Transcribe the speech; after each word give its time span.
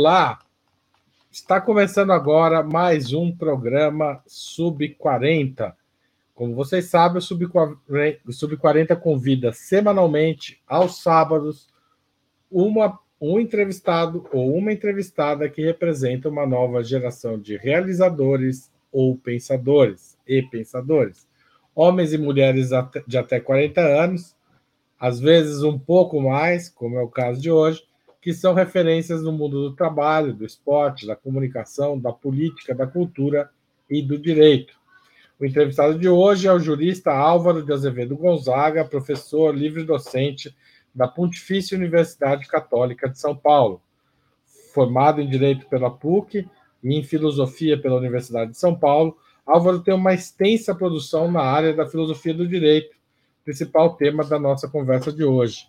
Olá! 0.00 0.38
Está 1.28 1.60
começando 1.60 2.12
agora 2.12 2.62
mais 2.62 3.12
um 3.12 3.36
programa 3.36 4.22
Sub 4.28 4.88
40. 4.90 5.76
Como 6.36 6.54
vocês 6.54 6.84
sabem, 6.84 7.18
o 7.18 8.32
Sub 8.32 8.56
40 8.56 8.94
convida 8.94 9.52
semanalmente, 9.52 10.62
aos 10.68 11.02
sábados, 11.02 11.68
uma, 12.48 12.96
um 13.20 13.40
entrevistado 13.40 14.24
ou 14.32 14.54
uma 14.54 14.72
entrevistada 14.72 15.48
que 15.48 15.64
representa 15.64 16.28
uma 16.28 16.46
nova 16.46 16.80
geração 16.84 17.36
de 17.36 17.56
realizadores 17.56 18.70
ou 18.92 19.16
pensadores 19.16 20.16
e 20.24 20.40
pensadores. 20.42 21.26
Homens 21.74 22.12
e 22.12 22.18
mulheres 22.18 22.70
de 23.04 23.18
até 23.18 23.40
40 23.40 23.80
anos, 23.80 24.36
às 24.96 25.18
vezes 25.18 25.64
um 25.64 25.76
pouco 25.76 26.20
mais, 26.20 26.68
como 26.68 26.96
é 26.96 27.02
o 27.02 27.08
caso 27.08 27.40
de 27.40 27.50
hoje, 27.50 27.87
que 28.28 28.34
são 28.34 28.52
referências 28.52 29.22
no 29.22 29.32
mundo 29.32 29.70
do 29.70 29.74
trabalho, 29.74 30.34
do 30.34 30.44
esporte, 30.44 31.06
da 31.06 31.16
comunicação, 31.16 31.98
da 31.98 32.12
política, 32.12 32.74
da 32.74 32.86
cultura 32.86 33.48
e 33.88 34.02
do 34.02 34.18
direito. 34.18 34.74
O 35.40 35.46
entrevistado 35.46 35.98
de 35.98 36.10
hoje 36.10 36.46
é 36.46 36.52
o 36.52 36.60
jurista 36.60 37.10
Álvaro 37.10 37.64
de 37.64 37.72
Azevedo 37.72 38.14
Gonzaga, 38.18 38.84
professor 38.84 39.56
livre-docente 39.56 40.54
da 40.94 41.08
Pontifícia 41.08 41.74
Universidade 41.74 42.46
Católica 42.46 43.08
de 43.08 43.18
São 43.18 43.34
Paulo. 43.34 43.80
Formado 44.74 45.22
em 45.22 45.26
Direito 45.26 45.66
pela 45.66 45.90
PUC 45.90 46.46
e 46.84 46.94
em 46.98 47.02
Filosofia 47.02 47.80
pela 47.80 47.96
Universidade 47.96 48.50
de 48.50 48.58
São 48.58 48.78
Paulo, 48.78 49.16
Álvaro 49.46 49.80
tem 49.80 49.94
uma 49.94 50.12
extensa 50.12 50.74
produção 50.74 51.32
na 51.32 51.40
área 51.40 51.72
da 51.72 51.86
filosofia 51.86 52.34
do 52.34 52.46
direito, 52.46 52.94
principal 53.42 53.96
tema 53.96 54.22
da 54.22 54.38
nossa 54.38 54.68
conversa 54.68 55.10
de 55.10 55.24
hoje 55.24 55.66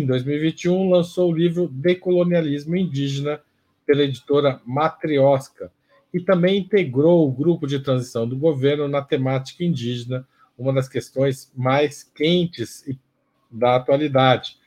em 0.00 0.06
2021, 0.06 0.90
lançou 0.90 1.30
o 1.30 1.34
livro 1.34 1.68
Decolonialismo 1.68 2.76
Indígena, 2.76 3.40
pela 3.86 4.02
editora 4.02 4.60
Matriosca, 4.64 5.72
e 6.12 6.20
também 6.20 6.58
integrou 6.58 7.26
o 7.26 7.32
grupo 7.32 7.66
de 7.66 7.80
transição 7.80 8.28
do 8.28 8.36
governo 8.36 8.86
na 8.86 9.02
temática 9.02 9.64
indígena, 9.64 10.26
uma 10.56 10.72
das 10.72 10.88
questões 10.88 11.50
mais 11.56 12.02
quentes 12.02 12.84
da 13.50 13.76
atualidade. 13.76 14.58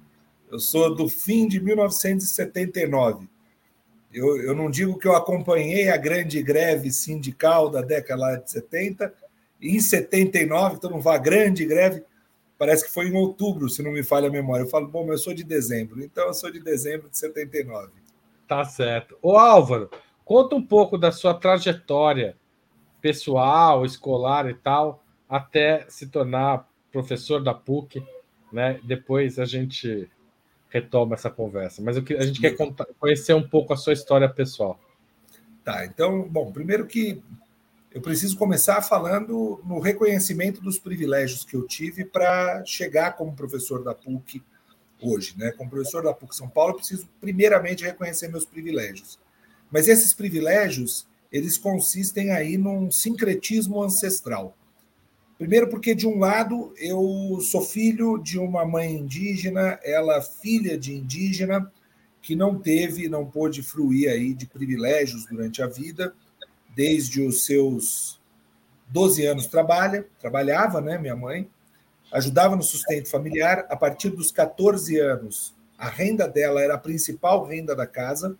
eu 0.50 0.58
sou 0.58 0.94
do 0.94 1.08
fim 1.08 1.46
de 1.46 1.60
1979. 1.60 3.28
Eu, 4.12 4.36
eu 4.42 4.54
não 4.54 4.70
digo 4.70 4.98
que 4.98 5.08
eu 5.08 5.16
acompanhei 5.16 5.88
a 5.88 5.96
grande 5.96 6.42
greve 6.42 6.90
sindical 6.90 7.70
da 7.70 7.80
década 7.80 8.36
de 8.36 8.50
70, 8.50 9.12
e 9.60 9.76
em 9.76 9.80
79, 9.80 10.76
então 10.76 10.90
não 10.90 11.00
vá 11.00 11.16
grande 11.16 11.64
greve, 11.64 12.02
parece 12.58 12.84
que 12.84 12.90
foi 12.90 13.08
em 13.08 13.16
outubro, 13.16 13.68
se 13.68 13.82
não 13.82 13.92
me 13.92 14.02
falha 14.02 14.28
a 14.28 14.32
memória. 14.32 14.64
Eu 14.64 14.68
falo, 14.68 14.88
bom, 14.88 15.02
mas 15.06 15.12
eu 15.12 15.18
sou 15.18 15.34
de 15.34 15.44
dezembro, 15.44 16.02
então 16.02 16.26
eu 16.26 16.34
sou 16.34 16.50
de 16.50 16.60
dezembro 16.60 17.08
de 17.08 17.16
79. 17.16 17.90
Tá 18.46 18.64
certo. 18.64 19.16
Ô 19.22 19.38
Álvaro, 19.38 19.90
conta 20.24 20.54
um 20.54 20.62
pouco 20.62 20.98
da 20.98 21.10
sua 21.10 21.32
trajetória 21.32 22.36
pessoal, 23.02 23.84
escolar 23.84 24.48
e 24.48 24.54
tal, 24.54 25.02
até 25.28 25.84
se 25.88 26.06
tornar 26.06 26.66
professor 26.92 27.42
da 27.42 27.52
PUC, 27.52 28.02
né? 28.52 28.80
Depois 28.84 29.38
a 29.38 29.44
gente 29.44 30.08
retoma 30.68 31.14
essa 31.14 31.28
conversa. 31.28 31.82
Mas 31.82 31.96
eu, 31.96 32.04
a 32.18 32.24
gente 32.24 32.40
quer 32.40 32.56
contar, 32.56 32.86
conhecer 32.98 33.34
um 33.34 33.46
pouco 33.46 33.74
a 33.74 33.76
sua 33.76 33.92
história 33.92 34.28
pessoal. 34.28 34.78
Tá, 35.64 35.84
então, 35.84 36.22
bom, 36.28 36.50
primeiro 36.52 36.86
que 36.86 37.22
eu 37.92 38.00
preciso 38.00 38.38
começar 38.38 38.80
falando 38.80 39.60
no 39.64 39.78
reconhecimento 39.80 40.62
dos 40.62 40.78
privilégios 40.78 41.44
que 41.44 41.54
eu 41.54 41.66
tive 41.66 42.04
para 42.04 42.64
chegar 42.64 43.16
como 43.16 43.34
professor 43.34 43.84
da 43.84 43.94
PUC 43.94 44.42
hoje, 45.00 45.34
né? 45.36 45.52
Como 45.52 45.68
professor 45.68 46.02
da 46.02 46.14
PUC 46.14 46.34
São 46.34 46.48
Paulo, 46.48 46.72
eu 46.72 46.76
preciso 46.76 47.08
primeiramente 47.20 47.84
reconhecer 47.84 48.28
meus 48.28 48.46
privilégios. 48.46 49.18
Mas 49.70 49.88
esses 49.88 50.14
privilégios 50.14 51.06
eles 51.32 51.56
consistem 51.56 52.30
aí 52.30 52.58
num 52.58 52.90
sincretismo 52.90 53.82
ancestral. 53.82 54.56
Primeiro, 55.38 55.68
porque, 55.68 55.94
de 55.94 56.06
um 56.06 56.18
lado, 56.18 56.72
eu 56.76 57.38
sou 57.40 57.62
filho 57.62 58.18
de 58.18 58.38
uma 58.38 58.64
mãe 58.64 58.96
indígena, 58.96 59.80
ela 59.82 60.20
filha 60.20 60.78
de 60.78 60.94
indígena, 60.94 61.72
que 62.20 62.36
não 62.36 62.56
teve, 62.56 63.08
não 63.08 63.26
pôde 63.26 63.62
fruir 63.62 64.08
aí 64.08 64.34
de 64.34 64.46
privilégios 64.46 65.26
durante 65.26 65.60
a 65.60 65.66
vida, 65.66 66.14
desde 66.76 67.20
os 67.20 67.44
seus 67.44 68.20
12 68.88 69.26
anos 69.26 69.46
trabalha, 69.46 70.06
trabalhava, 70.20 70.80
né, 70.80 70.98
minha 70.98 71.16
mãe, 71.16 71.50
ajudava 72.12 72.54
no 72.54 72.62
sustento 72.62 73.10
familiar. 73.10 73.66
A 73.68 73.76
partir 73.76 74.10
dos 74.10 74.30
14 74.30 75.00
anos, 75.00 75.54
a 75.76 75.88
renda 75.88 76.28
dela 76.28 76.62
era 76.62 76.74
a 76.74 76.78
principal 76.78 77.44
renda 77.44 77.74
da 77.74 77.86
casa. 77.86 78.36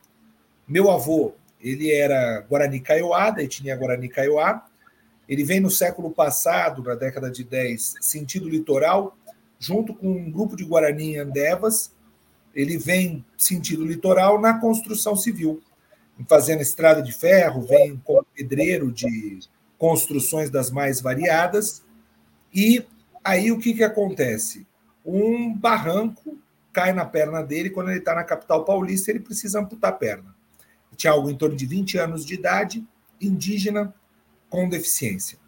Meu 0.68 0.90
avô 0.90 1.32
ele 1.62 1.92
era 1.92 2.40
Guarani 2.40 2.80
Kaiowá, 2.80 3.30
da 3.30 3.42
etnia 3.42 3.76
Guarani 3.76 4.08
Kaiowá. 4.08 4.66
Ele 5.28 5.44
vem 5.44 5.60
no 5.60 5.70
século 5.70 6.10
passado, 6.10 6.82
na 6.82 6.96
década 6.96 7.30
de 7.30 7.44
10, 7.44 7.94
sentido 8.00 8.48
litoral, 8.48 9.16
junto 9.58 9.94
com 9.94 10.10
um 10.10 10.30
grupo 10.30 10.56
de 10.56 10.64
Guarani 10.64 11.16
Andevas. 11.16 11.92
Ele 12.52 12.76
vem 12.76 13.24
sentido 13.38 13.84
litoral 13.84 14.40
na 14.40 14.58
construção 14.58 15.14
civil, 15.14 15.62
fazendo 16.28 16.60
estrada 16.60 17.00
de 17.00 17.12
ferro, 17.12 17.62
vem 17.62 17.96
como 18.04 18.26
pedreiro 18.34 18.90
de 18.90 19.40
construções 19.78 20.50
das 20.50 20.70
mais 20.70 21.00
variadas. 21.00 21.82
E 22.52 22.84
aí 23.22 23.52
o 23.52 23.58
que, 23.58 23.72
que 23.72 23.84
acontece? 23.84 24.66
Um 25.06 25.54
barranco 25.54 26.36
cai 26.72 26.92
na 26.92 27.04
perna 27.04 27.42
dele 27.42 27.70
quando 27.70 27.90
ele 27.90 28.00
está 28.00 28.14
na 28.14 28.24
capital 28.24 28.64
paulista, 28.64 29.10
ele 29.10 29.20
precisa 29.20 29.60
amputar 29.60 29.90
a 29.90 29.94
perna 29.94 30.41
tinha 30.96 31.12
algo 31.12 31.30
em 31.30 31.36
torno 31.36 31.56
de 31.56 31.66
20 31.66 31.98
anos 31.98 32.24
de 32.24 32.34
idade, 32.34 32.86
indígena, 33.20 33.94
com 34.48 34.68
deficiência. 34.68 35.38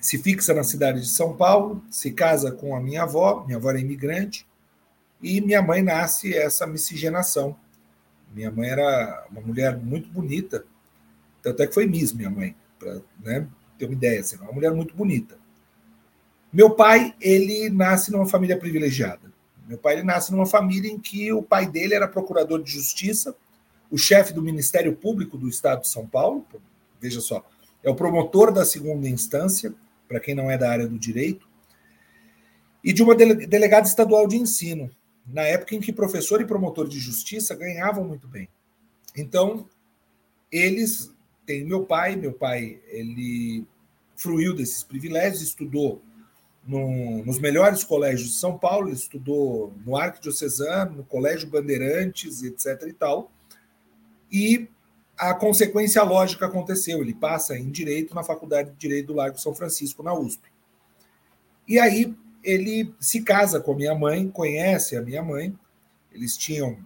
Se 0.00 0.18
fixa 0.18 0.52
na 0.52 0.64
cidade 0.64 1.00
de 1.00 1.08
São 1.08 1.36
Paulo, 1.36 1.82
se 1.90 2.12
casa 2.12 2.52
com 2.52 2.76
a 2.76 2.80
minha 2.80 3.04
avó, 3.04 3.44
minha 3.46 3.56
avó 3.56 3.70
era 3.70 3.80
imigrante, 3.80 4.46
e 5.22 5.40
minha 5.40 5.62
mãe 5.62 5.82
nasce 5.82 6.34
essa 6.34 6.66
miscigenação 6.66 7.56
Minha 8.34 8.50
mãe 8.50 8.68
era 8.68 9.26
uma 9.30 9.40
mulher 9.40 9.78
muito 9.78 10.10
bonita, 10.10 10.66
tanto 11.40 11.62
é 11.62 11.66
que 11.66 11.72
foi 11.72 11.86
Miss, 11.86 12.12
minha 12.12 12.28
mãe, 12.28 12.54
para 12.78 13.00
né, 13.20 13.46
ter 13.78 13.86
uma 13.86 13.94
ideia, 13.94 14.20
assim, 14.20 14.36
uma 14.36 14.52
mulher 14.52 14.72
muito 14.72 14.94
bonita. 14.94 15.38
Meu 16.52 16.70
pai, 16.70 17.14
ele 17.20 17.70
nasce 17.70 18.12
numa 18.12 18.26
família 18.26 18.58
privilegiada. 18.58 19.32
Meu 19.66 19.78
pai 19.78 19.94
ele 19.94 20.02
nasce 20.02 20.30
numa 20.32 20.46
família 20.46 20.90
em 20.90 20.98
que 20.98 21.32
o 21.32 21.42
pai 21.42 21.66
dele 21.66 21.94
era 21.94 22.06
procurador 22.06 22.62
de 22.62 22.70
justiça, 22.70 23.34
o 23.90 23.98
chefe 23.98 24.32
do 24.32 24.42
Ministério 24.42 24.94
Público 24.94 25.36
do 25.36 25.48
Estado 25.48 25.82
de 25.82 25.88
São 25.88 26.06
Paulo, 26.06 26.46
veja 27.00 27.20
só, 27.20 27.44
é 27.82 27.90
o 27.90 27.94
promotor 27.94 28.52
da 28.52 28.64
segunda 28.64 29.08
instância, 29.08 29.74
para 30.08 30.20
quem 30.20 30.34
não 30.34 30.50
é 30.50 30.56
da 30.56 30.70
área 30.70 30.86
do 30.86 30.98
direito, 30.98 31.46
e 32.82 32.92
de 32.92 33.02
uma 33.02 33.14
delegada 33.14 33.86
estadual 33.86 34.26
de 34.26 34.36
ensino, 34.36 34.90
na 35.26 35.42
época 35.42 35.74
em 35.74 35.80
que 35.80 35.92
professor 35.92 36.40
e 36.40 36.46
promotor 36.46 36.86
de 36.86 36.98
justiça 36.98 37.54
ganhavam 37.54 38.04
muito 38.04 38.28
bem. 38.28 38.48
Então, 39.16 39.68
eles 40.52 41.12
têm 41.46 41.64
meu 41.64 41.84
pai, 41.84 42.16
meu 42.16 42.32
pai, 42.32 42.80
ele 42.88 43.66
fruiu 44.16 44.54
desses 44.54 44.82
privilégios, 44.82 45.42
estudou 45.42 46.02
no, 46.66 47.24
nos 47.24 47.38
melhores 47.38 47.84
colégios 47.84 48.30
de 48.30 48.36
São 48.36 48.58
Paulo, 48.58 48.90
estudou 48.90 49.72
no 49.84 49.96
Arquidiocesano, 49.96 50.96
no 50.96 51.04
Colégio 51.04 51.48
Bandeirantes, 51.48 52.42
etc. 52.42 52.88
e 52.88 52.92
tal. 52.92 53.30
E 54.34 54.68
a 55.16 55.32
consequência 55.32 56.02
lógica 56.02 56.46
aconteceu. 56.46 57.00
Ele 57.00 57.14
passa 57.14 57.56
em 57.56 57.70
Direito 57.70 58.16
na 58.16 58.24
Faculdade 58.24 58.72
de 58.72 58.76
Direito 58.76 59.06
do 59.06 59.14
Largo 59.14 59.38
São 59.38 59.54
Francisco, 59.54 60.02
na 60.02 60.12
USP. 60.12 60.42
E 61.68 61.78
aí 61.78 62.12
ele 62.42 62.92
se 62.98 63.22
casa 63.22 63.60
com 63.60 63.72
a 63.72 63.76
minha 63.76 63.94
mãe, 63.94 64.28
conhece 64.28 64.96
a 64.96 65.02
minha 65.02 65.22
mãe. 65.22 65.56
Eles 66.12 66.36
tinham 66.36 66.76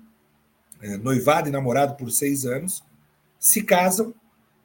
é, 0.82 0.98
noivado 0.98 1.48
e 1.48 1.50
namorado 1.50 1.94
por 1.94 2.10
seis 2.10 2.44
anos, 2.44 2.84
se 3.38 3.62
casam 3.62 4.14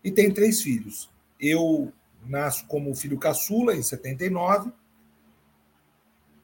e 0.04 0.12
têm 0.12 0.30
três 0.30 0.62
filhos. 0.62 1.10
Eu 1.40 1.92
nasço 2.26 2.68
como 2.68 2.94
filho 2.94 3.18
caçula 3.18 3.74
em 3.74 3.82
79 3.82 4.72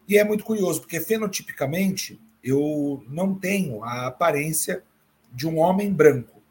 e 0.08 0.18
é 0.18 0.24
muito 0.24 0.46
curioso, 0.46 0.80
porque 0.80 1.02
fenotipicamente 1.02 2.18
eu 2.42 3.04
não 3.10 3.36
tenho 3.36 3.84
a 3.84 4.08
aparência 4.08 4.84
de 5.32 5.48
um 5.48 5.60
homem 5.60 5.92
branco, 5.94 6.42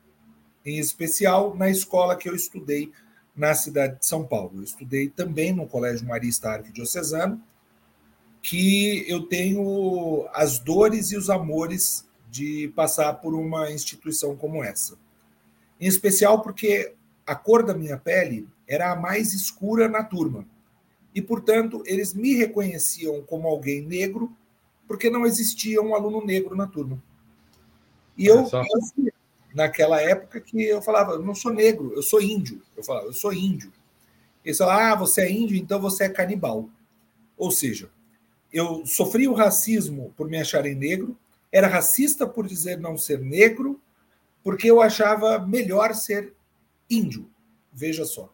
em 0.65 0.79
especial 0.79 1.55
na 1.57 1.69
escola 1.71 2.17
que 2.17 2.29
eu 2.29 2.35
estudei 2.35 2.93
na 3.35 3.55
cidade 3.55 3.99
de 4.01 4.07
São 4.07 4.25
Paulo. 4.25 4.53
Eu 4.57 4.65
estudei 4.65 5.09
também 5.09 5.53
no 5.53 5.67
Colégio 5.67 6.07
Marista 6.07 6.51
Arquidiocesano, 6.51 7.41
que 8.43 9.05
eu 9.09 9.27
tenho 9.27 10.29
as 10.33 10.59
dores 10.59 11.13
e 11.13 11.17
os 11.17 11.31
amores 11.31 12.07
de 12.31 12.73
passar 12.75 13.15
por 13.15 13.35
uma 13.35 13.71
instituição 13.71 14.37
como 14.37 14.63
essa. 14.63 14.97
Em 15.81 15.87
especial 15.87 16.43
porque 16.43 16.95
a 17.27 17.35
cor 17.35 17.65
da 17.65 17.75
minha 17.75 17.97
pele 17.97 18.49
era 18.67 18.93
a 18.93 18.97
mais 18.97 19.33
escura 19.33 19.89
na 19.89 20.03
turma 20.03 20.47
e, 21.15 21.23
portanto, 21.23 21.83
eles 21.87 22.13
me 22.15 22.35
reconheciam 22.35 23.23
como 23.23 23.49
alguém 23.49 23.83
negro, 23.83 24.33
porque 24.87 25.11
não 25.11 25.27
existia 25.27 25.81
um 25.83 25.95
aluno 25.95 26.25
negro 26.25 26.57
na 26.57 26.67
turma. 26.67 27.03
E 28.19 28.26
eu, 28.26 28.41
eu 28.41 29.12
naquela 29.55 30.03
época 30.03 30.41
que 30.41 30.62
eu 30.62 30.82
falava, 30.82 31.12
eu 31.12 31.23
não 31.23 31.35
sou 31.35 31.53
negro, 31.53 31.93
eu 31.94 32.03
sou 32.03 32.20
índio. 32.20 32.61
Eu 32.76 32.82
falava, 32.82 33.06
eu 33.06 33.12
sou 33.12 33.32
índio. 33.32 33.73
Eles 34.44 34.59
falavam, 34.59 34.85
ah, 34.85 34.94
você 34.97 35.23
é 35.23 35.31
índio, 35.31 35.56
então 35.56 35.81
você 35.81 36.05
é 36.05 36.09
canibal. 36.09 36.69
Ou 37.37 37.50
seja, 37.50 37.88
eu 38.53 38.85
sofri 38.85 39.29
o 39.29 39.35
racismo 39.35 40.12
por 40.17 40.29
me 40.29 40.38
acharem 40.38 40.75
negro, 40.75 41.17
era 41.53 41.69
racista 41.69 42.26
por 42.26 42.47
dizer 42.47 42.79
não 42.79 42.97
ser 42.99 43.20
negro, 43.20 43.81
porque 44.43 44.69
eu 44.70 44.82
achava 44.82 45.38
melhor 45.38 45.94
ser 45.94 46.35
índio. 46.91 47.31
Veja 47.73 48.05
só. 48.05 48.32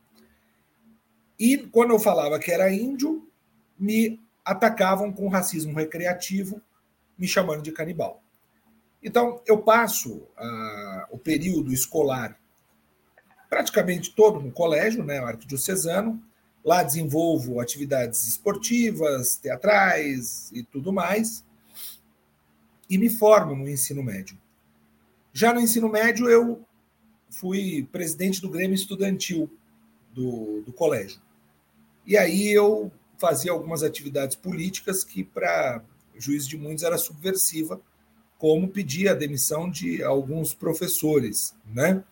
E 1.38 1.58
quando 1.58 1.90
eu 1.90 1.98
falava 1.98 2.38
que 2.38 2.50
era 2.50 2.72
índio, 2.72 3.28
me 3.78 4.20
atacavam 4.44 5.12
com 5.12 5.28
racismo 5.28 5.74
recreativo, 5.74 6.60
me 7.18 7.26
chamando 7.26 7.62
de 7.62 7.72
canibal. 7.72 8.23
Então, 9.04 9.42
eu 9.46 9.58
passo 9.58 10.14
uh, 10.14 11.06
o 11.10 11.18
período 11.18 11.70
escolar 11.72 12.40
praticamente 13.50 14.14
todo 14.14 14.40
no 14.40 14.50
colégio, 14.50 15.04
né, 15.04 15.18
arquidiocesano. 15.18 16.20
Lá 16.64 16.82
desenvolvo 16.82 17.60
atividades 17.60 18.26
esportivas, 18.26 19.36
teatrais 19.36 20.50
e 20.50 20.62
tudo 20.62 20.90
mais. 20.90 21.44
E 22.88 22.96
me 22.96 23.10
formo 23.10 23.54
no 23.54 23.68
ensino 23.68 24.02
médio. 24.02 24.38
Já 25.30 25.52
no 25.52 25.60
ensino 25.60 25.90
médio, 25.90 26.30
eu 26.30 26.64
fui 27.28 27.86
presidente 27.92 28.40
do 28.40 28.48
Grêmio 28.48 28.74
Estudantil 28.74 29.50
do, 30.14 30.62
do 30.62 30.72
colégio. 30.72 31.20
E 32.06 32.16
aí 32.16 32.50
eu 32.50 32.90
fazia 33.18 33.52
algumas 33.52 33.82
atividades 33.82 34.34
políticas 34.34 35.04
que, 35.04 35.22
para 35.22 35.82
juiz 36.16 36.48
de 36.48 36.56
muitos, 36.56 36.84
era 36.84 36.96
subversiva, 36.96 37.80
como 38.44 38.68
pedir 38.68 39.08
a 39.08 39.14
demissão 39.14 39.70
de 39.70 40.02
alguns 40.02 40.52
professores, 40.52 41.56
né? 41.64 42.04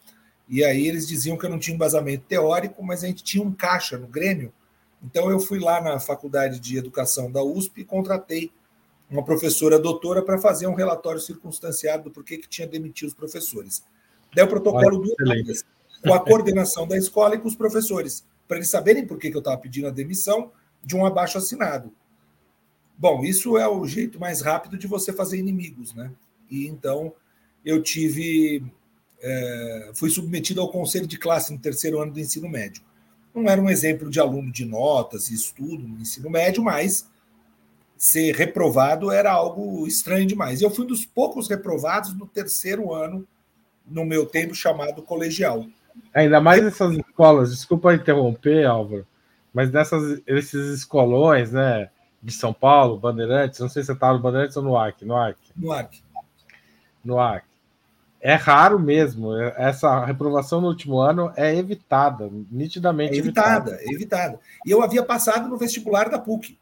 E 0.48 0.64
aí 0.64 0.88
eles 0.88 1.06
diziam 1.06 1.36
que 1.36 1.44
eu 1.44 1.50
não 1.50 1.58
tinha 1.58 1.74
embasamento 1.74 2.24
teórico, 2.26 2.82
mas 2.82 3.04
a 3.04 3.06
gente 3.06 3.22
tinha 3.22 3.44
um 3.44 3.52
caixa 3.52 3.98
no 3.98 4.06
Grêmio. 4.06 4.50
Então 5.04 5.30
eu 5.30 5.38
fui 5.38 5.60
lá 5.60 5.78
na 5.78 6.00
Faculdade 6.00 6.58
de 6.58 6.78
Educação 6.78 7.30
da 7.30 7.42
USP 7.42 7.82
e 7.82 7.84
contratei 7.84 8.50
uma 9.10 9.22
professora 9.22 9.78
doutora 9.78 10.22
para 10.22 10.38
fazer 10.38 10.66
um 10.66 10.72
relatório 10.72 11.20
circunstanciado 11.20 12.04
do 12.04 12.10
porquê 12.10 12.38
que 12.38 12.48
tinha 12.48 12.66
demitido 12.66 13.08
os 13.08 13.14
professores. 13.14 13.84
Daí 14.34 14.46
o 14.46 14.48
protocolo 14.48 15.02
do 15.02 15.14
com 16.02 16.14
a 16.14 16.18
coordenação 16.18 16.88
da 16.88 16.96
escola 16.96 17.34
e 17.34 17.40
com 17.40 17.48
os 17.48 17.54
professores 17.54 18.24
para 18.48 18.56
eles 18.56 18.70
saberem 18.70 19.06
por 19.06 19.18
que, 19.18 19.30
que 19.30 19.36
eu 19.36 19.40
estava 19.40 19.58
pedindo 19.58 19.86
a 19.86 19.90
demissão 19.90 20.50
de 20.82 20.96
um 20.96 21.04
abaixo 21.04 21.36
assinado. 21.36 21.92
Bom, 22.96 23.22
isso 23.22 23.58
é 23.58 23.68
o 23.68 23.86
jeito 23.86 24.18
mais 24.18 24.40
rápido 24.40 24.78
de 24.78 24.86
você 24.86 25.12
fazer 25.12 25.36
inimigos, 25.36 25.92
né? 25.92 26.10
E 26.52 26.68
então 26.68 27.14
eu 27.64 27.82
tive. 27.82 28.62
É, 29.24 29.90
fui 29.94 30.10
submetido 30.10 30.60
ao 30.60 30.70
conselho 30.70 31.06
de 31.06 31.16
classe 31.16 31.52
no 31.52 31.58
terceiro 31.58 32.00
ano 32.00 32.12
do 32.12 32.20
ensino 32.20 32.48
médio. 32.48 32.82
Não 33.34 33.48
era 33.48 33.60
um 33.60 33.70
exemplo 33.70 34.10
de 34.10 34.20
aluno 34.20 34.52
de 34.52 34.64
notas 34.64 35.30
e 35.30 35.34
estudo 35.34 35.88
no 35.88 35.98
ensino 35.98 36.28
médio, 36.28 36.62
mas 36.62 37.08
ser 37.96 38.34
reprovado 38.34 39.10
era 39.10 39.32
algo 39.32 39.86
estranho 39.86 40.26
demais. 40.26 40.60
Eu 40.60 40.70
fui 40.70 40.84
um 40.84 40.88
dos 40.88 41.06
poucos 41.06 41.48
reprovados 41.48 42.12
no 42.12 42.26
terceiro 42.26 42.92
ano, 42.92 43.26
no 43.86 44.04
meu 44.04 44.26
tempo 44.26 44.54
chamado 44.54 45.02
colegial. 45.02 45.64
Ainda 46.12 46.40
mais 46.40 46.64
essas 46.64 46.96
escolas, 46.96 47.50
desculpa 47.50 47.94
interromper, 47.94 48.66
Álvaro, 48.66 49.06
mas 49.54 49.70
nessas, 49.70 50.20
esses 50.26 50.78
escolões, 50.78 51.52
né, 51.52 51.90
de 52.22 52.32
São 52.32 52.52
Paulo, 52.52 52.98
Bandeirantes, 52.98 53.60
não 53.60 53.68
sei 53.68 53.82
se 53.82 53.86
você 53.86 53.92
estava 53.92 54.14
no 54.14 54.22
Bandeirantes 54.22 54.56
ou 54.56 54.62
no 54.62 54.76
AC, 54.76 55.02
no 55.02 55.16
AC. 55.16 55.36
No 55.56 55.72
AC. 55.72 56.02
No 57.04 57.18
AC. 57.18 57.44
É 58.20 58.34
raro 58.34 58.78
mesmo. 58.78 59.34
Essa 59.56 60.04
reprovação 60.04 60.60
no 60.60 60.68
último 60.68 61.00
ano 61.00 61.32
é 61.36 61.56
evitada, 61.56 62.30
nitidamente 62.50 63.14
é 63.14 63.16
evitada. 63.16 63.70
Evitada, 63.72 63.82
é 63.82 63.94
evitada. 63.94 64.40
E 64.64 64.70
eu 64.70 64.80
havia 64.80 65.02
passado 65.02 65.48
no 65.48 65.56
vestibular 65.56 66.08
da 66.08 66.20
PUC, 66.20 66.56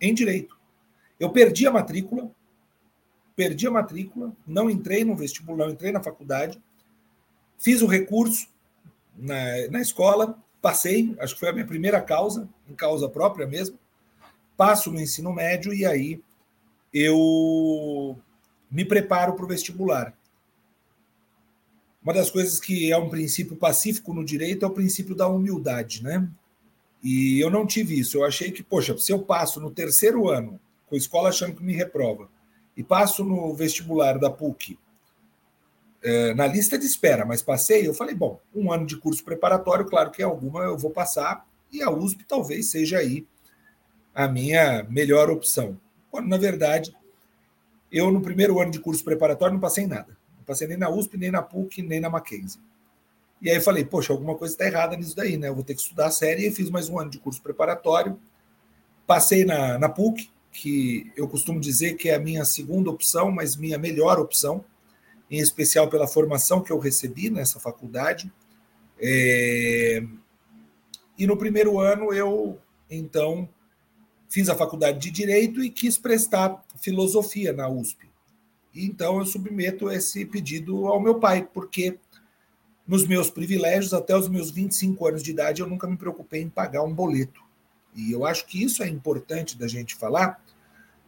em 0.00 0.14
Direito. 0.14 0.56
Eu 1.18 1.30
perdi 1.30 1.66
a 1.66 1.72
matrícula, 1.72 2.30
perdi 3.34 3.66
a 3.66 3.70
matrícula, 3.70 4.32
não 4.46 4.70
entrei 4.70 5.04
no 5.04 5.16
vestibular, 5.16 5.66
não 5.66 5.72
entrei 5.72 5.90
na 5.90 6.02
faculdade, 6.02 6.62
fiz 7.58 7.82
o 7.82 7.86
recurso, 7.86 8.46
na, 9.16 9.68
na 9.70 9.80
escola, 9.80 10.38
passei, 10.60 11.14
acho 11.18 11.34
que 11.34 11.40
foi 11.40 11.48
a 11.48 11.52
minha 11.52 11.66
primeira 11.66 12.00
causa, 12.00 12.48
em 12.68 12.74
causa 12.74 13.08
própria 13.08 13.46
mesmo. 13.46 13.78
Passo 14.56 14.90
no 14.92 15.00
ensino 15.00 15.32
médio 15.32 15.74
e 15.74 15.84
aí 15.84 16.22
eu 16.92 18.16
me 18.72 18.84
preparo 18.84 19.34
para 19.34 19.44
o 19.44 19.48
vestibular. 19.48 20.16
Uma 22.02 22.14
das 22.14 22.30
coisas 22.30 22.58
que 22.58 22.90
é 22.90 22.96
um 22.96 23.10
princípio 23.10 23.54
pacífico 23.54 24.12
no 24.12 24.24
direito 24.24 24.64
é 24.64 24.68
o 24.68 24.72
princípio 24.72 25.14
da 25.14 25.28
humildade, 25.28 26.02
né? 26.02 26.28
E 27.02 27.38
eu 27.38 27.50
não 27.50 27.66
tive 27.66 27.98
isso. 27.98 28.16
Eu 28.16 28.24
achei 28.24 28.50
que, 28.50 28.62
poxa, 28.62 28.96
se 28.98 29.12
eu 29.12 29.20
passo 29.20 29.60
no 29.60 29.70
terceiro 29.70 30.28
ano, 30.28 30.58
com 30.86 30.94
a 30.94 30.98
escola 30.98 31.28
achando 31.28 31.54
que 31.54 31.62
me 31.62 31.74
reprova, 31.74 32.28
e 32.76 32.82
passo 32.82 33.22
no 33.22 33.54
vestibular 33.54 34.18
da 34.18 34.30
PUC 34.30 34.78
é, 36.02 36.34
na 36.34 36.46
lista 36.46 36.76
de 36.76 36.84
espera, 36.84 37.24
mas 37.24 37.42
passei, 37.42 37.86
eu 37.86 37.94
falei, 37.94 38.14
bom, 38.14 38.40
um 38.54 38.72
ano 38.72 38.84
de 38.84 38.96
curso 38.96 39.22
preparatório, 39.22 39.84
claro 39.84 40.10
que 40.10 40.22
alguma 40.22 40.64
eu 40.64 40.76
vou 40.76 40.90
passar, 40.90 41.46
e 41.70 41.82
a 41.82 41.90
USP 41.90 42.24
talvez 42.24 42.70
seja 42.70 42.98
aí 42.98 43.26
a 44.14 44.26
minha 44.26 44.82
melhor 44.84 45.30
opção. 45.30 45.78
Quando, 46.10 46.28
na 46.28 46.36
verdade, 46.36 46.94
eu 47.92 48.10
no 48.10 48.22
primeiro 48.22 48.58
ano 48.60 48.70
de 48.70 48.80
curso 48.80 49.04
preparatório 49.04 49.52
não 49.52 49.60
passei 49.60 49.84
em 49.84 49.88
nada. 49.88 50.16
Não 50.38 50.44
passei 50.44 50.66
nem 50.66 50.76
na 50.76 50.88
USP, 50.88 51.16
nem 51.16 51.30
na 51.30 51.42
PUC, 51.42 51.82
nem 51.82 52.00
na 52.00 52.08
Mackenzie. 52.08 52.60
E 53.40 53.50
aí 53.50 53.56
eu 53.56 53.62
falei, 53.62 53.84
poxa, 53.84 54.12
alguma 54.12 54.34
coisa 54.34 54.54
está 54.54 54.66
errada 54.66 54.96
nisso 54.96 55.14
daí, 55.14 55.36
né? 55.36 55.48
Eu 55.48 55.54
vou 55.54 55.64
ter 55.64 55.74
que 55.74 55.80
estudar 55.80 56.06
a 56.06 56.10
série 56.10 56.46
e 56.46 56.50
fiz 56.50 56.70
mais 56.70 56.88
um 56.88 56.98
ano 56.98 57.10
de 57.10 57.18
curso 57.18 57.42
preparatório. 57.42 58.18
Passei 59.06 59.44
na, 59.44 59.78
na 59.78 59.88
PUC, 59.88 60.30
que 60.52 61.12
eu 61.16 61.28
costumo 61.28 61.60
dizer 61.60 61.94
que 61.94 62.08
é 62.08 62.14
a 62.14 62.20
minha 62.20 62.44
segunda 62.44 62.90
opção, 62.90 63.30
mas 63.30 63.56
minha 63.56 63.78
melhor 63.78 64.18
opção 64.18 64.64
em 65.30 65.38
especial 65.38 65.88
pela 65.88 66.06
formação 66.06 66.60
que 66.60 66.70
eu 66.70 66.78
recebi 66.78 67.30
nessa 67.30 67.58
faculdade. 67.58 68.30
É... 69.00 70.04
E 71.18 71.26
no 71.26 71.36
primeiro 71.36 71.80
ano 71.80 72.12
eu, 72.12 72.58
então, 72.90 73.48
fiz 74.32 74.48
a 74.48 74.56
faculdade 74.56 74.98
de 74.98 75.10
Direito 75.10 75.62
e 75.62 75.68
quis 75.68 75.98
prestar 75.98 76.64
filosofia 76.80 77.52
na 77.52 77.68
USP. 77.68 78.08
Então 78.74 79.18
eu 79.18 79.26
submeto 79.26 79.90
esse 79.90 80.24
pedido 80.24 80.86
ao 80.86 80.98
meu 80.98 81.16
pai, 81.16 81.46
porque 81.52 81.98
nos 82.88 83.06
meus 83.06 83.28
privilégios, 83.28 83.92
até 83.92 84.16
os 84.16 84.30
meus 84.30 84.50
25 84.50 85.06
anos 85.06 85.22
de 85.22 85.32
idade, 85.32 85.60
eu 85.60 85.68
nunca 85.68 85.86
me 85.86 85.98
preocupei 85.98 86.40
em 86.40 86.48
pagar 86.48 86.82
um 86.82 86.94
boleto. 86.94 87.42
E 87.94 88.10
eu 88.10 88.24
acho 88.24 88.46
que 88.46 88.64
isso 88.64 88.82
é 88.82 88.88
importante 88.88 89.58
da 89.58 89.68
gente 89.68 89.94
falar, 89.94 90.42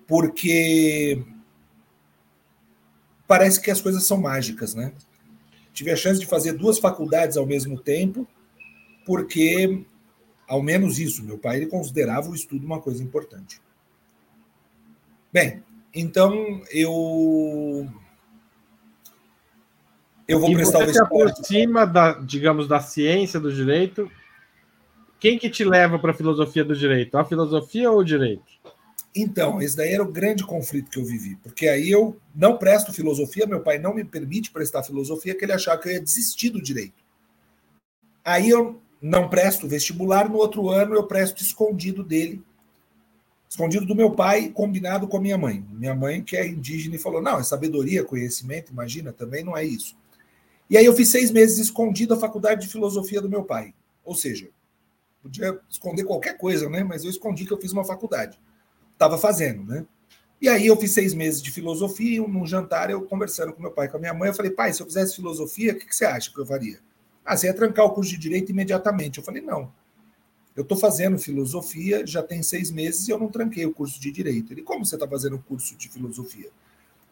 porque 0.06 1.24
parece 3.26 3.58
que 3.58 3.70
as 3.70 3.80
coisas 3.80 4.04
são 4.04 4.18
mágicas, 4.20 4.74
né? 4.74 4.92
Tive 5.72 5.90
a 5.90 5.96
chance 5.96 6.20
de 6.20 6.26
fazer 6.26 6.52
duas 6.52 6.78
faculdades 6.78 7.38
ao 7.38 7.46
mesmo 7.46 7.80
tempo, 7.80 8.28
porque, 9.06 9.82
ao 10.46 10.62
menos 10.62 10.98
isso, 10.98 11.24
meu 11.24 11.38
pai 11.38 11.56
ele 11.56 11.66
considerava 11.66 12.28
o 12.28 12.34
estudo 12.34 12.66
uma 12.66 12.80
coisa 12.80 13.02
importante. 13.02 13.60
Bem, 15.32 15.62
então 15.92 16.62
eu 16.70 17.88
eu 20.26 20.40
vou 20.40 20.50
e 20.50 20.54
prestar 20.54 20.78
você 20.78 20.90
o 20.90 20.92
se 20.94 21.02
aproxima 21.02 21.86
da, 21.86 22.12
digamos, 22.12 22.66
da 22.66 22.80
ciência 22.80 23.38
do 23.38 23.52
direito. 23.52 24.10
Quem 25.20 25.38
que 25.38 25.50
te 25.50 25.64
leva 25.64 25.98
para 25.98 26.12
a 26.12 26.14
filosofia 26.14 26.64
do 26.64 26.74
direito? 26.74 27.16
A 27.16 27.24
filosofia 27.24 27.90
ou 27.90 27.98
o 27.98 28.04
direito? 28.04 28.44
Então, 29.14 29.62
esse 29.62 29.76
daí 29.76 29.92
era 29.92 30.02
o 30.02 30.10
grande 30.10 30.44
conflito 30.44 30.90
que 30.90 30.98
eu 30.98 31.04
vivi, 31.04 31.36
porque 31.36 31.68
aí 31.68 31.88
eu 31.88 32.18
não 32.34 32.58
presto 32.58 32.92
filosofia, 32.92 33.46
meu 33.46 33.60
pai 33.60 33.78
não 33.78 33.94
me 33.94 34.04
permite 34.04 34.50
prestar 34.50 34.82
filosofia, 34.82 35.36
que 35.36 35.44
ele 35.44 35.52
achava 35.52 35.80
que 35.80 35.88
eu 35.88 35.92
ia 35.92 36.00
desistir 36.00 36.50
do 36.50 36.60
direito. 36.60 37.04
Aí 38.24 38.48
eu 38.48 38.82
não 39.06 39.28
presto 39.28 39.68
vestibular, 39.68 40.28
no 40.28 40.36
outro 40.36 40.70
ano 40.70 40.94
eu 40.94 41.06
presto 41.06 41.42
escondido 41.42 42.02
dele, 42.02 42.42
escondido 43.48 43.84
do 43.84 43.94
meu 43.94 44.12
pai, 44.12 44.48
combinado 44.48 45.06
com 45.06 45.16
a 45.16 45.20
minha 45.20 45.36
mãe. 45.36 45.64
Minha 45.70 45.94
mãe, 45.94 46.22
que 46.22 46.36
é 46.36 46.46
indígena, 46.46 46.96
e 46.96 46.98
falou: 46.98 47.20
não, 47.20 47.38
é 47.38 47.42
sabedoria, 47.42 48.02
conhecimento, 48.02 48.72
imagina, 48.72 49.12
também 49.12 49.44
não 49.44 49.56
é 49.56 49.64
isso. 49.64 49.96
E 50.70 50.78
aí 50.78 50.84
eu 50.84 50.94
fiz 50.94 51.08
seis 51.08 51.30
meses 51.30 51.58
escondido 51.58 52.14
a 52.14 52.16
faculdade 52.16 52.62
de 52.62 52.68
filosofia 52.68 53.20
do 53.20 53.28
meu 53.28 53.44
pai. 53.44 53.74
Ou 54.04 54.14
seja, 54.14 54.48
podia 55.22 55.60
esconder 55.68 56.04
qualquer 56.04 56.38
coisa, 56.38 56.68
né? 56.70 56.82
Mas 56.82 57.04
eu 57.04 57.10
escondi 57.10 57.44
que 57.44 57.52
eu 57.52 57.60
fiz 57.60 57.72
uma 57.72 57.84
faculdade 57.84 58.38
estava 58.94 59.18
fazendo, 59.18 59.64
né? 59.64 59.84
E 60.40 60.48
aí 60.48 60.66
eu 60.66 60.76
fiz 60.76 60.92
seis 60.92 61.14
meses 61.14 61.42
de 61.42 61.50
filosofia, 61.50 62.16
e 62.16 62.20
num 62.20 62.46
jantar 62.46 62.90
eu 62.90 63.02
conversando 63.02 63.52
com 63.52 63.62
meu 63.62 63.70
pai, 63.70 63.88
com 63.88 63.96
a 63.96 64.00
minha 64.00 64.14
mãe, 64.14 64.28
eu 64.28 64.34
falei, 64.34 64.50
pai, 64.50 64.72
se 64.72 64.82
eu 64.82 64.86
fizesse 64.86 65.16
filosofia, 65.16 65.72
o 65.72 65.76
que, 65.76 65.86
que 65.86 65.94
você 65.94 66.04
acha 66.04 66.32
que 66.32 66.38
eu 66.38 66.46
faria? 66.46 66.80
Ah, 67.24 67.36
você 67.36 67.46
ia 67.46 67.54
trancar 67.54 67.86
o 67.86 67.90
curso 67.90 68.10
de 68.10 68.18
direito 68.18 68.50
imediatamente. 68.50 69.18
Eu 69.18 69.24
falei, 69.24 69.42
não. 69.42 69.72
Eu 70.54 70.62
estou 70.62 70.78
fazendo 70.78 71.18
filosofia, 71.18 72.06
já 72.06 72.22
tem 72.22 72.42
seis 72.42 72.70
meses 72.70 73.08
e 73.08 73.10
eu 73.10 73.18
não 73.18 73.28
tranquei 73.28 73.66
o 73.66 73.72
curso 73.72 74.00
de 74.00 74.10
direito. 74.12 74.52
Ele, 74.52 74.62
como 74.62 74.84
você 74.84 74.94
está 74.94 75.08
fazendo 75.08 75.36
o 75.36 75.42
curso 75.42 75.76
de 75.76 75.88
filosofia? 75.88 76.46
Eu 76.46 76.52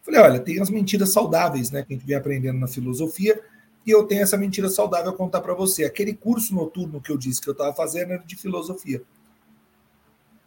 falei, 0.03 0.19
olha, 0.21 0.39
tem 0.39 0.61
as 0.61 0.69
mentiras 0.69 1.11
saudáveis, 1.11 1.69
né, 1.71 1.83
que 1.83 1.93
a 1.93 1.97
gente 1.97 2.05
vem 2.05 2.15
aprendendo 2.15 2.59
na 2.59 2.67
filosofia, 2.67 3.41
e 3.85 3.91
eu 3.91 4.05
tenho 4.05 4.21
essa 4.21 4.37
mentira 4.37 4.69
saudável 4.69 5.11
a 5.11 5.15
contar 5.15 5.41
para 5.41 5.53
você. 5.53 5.83
Aquele 5.83 6.13
curso 6.13 6.55
noturno 6.55 7.01
que 7.01 7.11
eu 7.11 7.17
disse 7.17 7.41
que 7.41 7.49
eu 7.49 7.53
estava 7.53 7.73
fazendo 7.73 8.13
era 8.13 8.23
de 8.23 8.35
filosofia. 8.35 9.01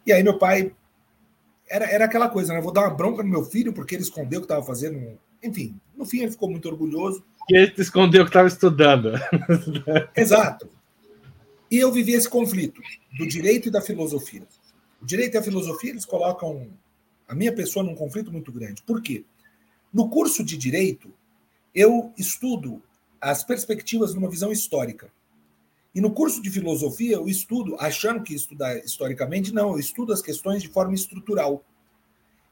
E 0.05 0.11
aí 0.11 0.23
meu 0.23 0.39
pai 0.39 0.73
era, 1.69 1.85
era 1.85 2.05
aquela 2.05 2.29
coisa, 2.29 2.53
né? 2.53 2.59
Eu 2.59 2.63
vou 2.63 2.71
dar 2.71 2.81
uma 2.81 2.95
bronca 2.95 3.21
no 3.21 3.29
meu 3.29 3.43
filho 3.43 3.73
porque 3.73 3.93
ele 3.93 4.03
escondeu 4.03 4.39
o 4.39 4.41
que 4.41 4.45
estava 4.45 4.65
fazendo. 4.65 5.19
Enfim, 5.43 5.79
no 5.95 6.05
fim 6.05 6.21
ele 6.21 6.31
ficou 6.31 6.49
muito 6.49 6.67
orgulhoso. 6.67 7.23
E 7.49 7.57
ele 7.57 7.73
escondeu 7.77 8.23
que 8.23 8.29
estava 8.29 8.47
estudando. 8.47 9.13
Exato. 10.15 10.69
E 11.69 11.77
eu 11.77 11.91
vivi 11.91 12.13
esse 12.13 12.29
conflito 12.29 12.81
do 13.17 13.27
direito 13.27 13.67
e 13.67 13.71
da 13.71 13.81
filosofia. 13.81 14.47
O 15.01 15.05
direito 15.05 15.35
e 15.35 15.37
a 15.37 15.43
filosofia, 15.43 15.91
eles 15.91 16.05
colocam 16.05 16.69
a 17.27 17.35
minha 17.35 17.53
pessoa 17.53 17.83
num 17.83 17.95
conflito 17.95 18.31
muito 18.31 18.51
grande. 18.51 18.81
Por 18.83 19.01
quê? 19.01 19.25
No 19.93 20.09
curso 20.09 20.43
de 20.43 20.57
direito, 20.57 21.13
eu 21.73 22.11
estudo 22.17 22.81
as 23.19 23.43
perspectivas 23.43 24.13
numa 24.13 24.29
visão 24.29 24.51
histórica. 24.51 25.11
E 25.93 26.01
no 26.01 26.11
curso 26.11 26.41
de 26.41 26.49
filosofia, 26.49 27.15
eu 27.15 27.27
estudo, 27.27 27.75
achando 27.79 28.21
que 28.21 28.33
estudar 28.33 28.77
historicamente, 28.77 29.53
não, 29.53 29.71
eu 29.71 29.79
estudo 29.79 30.13
as 30.13 30.21
questões 30.21 30.61
de 30.61 30.69
forma 30.69 30.93
estrutural. 30.93 31.63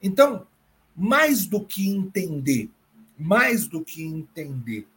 Então, 0.02 0.48
mais 0.96 1.46
do 1.46 1.64
que 1.64 1.88
entender, 1.90 2.70
mais 3.18 3.68
do 3.68 3.84
que 3.84 4.04
entender 4.04 4.88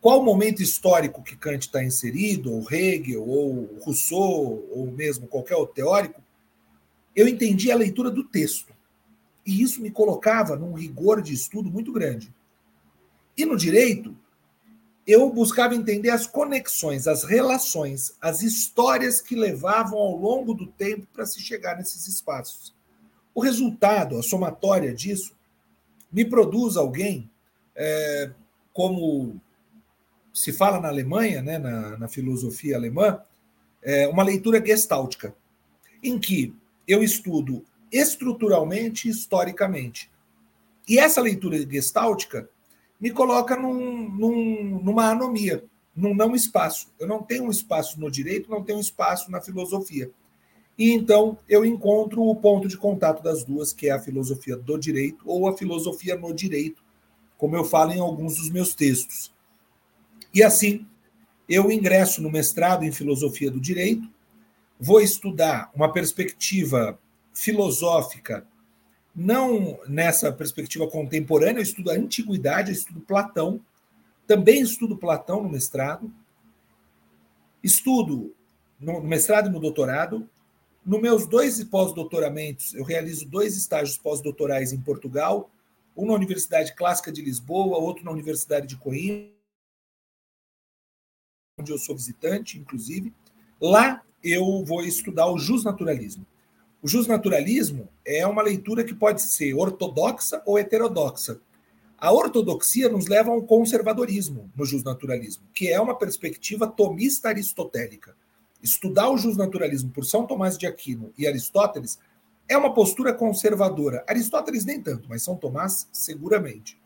qual 0.00 0.24
momento 0.24 0.62
histórico 0.62 1.22
que 1.22 1.36
Kant 1.36 1.66
está 1.66 1.84
inserido, 1.84 2.52
ou 2.52 2.66
Hegel, 2.72 3.22
ou 3.22 3.78
Rousseau, 3.80 4.66
ou 4.70 4.90
mesmo 4.90 5.26
qualquer 5.26 5.56
outro 5.56 5.74
teórico, 5.74 6.22
eu 7.14 7.28
entendi 7.28 7.70
a 7.70 7.76
leitura 7.76 8.10
do 8.10 8.24
texto. 8.24 8.72
E 9.44 9.62
isso 9.62 9.82
me 9.82 9.90
colocava 9.90 10.56
num 10.56 10.72
rigor 10.72 11.20
de 11.20 11.34
estudo 11.34 11.70
muito 11.70 11.92
grande. 11.92 12.34
E 13.36 13.44
no 13.44 13.56
direito, 13.56 14.16
eu 15.06 15.28
buscava 15.30 15.74
entender 15.74 16.10
as 16.10 16.26
conexões, 16.26 17.06
as 17.06 17.24
relações, 17.24 18.16
as 18.20 18.42
histórias 18.42 19.20
que 19.20 19.34
levavam 19.34 19.98
ao 19.98 20.16
longo 20.16 20.54
do 20.54 20.66
tempo 20.66 21.06
para 21.12 21.26
se 21.26 21.40
chegar 21.40 21.76
nesses 21.76 22.06
espaços. 22.06 22.74
O 23.34 23.40
resultado, 23.40 24.16
a 24.16 24.22
somatória 24.22 24.94
disso, 24.94 25.34
me 26.12 26.24
produz 26.24 26.76
alguém, 26.76 27.30
é, 27.74 28.30
como 28.72 29.40
se 30.32 30.52
fala 30.52 30.80
na 30.80 30.88
Alemanha, 30.88 31.42
né, 31.42 31.58
na, 31.58 31.98
na 31.98 32.08
filosofia 32.08 32.76
alemã, 32.76 33.20
é, 33.82 34.06
uma 34.08 34.22
leitura 34.22 34.64
gestáltica, 34.64 35.34
em 36.02 36.18
que 36.18 36.54
eu 36.86 37.02
estudo 37.02 37.64
estruturalmente 37.90 39.08
e 39.08 39.10
historicamente. 39.10 40.10
E 40.88 40.98
essa 40.98 41.20
leitura 41.20 41.58
gestáltica 41.58 42.48
me 43.00 43.10
coloca 43.10 43.56
num, 43.56 44.08
num, 44.10 44.80
numa 44.82 45.10
anomia, 45.10 45.64
num 45.94 46.14
não 46.14 46.34
espaço. 46.34 46.92
Eu 46.98 47.06
não 47.06 47.22
tenho 47.22 47.44
um 47.44 47.50
espaço 47.50 47.98
no 48.00 48.10
direito, 48.10 48.50
não 48.50 48.62
tenho 48.62 48.78
um 48.78 48.82
espaço 48.82 49.30
na 49.30 49.40
filosofia. 49.40 50.10
E 50.80 50.92
então 50.92 51.38
eu 51.46 51.62
encontro 51.62 52.22
o 52.22 52.34
ponto 52.34 52.66
de 52.66 52.78
contato 52.78 53.22
das 53.22 53.44
duas, 53.44 53.70
que 53.70 53.88
é 53.88 53.92
a 53.92 54.00
filosofia 54.00 54.56
do 54.56 54.78
direito 54.78 55.22
ou 55.26 55.46
a 55.46 55.54
filosofia 55.54 56.16
no 56.16 56.32
direito, 56.32 56.82
como 57.36 57.54
eu 57.54 57.64
falo 57.64 57.92
em 57.92 58.00
alguns 58.00 58.36
dos 58.36 58.48
meus 58.48 58.74
textos. 58.74 59.30
E 60.32 60.42
assim, 60.42 60.86
eu 61.46 61.70
ingresso 61.70 62.22
no 62.22 62.30
mestrado 62.30 62.82
em 62.82 62.90
filosofia 62.90 63.50
do 63.50 63.60
direito, 63.60 64.08
vou 64.78 65.02
estudar 65.02 65.70
uma 65.74 65.92
perspectiva 65.92 66.98
filosófica 67.34 68.46
não 69.14 69.78
nessa 69.86 70.32
perspectiva 70.32 70.88
contemporânea, 70.88 71.58
eu 71.58 71.64
estudo 71.64 71.90
a 71.90 71.94
antiguidade, 71.94 72.70
eu 72.70 72.74
estudo 72.74 73.00
Platão, 73.00 73.60
também 74.26 74.62
estudo 74.62 74.96
Platão 74.96 75.42
no 75.42 75.48
mestrado, 75.50 76.10
estudo 77.62 78.34
no 78.80 79.02
mestrado 79.02 79.50
e 79.50 79.52
no 79.52 79.60
doutorado. 79.60 80.26
Nos 80.84 81.00
meus 81.00 81.26
dois 81.26 81.62
pós-doutoramentos, 81.64 82.74
eu 82.74 82.84
realizo 82.84 83.28
dois 83.28 83.54
estágios 83.54 83.98
pós-doutorais 83.98 84.72
em 84.72 84.80
Portugal, 84.80 85.50
um 85.94 86.06
na 86.06 86.14
Universidade 86.14 86.74
Clássica 86.74 87.12
de 87.12 87.20
Lisboa, 87.20 87.78
outro 87.78 88.02
na 88.04 88.10
Universidade 88.10 88.66
de 88.66 88.76
Coimbra, 88.76 89.30
onde 91.58 91.70
eu 91.70 91.78
sou 91.78 91.94
visitante, 91.94 92.58
inclusive. 92.58 93.12
Lá 93.60 94.02
eu 94.24 94.64
vou 94.64 94.82
estudar 94.82 95.30
o 95.30 95.38
justnaturalismo. 95.38 96.26
O 96.82 96.88
justnaturalismo 96.88 97.90
é 98.06 98.26
uma 98.26 98.40
leitura 98.40 98.82
que 98.82 98.94
pode 98.94 99.20
ser 99.20 99.52
ortodoxa 99.52 100.42
ou 100.46 100.58
heterodoxa. 100.58 101.38
A 101.98 102.10
ortodoxia 102.10 102.88
nos 102.88 103.06
leva 103.06 103.30
a 103.30 103.34
um 103.34 103.44
conservadorismo 103.44 104.50
no 104.56 104.64
justnaturalismo, 104.64 105.44
que 105.52 105.68
é 105.68 105.78
uma 105.78 105.94
perspectiva 105.94 106.66
tomista 106.66 107.28
aristotélica. 107.28 108.16
Estudar 108.62 109.10
o 109.10 109.16
justnaturalismo 109.16 109.90
por 109.90 110.04
São 110.04 110.26
Tomás 110.26 110.58
de 110.58 110.66
Aquino 110.66 111.12
e 111.16 111.26
Aristóteles 111.26 111.98
é 112.48 112.56
uma 112.56 112.74
postura 112.74 113.12
conservadora. 113.12 114.04
Aristóteles 114.08 114.64
nem 114.64 114.80
tanto, 114.80 115.08
mas 115.08 115.22
São 115.22 115.36
Tomás 115.36 115.88
seguramente. 115.92 116.78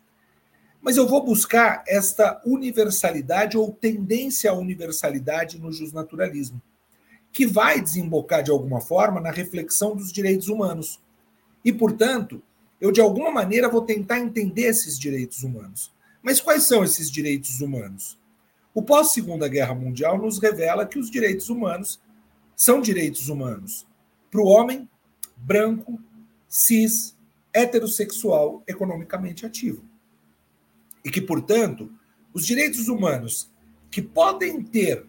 Mas 0.81 0.97
eu 0.99 1.09
vou 1.09 1.25
buscar 1.25 1.83
esta 1.88 2.40
universalidade 2.45 3.57
ou 3.57 3.73
tendência 3.73 4.50
à 4.50 4.54
universalidade 4.54 5.59
no 5.59 5.73
justnaturalismo 5.73 6.61
que 7.33 7.47
vai 7.47 7.81
desembocar 7.81 8.45
de 8.45 8.52
alguma 8.52 8.81
forma 8.81 9.21
na 9.21 9.31
reflexão 9.31 9.97
dos 9.97 10.12
direitos 10.12 10.49
humanos. 10.49 11.00
E, 11.64 11.73
portanto, 11.73 12.40
eu 12.81 12.93
de 12.93 13.00
alguma 13.00 13.31
maneira 13.31 13.69
vou 13.69 13.83
tentar 13.83 14.21
entender 14.21 14.62
esses 14.62 14.97
direitos 14.97 15.43
humanos. 15.43 15.93
Mas 16.23 16.40
quais 16.40 16.62
são 16.62 16.85
esses 16.85 17.11
direitos 17.11 17.61
humanos? 17.61 18.19
O 18.75 18.83
pós-Segunda 18.83 19.47
Guerra 19.47 19.73
Mundial 19.73 20.19
nos 20.19 20.40
revela 20.40 20.85
que 20.85 20.99
os 20.99 21.09
direitos 21.09 21.49
humanos 21.49 22.00
são 22.57 22.81
direitos 22.81 23.28
humanos 23.28 23.87
para 24.31 24.40
o 24.40 24.47
homem 24.47 24.88
branco, 25.37 26.00
cis, 26.49 27.16
heterossexual, 27.52 28.64
economicamente 28.66 29.47
ativo. 29.47 29.85
E 31.04 31.11
que, 31.11 31.21
portanto, 31.21 31.88
os 32.33 32.45
direitos 32.45 32.88
humanos 32.88 33.49
que 33.90 34.02
podem 34.02 34.61
ter 34.61 35.07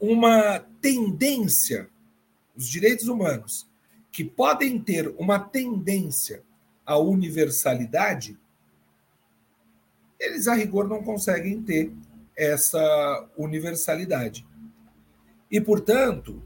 uma 0.00 0.60
tendência, 0.80 1.90
os 2.56 2.66
direitos 2.66 3.06
humanos 3.06 3.68
que 4.10 4.24
podem 4.24 4.78
ter 4.78 5.14
uma 5.18 5.38
tendência 5.38 6.42
à 6.86 6.96
universalidade, 6.96 8.38
eles 10.18 10.48
a 10.48 10.54
rigor 10.54 10.88
não 10.88 11.02
conseguem 11.02 11.60
ter 11.60 11.92
essa 12.36 13.28
universalidade. 13.36 14.46
E, 15.50 15.60
portanto, 15.60 16.42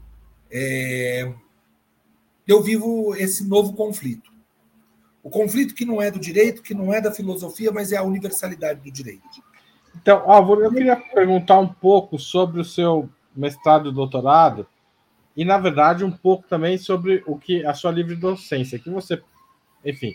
é, 0.51 1.33
eu 2.47 2.61
vivo 2.61 3.15
esse 3.15 3.47
novo 3.47 3.73
conflito. 3.73 4.31
O 5.23 5.29
conflito 5.29 5.75
que 5.75 5.85
não 5.85 6.01
é 6.01 6.09
do 6.09 6.19
direito, 6.19 6.61
que 6.61 6.73
não 6.73 6.93
é 6.93 7.01
da 7.01 7.11
filosofia, 7.11 7.71
mas 7.71 7.91
é 7.91 7.97
a 7.97 8.03
universalidade 8.03 8.81
do 8.81 8.91
direito. 8.91 9.23
Então, 9.95 10.29
Álvaro, 10.29 10.63
eu 10.63 10.71
queria 10.71 10.95
perguntar 10.95 11.59
um 11.59 11.67
pouco 11.67 12.17
sobre 12.17 12.61
o 12.61 12.65
seu 12.65 13.09
mestrado 13.35 13.89
e 13.89 13.93
doutorado, 13.93 14.65
e, 15.35 15.45
na 15.45 15.57
verdade, 15.57 16.03
um 16.03 16.11
pouco 16.11 16.47
também 16.47 16.77
sobre 16.77 17.23
o 17.25 17.37
que 17.37 17.65
a 17.65 17.73
sua 17.73 17.91
livre 17.91 18.15
docência, 18.15 18.79
que 18.79 18.89
você, 18.89 19.21
enfim, 19.85 20.13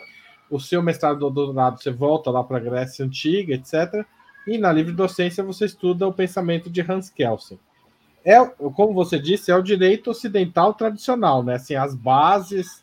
o 0.50 0.60
seu 0.60 0.82
mestrado 0.82 1.16
e 1.16 1.20
doutorado, 1.20 1.82
você 1.82 1.90
volta 1.90 2.30
lá 2.30 2.44
para 2.44 2.58
a 2.58 2.60
Grécia 2.60 3.04
Antiga, 3.04 3.54
etc., 3.54 4.04
e 4.46 4.58
na 4.58 4.72
livre 4.72 4.92
docência 4.92 5.42
você 5.42 5.64
estuda 5.64 6.06
o 6.06 6.12
pensamento 6.12 6.70
de 6.70 6.80
Hans 6.80 7.10
Kelsen. 7.10 7.58
É, 8.24 8.42
como 8.44 8.94
você 8.94 9.18
disse, 9.18 9.50
é 9.50 9.56
o 9.56 9.62
direito 9.62 10.10
ocidental 10.10 10.72
tradicional, 10.72 11.42
né? 11.42 11.56
Assim, 11.56 11.74
as 11.74 11.94
bases, 11.94 12.82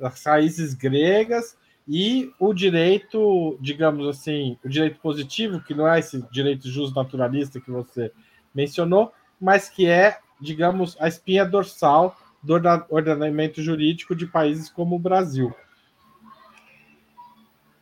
as 0.00 0.24
raízes 0.24 0.74
gregas 0.74 1.56
e 1.86 2.32
o 2.38 2.52
direito, 2.52 3.56
digamos 3.60 4.08
assim, 4.08 4.58
o 4.64 4.68
direito 4.68 4.98
positivo, 5.00 5.60
que 5.60 5.74
não 5.74 5.86
é 5.86 6.00
esse 6.00 6.20
direito 6.30 6.68
justo 6.68 6.94
naturalista 6.94 7.60
que 7.60 7.70
você 7.70 8.12
mencionou, 8.54 9.12
mas 9.40 9.68
que 9.68 9.86
é, 9.86 10.18
digamos, 10.40 10.96
a 11.00 11.06
espinha 11.06 11.44
dorsal 11.44 12.16
do 12.42 12.54
ordenamento 12.88 13.62
jurídico 13.62 14.14
de 14.14 14.26
países 14.26 14.68
como 14.68 14.96
o 14.96 15.00
Brasil. 15.00 15.54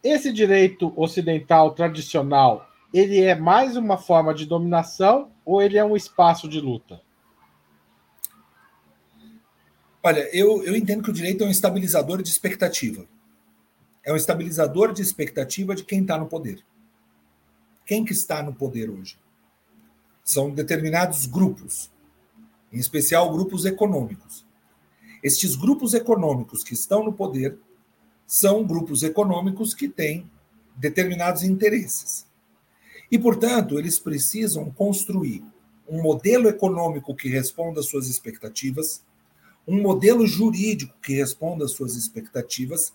Esse 0.02 0.32
direito 0.32 0.92
ocidental 0.97 1.73
tradicional 1.73 2.67
ele 2.92 3.21
é 3.21 3.35
mais 3.35 3.76
uma 3.76 3.99
forma 3.99 4.35
de 4.35 4.47
dominação 4.47 5.30
ou 5.45 5.62
ele 5.62 5.76
é 5.76 5.85
um 5.85 5.97
espaço 5.97 6.49
de 6.49 6.61
luta? 6.61 7.00
Olha, 10.02 10.28
eu, 10.35 10.62
eu 10.64 10.75
entendo 10.76 11.02
que 11.02 11.11
o 11.11 11.12
direito 11.12 11.45
é 11.45 11.47
um 11.47 11.50
estabilizador 11.50 12.23
de 12.23 12.30
expectativa. 12.30 13.04
É 14.04 14.12
um 14.12 14.16
estabilizador 14.16 14.92
de 14.92 15.02
expectativa 15.02 15.75
de 15.75 15.85
quem 15.85 16.00
está 16.00 16.16
no 16.16 16.26
poder. 16.26 16.64
Quem 17.85 18.04
que 18.04 18.12
está 18.12 18.42
no 18.42 18.54
poder 18.54 18.88
hoje? 18.88 19.18
São 20.23 20.50
determinados 20.50 21.26
grupos, 21.26 21.90
em 22.73 22.78
especial 22.78 23.30
grupos 23.33 23.64
econômicos. 23.64 24.47
Estes 25.23 25.57
grupos 25.57 25.95
econômicos 25.95 26.62
que 26.62 26.75
estão 26.75 27.02
no 27.04 27.12
poder 27.12 27.59
são 28.26 28.65
grupos 28.65 29.02
econômicos 29.02 29.75
que 29.75 29.89
têm 29.89 30.30
determinados 30.76 31.43
interesses. 31.43 32.27
E, 33.10 33.18
portanto, 33.18 33.78
eles 33.78 33.99
precisam 33.99 34.71
construir 34.71 35.42
um 35.88 36.02
modelo 36.02 36.49
econômico 36.49 37.14
que 37.14 37.28
responda 37.28 37.80
às 37.80 37.86
suas 37.86 38.08
expectativas, 38.08 39.02
um 39.66 39.80
modelo 39.80 40.26
jurídico 40.26 40.94
que 41.02 41.14
responda 41.14 41.64
às 41.64 41.73
suas 41.73 41.94
expectativas, 41.94 42.92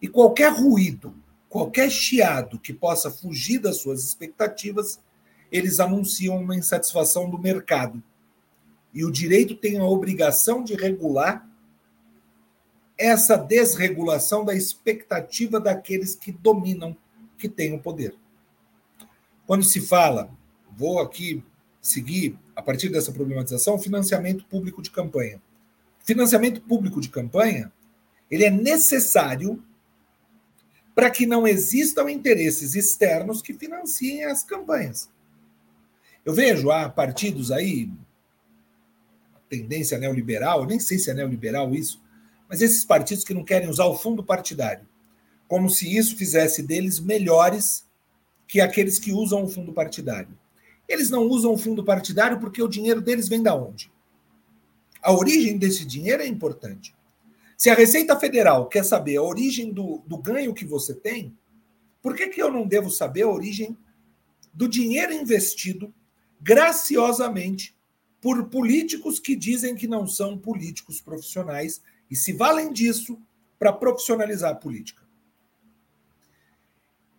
e 0.00 0.08
qualquer 0.08 0.52
ruído, 0.52 1.14
qualquer 1.48 1.90
chiado 1.90 2.58
que 2.58 2.72
possa 2.72 3.10
fugir 3.10 3.60
das 3.60 3.76
suas 3.76 4.02
expectativas, 4.02 5.00
eles 5.50 5.78
anunciam 5.78 6.36
uma 6.38 6.56
insatisfação 6.56 7.30
do 7.30 7.38
mercado. 7.38 8.02
E 8.92 9.04
o 9.04 9.10
direito 9.10 9.54
tem 9.54 9.78
a 9.78 9.84
obrigação 9.84 10.64
de 10.64 10.74
regular 10.74 11.48
essa 12.98 13.36
desregulação 13.36 14.44
da 14.44 14.54
expectativa 14.54 15.58
daqueles 15.58 16.14
que 16.14 16.30
dominam, 16.30 16.96
que 17.36 17.48
têm 17.48 17.74
o 17.74 17.80
poder. 17.80 18.14
Quando 19.46 19.64
se 19.64 19.80
fala, 19.80 20.30
vou 20.76 21.00
aqui 21.00 21.44
seguir, 21.80 22.38
a 22.54 22.62
partir 22.62 22.88
dessa 22.88 23.12
problematização, 23.12 23.78
financiamento 23.78 24.44
público 24.46 24.80
de 24.80 24.90
campanha. 24.90 25.42
Financiamento 26.04 26.60
público 26.60 27.00
de 27.00 27.08
campanha, 27.08 27.72
ele 28.30 28.44
é 28.44 28.50
necessário 28.50 29.62
para 30.94 31.10
que 31.10 31.26
não 31.26 31.46
existam 31.46 32.10
interesses 32.10 32.74
externos 32.74 33.40
que 33.40 33.54
financiem 33.54 34.24
as 34.24 34.44
campanhas. 34.44 35.10
Eu 36.24 36.32
vejo 36.34 36.70
há 36.70 36.88
partidos 36.88 37.50
aí, 37.50 37.90
tendência 39.48 39.98
neoliberal, 39.98 40.64
nem 40.64 40.78
sei 40.78 40.98
se 40.98 41.10
é 41.10 41.14
neoliberal 41.14 41.74
isso, 41.74 42.02
mas 42.48 42.62
esses 42.62 42.84
partidos 42.84 43.24
que 43.24 43.34
não 43.34 43.44
querem 43.44 43.68
usar 43.68 43.86
o 43.86 43.96
fundo 43.96 44.22
partidário, 44.22 44.86
como 45.48 45.68
se 45.68 45.94
isso 45.94 46.16
fizesse 46.16 46.62
deles 46.62 47.00
melhores 47.00 47.86
que 48.52 48.60
aqueles 48.60 48.98
que 48.98 49.14
usam 49.14 49.44
o 49.44 49.48
fundo 49.48 49.72
partidário. 49.72 50.38
Eles 50.86 51.08
não 51.08 51.22
usam 51.26 51.54
o 51.54 51.56
fundo 51.56 51.82
partidário 51.82 52.38
porque 52.38 52.62
o 52.62 52.68
dinheiro 52.68 53.00
deles 53.00 53.26
vem 53.26 53.42
da 53.42 53.54
onde? 53.54 53.90
A 55.00 55.10
origem 55.10 55.56
desse 55.56 55.86
dinheiro 55.86 56.22
é 56.22 56.26
importante. 56.26 56.94
Se 57.56 57.70
a 57.70 57.74
Receita 57.74 58.14
Federal 58.20 58.68
quer 58.68 58.84
saber 58.84 59.16
a 59.16 59.22
origem 59.22 59.72
do, 59.72 60.02
do 60.06 60.18
ganho 60.18 60.52
que 60.52 60.66
você 60.66 60.92
tem, 60.94 61.34
por 62.02 62.14
que, 62.14 62.28
que 62.28 62.42
eu 62.42 62.52
não 62.52 62.66
devo 62.66 62.90
saber 62.90 63.22
a 63.22 63.30
origem 63.30 63.74
do 64.52 64.68
dinheiro 64.68 65.14
investido 65.14 65.90
graciosamente 66.38 67.74
por 68.20 68.50
políticos 68.50 69.18
que 69.18 69.34
dizem 69.34 69.74
que 69.74 69.88
não 69.88 70.06
são 70.06 70.36
políticos 70.36 71.00
profissionais 71.00 71.80
e 72.10 72.14
se 72.14 72.34
valem 72.34 72.70
disso 72.70 73.18
para 73.58 73.72
profissionalizar 73.72 74.52
a 74.52 74.56
política? 74.56 75.02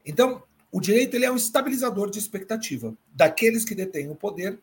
Então, 0.06 0.44
o 0.74 0.82
direito 0.82 1.14
ele 1.16 1.26
é 1.26 1.32
um 1.32 1.36
estabilizador 1.36 2.10
de 2.10 2.18
expectativa 2.18 2.98
daqueles 3.14 3.64
que 3.64 3.76
detêm 3.76 4.10
o 4.10 4.16
poder 4.16 4.60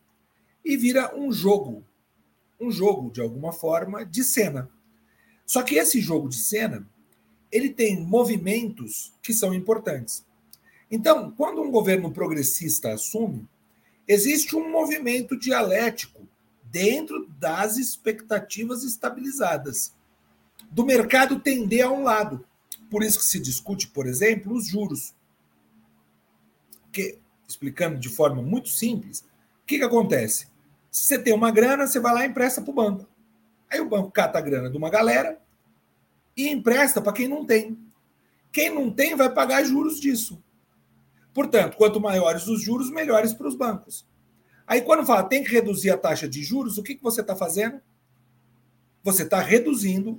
e 0.64 0.76
vira 0.76 1.16
um 1.16 1.30
jogo, 1.30 1.84
um 2.60 2.68
jogo 2.68 3.12
de 3.12 3.20
alguma 3.20 3.52
forma 3.52 4.04
de 4.04 4.24
cena. 4.24 4.68
Só 5.46 5.62
que 5.62 5.76
esse 5.76 6.00
jogo 6.00 6.28
de 6.28 6.34
cena, 6.34 6.84
ele 7.50 7.70
tem 7.70 8.00
movimentos 8.00 9.12
que 9.22 9.32
são 9.32 9.54
importantes. 9.54 10.26
Então, 10.90 11.30
quando 11.30 11.62
um 11.62 11.70
governo 11.70 12.10
progressista 12.10 12.92
assume, 12.92 13.48
existe 14.08 14.56
um 14.56 14.68
movimento 14.68 15.38
dialético 15.38 16.26
dentro 16.64 17.28
das 17.38 17.76
expectativas 17.76 18.82
estabilizadas 18.82 19.94
do 20.72 20.84
mercado 20.84 21.38
tender 21.38 21.86
a 21.86 21.90
um 21.92 22.02
lado. 22.02 22.44
Por 22.90 23.04
isso 23.04 23.20
que 23.20 23.24
se 23.24 23.38
discute, 23.38 23.86
por 23.86 24.08
exemplo, 24.08 24.52
os 24.52 24.66
juros. 24.66 25.14
Porque, 26.90 27.20
explicando 27.46 27.98
de 27.98 28.08
forma 28.08 28.42
muito 28.42 28.68
simples, 28.68 29.20
o 29.62 29.66
que, 29.66 29.78
que 29.78 29.84
acontece? 29.84 30.48
Se 30.90 31.04
você 31.04 31.18
tem 31.20 31.32
uma 31.32 31.52
grana, 31.52 31.86
você 31.86 32.00
vai 32.00 32.12
lá 32.12 32.26
e 32.26 32.28
empresta 32.28 32.60
para 32.60 32.70
o 32.70 32.74
banco. 32.74 33.06
Aí 33.70 33.80
o 33.80 33.88
banco 33.88 34.10
cata 34.10 34.38
a 34.38 34.40
grana 34.40 34.68
de 34.68 34.76
uma 34.76 34.90
galera 34.90 35.40
e 36.36 36.48
empresta 36.48 37.00
para 37.00 37.12
quem 37.12 37.28
não 37.28 37.46
tem. 37.46 37.78
Quem 38.50 38.74
não 38.74 38.90
tem 38.90 39.14
vai 39.14 39.32
pagar 39.32 39.62
juros 39.62 40.00
disso. 40.00 40.42
Portanto, 41.32 41.76
quanto 41.76 42.00
maiores 42.00 42.48
os 42.48 42.60
juros, 42.60 42.90
melhores 42.90 43.32
para 43.32 43.46
os 43.46 43.54
bancos. 43.54 44.04
Aí, 44.66 44.80
quando 44.82 45.06
fala 45.06 45.22
tem 45.22 45.44
que 45.44 45.50
reduzir 45.50 45.90
a 45.90 45.96
taxa 45.96 46.28
de 46.28 46.42
juros, 46.42 46.76
o 46.76 46.82
que, 46.82 46.96
que 46.96 47.02
você 47.02 47.20
está 47.20 47.36
fazendo? 47.36 47.80
Você 49.04 49.22
está 49.22 49.40
reduzindo 49.40 50.18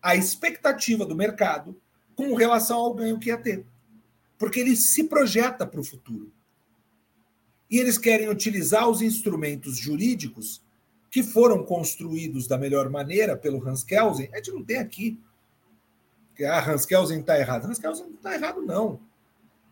a 0.00 0.14
expectativa 0.14 1.04
do 1.04 1.16
mercado 1.16 1.76
com 2.14 2.32
relação 2.36 2.78
ao 2.78 2.94
ganho 2.94 3.18
que 3.18 3.28
ia 3.28 3.36
ter 3.36 3.66
porque 4.42 4.58
ele 4.58 4.74
se 4.74 5.04
projeta 5.04 5.64
para 5.64 5.78
o 5.78 5.84
futuro. 5.84 6.32
E 7.70 7.78
eles 7.78 7.96
querem 7.96 8.28
utilizar 8.28 8.88
os 8.88 9.00
instrumentos 9.00 9.76
jurídicos 9.76 10.60
que 11.08 11.22
foram 11.22 11.64
construídos 11.64 12.48
da 12.48 12.58
melhor 12.58 12.90
maneira 12.90 13.36
pelo 13.36 13.64
Hans 13.64 13.84
Kelsen. 13.84 14.28
A 14.32 14.38
gente 14.38 14.50
não 14.50 14.64
tem 14.64 14.78
aqui 14.78 15.16
ah, 16.44 16.68
Hans 16.68 16.84
Kelsen 16.84 17.20
está 17.20 17.38
errado. 17.38 17.66
Hans 17.66 17.78
Kelsen 17.78 18.06
não 18.08 18.16
está 18.16 18.34
errado, 18.34 18.62
não. 18.62 18.98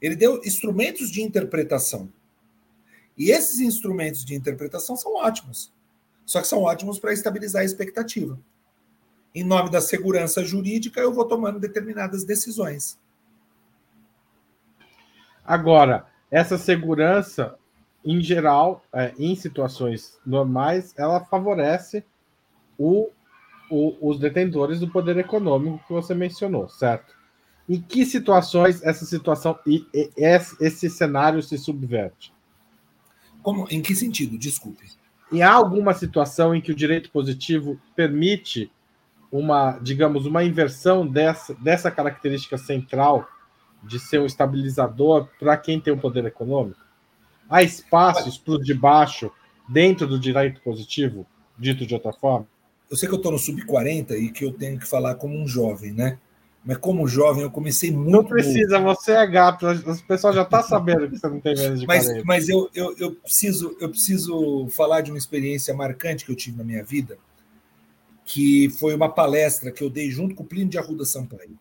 Ele 0.00 0.14
deu 0.14 0.40
instrumentos 0.44 1.10
de 1.10 1.20
interpretação. 1.20 2.08
E 3.18 3.32
esses 3.32 3.58
instrumentos 3.58 4.24
de 4.24 4.36
interpretação 4.36 4.94
são 4.94 5.16
ótimos. 5.16 5.72
Só 6.24 6.40
que 6.40 6.46
são 6.46 6.62
ótimos 6.62 7.00
para 7.00 7.12
estabilizar 7.12 7.62
a 7.62 7.64
expectativa. 7.64 8.38
Em 9.34 9.42
nome 9.42 9.68
da 9.68 9.80
segurança 9.80 10.44
jurídica, 10.44 11.00
eu 11.00 11.12
vou 11.12 11.24
tomando 11.24 11.58
determinadas 11.58 12.22
decisões. 12.22 13.00
Agora, 15.50 16.06
essa 16.30 16.56
segurança, 16.56 17.56
em 18.04 18.20
geral, 18.20 18.84
é, 18.92 19.12
em 19.18 19.34
situações 19.34 20.16
normais, 20.24 20.94
ela 20.96 21.24
favorece 21.24 22.04
o, 22.78 23.10
o, 23.68 23.96
os 24.00 24.20
detentores 24.20 24.78
do 24.78 24.88
poder 24.88 25.16
econômico 25.16 25.82
que 25.84 25.92
você 25.92 26.14
mencionou, 26.14 26.68
certo? 26.68 27.16
Em 27.68 27.80
que 27.80 28.06
situações 28.06 28.80
essa 28.84 29.04
situação 29.04 29.58
e, 29.66 29.84
e 29.92 30.08
esse 30.60 30.88
cenário 30.88 31.42
se 31.42 31.58
subverte? 31.58 32.32
Como, 33.42 33.66
em 33.70 33.82
que 33.82 33.96
sentido? 33.96 34.38
Desculpe. 34.38 34.86
E 35.32 35.42
há 35.42 35.50
alguma 35.50 35.94
situação 35.94 36.54
em 36.54 36.60
que 36.60 36.70
o 36.70 36.76
direito 36.76 37.10
positivo 37.10 37.76
permite 37.96 38.70
uma, 39.32 39.80
digamos, 39.82 40.26
uma 40.26 40.44
inversão 40.44 41.04
dessa, 41.04 41.54
dessa 41.54 41.90
característica 41.90 42.56
central 42.56 43.26
de 43.82 43.98
ser 43.98 44.20
um 44.20 44.26
estabilizador 44.26 45.28
para 45.38 45.56
quem 45.56 45.80
tem 45.80 45.92
o 45.92 45.98
poder 45.98 46.24
econômico? 46.24 46.80
Há 47.48 47.62
espaços 47.62 48.38
para 48.38 48.54
os 48.54 48.64
de 48.64 48.74
baixo 48.74 49.30
dentro 49.68 50.06
do 50.06 50.18
direito 50.18 50.60
positivo, 50.60 51.26
dito 51.58 51.86
de 51.86 51.94
outra 51.94 52.12
forma? 52.12 52.46
Eu 52.90 52.96
sei 52.96 53.08
que 53.08 53.14
eu 53.14 53.18
estou 53.18 53.32
no 53.32 53.38
sub-40 53.38 54.12
e 54.12 54.30
que 54.30 54.44
eu 54.44 54.52
tenho 54.52 54.78
que 54.78 54.86
falar 54.86 55.14
como 55.14 55.36
um 55.36 55.46
jovem, 55.46 55.92
né? 55.92 56.18
Mas 56.64 56.76
como 56.76 57.08
jovem 57.08 57.42
eu 57.42 57.50
comecei 57.50 57.90
muito. 57.90 58.10
Não 58.10 58.24
precisa, 58.24 58.78
você 58.80 59.12
é 59.12 59.26
gato. 59.26 59.66
O 59.66 60.02
pessoal 60.06 60.32
já 60.32 60.42
está 60.42 60.62
sabendo 60.62 61.08
que 61.08 61.18
você 61.18 61.28
não 61.28 61.40
tem 61.40 61.54
medo 61.56 61.78
de 61.78 61.86
Mas, 61.86 62.22
mas 62.24 62.48
eu, 62.48 62.68
eu, 62.74 62.94
eu, 62.98 63.12
preciso, 63.12 63.76
eu 63.80 63.88
preciso 63.88 64.68
falar 64.70 65.00
de 65.00 65.10
uma 65.10 65.16
experiência 65.16 65.72
marcante 65.72 66.24
que 66.24 66.30
eu 66.30 66.36
tive 66.36 66.58
na 66.58 66.64
minha 66.64 66.84
vida, 66.84 67.16
que 68.26 68.68
foi 68.78 68.94
uma 68.94 69.08
palestra 69.08 69.70
que 69.70 69.82
eu 69.82 69.88
dei 69.88 70.10
junto 70.10 70.34
com 70.34 70.42
o 70.42 70.46
Plínio 70.46 70.68
de 70.68 70.78
Arruda 70.78 71.04
Sampaio. 71.04 71.58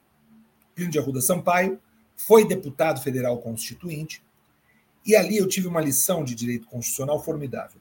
Plínio 0.75 0.91
de 0.91 0.99
Arruda 0.99 1.21
Sampaio 1.21 1.79
foi 2.19 2.45
deputado 2.45 3.01
federal 3.01 3.37
constituinte, 3.37 4.21
e 5.05 5.15
ali 5.15 5.37
eu 5.37 5.47
tive 5.47 5.67
uma 5.67 5.79
lição 5.79 6.23
de 6.23 6.35
direito 6.35 6.67
constitucional 6.67 7.23
formidável. 7.23 7.79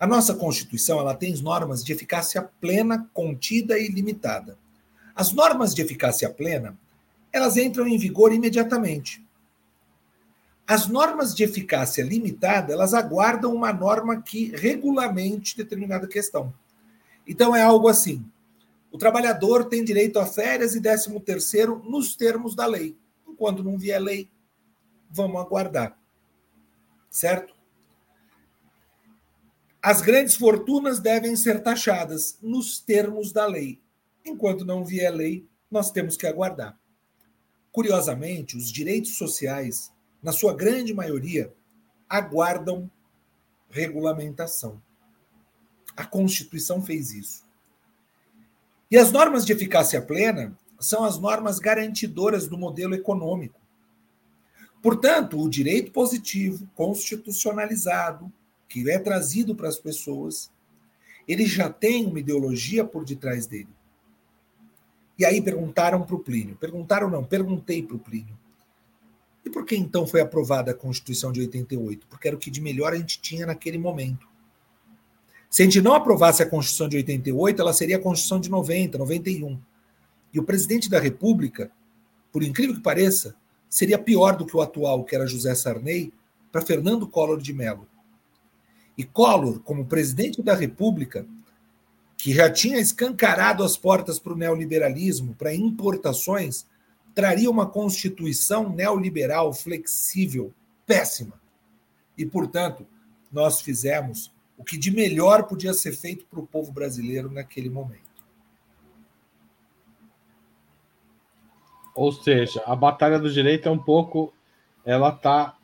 A 0.00 0.06
nossa 0.06 0.34
Constituição 0.34 0.98
ela 0.98 1.14
tem 1.14 1.34
normas 1.42 1.84
de 1.84 1.92
eficácia 1.92 2.42
plena, 2.58 3.08
contida 3.12 3.78
e 3.78 3.88
limitada. 3.88 4.58
As 5.14 5.30
normas 5.30 5.74
de 5.74 5.82
eficácia 5.82 6.28
plena, 6.30 6.76
elas 7.30 7.58
entram 7.58 7.86
em 7.86 7.98
vigor 7.98 8.32
imediatamente. 8.32 9.22
As 10.66 10.88
normas 10.88 11.34
de 11.34 11.44
eficácia 11.44 12.02
limitada, 12.02 12.72
elas 12.72 12.94
aguardam 12.94 13.54
uma 13.54 13.72
norma 13.74 14.22
que 14.22 14.56
regulamente 14.56 15.56
determinada 15.56 16.08
questão. 16.08 16.52
Então 17.26 17.54
é 17.54 17.62
algo 17.62 17.88
assim: 17.88 18.24
o 18.90 18.96
trabalhador 18.96 19.66
tem 19.66 19.84
direito 19.84 20.18
a 20.18 20.24
férias 20.24 20.74
e 20.74 20.80
13 20.80 21.20
terceiro 21.20 21.82
nos 21.86 22.16
termos 22.16 22.54
da 22.54 22.66
lei. 22.66 22.96
Enquanto 23.36 23.62
não 23.62 23.76
vier 23.76 24.00
lei, 24.00 24.30
vamos 25.10 25.38
aguardar. 25.38 26.00
Certo? 27.10 27.54
As 29.82 30.00
grandes 30.00 30.36
fortunas 30.36 31.00
devem 31.00 31.36
ser 31.36 31.62
taxadas 31.62 32.38
nos 32.40 32.80
termos 32.80 33.32
da 33.32 33.44
lei. 33.44 33.78
Enquanto 34.24 34.64
não 34.64 34.86
vier 34.86 35.12
lei, 35.12 35.46
nós 35.70 35.90
temos 35.90 36.16
que 36.16 36.26
aguardar. 36.26 36.80
Curiosamente, 37.70 38.56
os 38.56 38.72
direitos 38.72 39.18
sociais, 39.18 39.92
na 40.22 40.32
sua 40.32 40.56
grande 40.56 40.94
maioria, 40.94 41.52
aguardam 42.08 42.90
regulamentação. 43.68 44.82
A 45.94 46.06
Constituição 46.06 46.82
fez 46.82 47.12
isso. 47.12 47.44
E 48.90 48.96
as 48.96 49.12
normas 49.12 49.44
de 49.44 49.52
eficácia 49.52 50.00
plena 50.00 50.58
são 50.78 51.04
as 51.04 51.18
normas 51.18 51.58
garantidoras 51.58 52.46
do 52.46 52.58
modelo 52.58 52.94
econômico. 52.94 53.60
Portanto, 54.82 55.40
o 55.40 55.48
direito 55.48 55.90
positivo, 55.90 56.68
constitucionalizado, 56.74 58.32
que 58.68 58.88
é 58.90 58.98
trazido 58.98 59.54
para 59.54 59.68
as 59.68 59.78
pessoas, 59.78 60.50
ele 61.26 61.46
já 61.46 61.68
tem 61.68 62.06
uma 62.06 62.20
ideologia 62.20 62.84
por 62.84 63.04
detrás 63.04 63.46
dele. 63.46 63.68
E 65.18 65.24
aí 65.24 65.40
perguntaram 65.40 66.02
para 66.02 66.14
o 66.14 66.20
Plínio. 66.20 66.56
Perguntaram 66.56 67.10
não, 67.10 67.24
perguntei 67.24 67.82
para 67.82 67.96
o 67.96 67.98
Plínio. 67.98 68.36
E 69.44 69.50
por 69.50 69.64
que 69.64 69.76
então 69.76 70.06
foi 70.06 70.20
aprovada 70.20 70.72
a 70.72 70.74
Constituição 70.74 71.32
de 71.32 71.40
88? 71.40 72.06
Porque 72.08 72.28
era 72.28 72.36
o 72.36 72.38
que 72.38 72.50
de 72.50 72.60
melhor 72.60 72.92
a 72.92 72.96
gente 72.96 73.20
tinha 73.20 73.46
naquele 73.46 73.78
momento. 73.78 74.28
Se 75.48 75.62
a 75.62 75.64
gente 75.64 75.80
não 75.80 75.94
aprovasse 75.94 76.42
a 76.42 76.50
Constituição 76.50 76.88
de 76.88 76.96
88, 76.96 77.62
ela 77.62 77.72
seria 77.72 77.96
a 77.96 78.00
Constituição 78.00 78.40
de 78.40 78.50
90, 78.50 78.98
91. 78.98 79.58
E 80.36 80.38
o 80.38 80.44
presidente 80.44 80.90
da 80.90 81.00
República, 81.00 81.70
por 82.30 82.42
incrível 82.42 82.76
que 82.76 82.82
pareça, 82.82 83.34
seria 83.70 83.98
pior 83.98 84.36
do 84.36 84.44
que 84.44 84.54
o 84.54 84.60
atual, 84.60 85.02
que 85.02 85.16
era 85.16 85.26
José 85.26 85.54
Sarney, 85.54 86.12
para 86.52 86.60
Fernando 86.60 87.08
Collor 87.08 87.40
de 87.40 87.54
Mello. 87.54 87.88
E 88.98 89.02
Collor, 89.02 89.60
como 89.60 89.86
presidente 89.86 90.42
da 90.42 90.54
República, 90.54 91.26
que 92.18 92.34
já 92.34 92.50
tinha 92.50 92.78
escancarado 92.78 93.64
as 93.64 93.78
portas 93.78 94.18
para 94.18 94.34
o 94.34 94.36
neoliberalismo, 94.36 95.34
para 95.34 95.54
importações, 95.54 96.66
traria 97.14 97.50
uma 97.50 97.66
constituição 97.66 98.68
neoliberal 98.68 99.54
flexível, 99.54 100.52
péssima. 100.84 101.40
E, 102.14 102.26
portanto, 102.26 102.86
nós 103.32 103.62
fizemos 103.62 104.30
o 104.58 104.62
que 104.62 104.76
de 104.76 104.90
melhor 104.90 105.44
podia 105.44 105.72
ser 105.72 105.92
feito 105.92 106.26
para 106.26 106.40
o 106.40 106.46
povo 106.46 106.70
brasileiro 106.72 107.32
naquele 107.32 107.70
momento. 107.70 108.05
Ou 111.96 112.12
seja, 112.12 112.62
a 112.66 112.76
batalha 112.76 113.18
do 113.18 113.32
direito 113.32 113.66
é 113.66 113.72
um 113.72 113.78
pouco, 113.78 114.30
ela 114.84 115.08
está, 115.08 115.56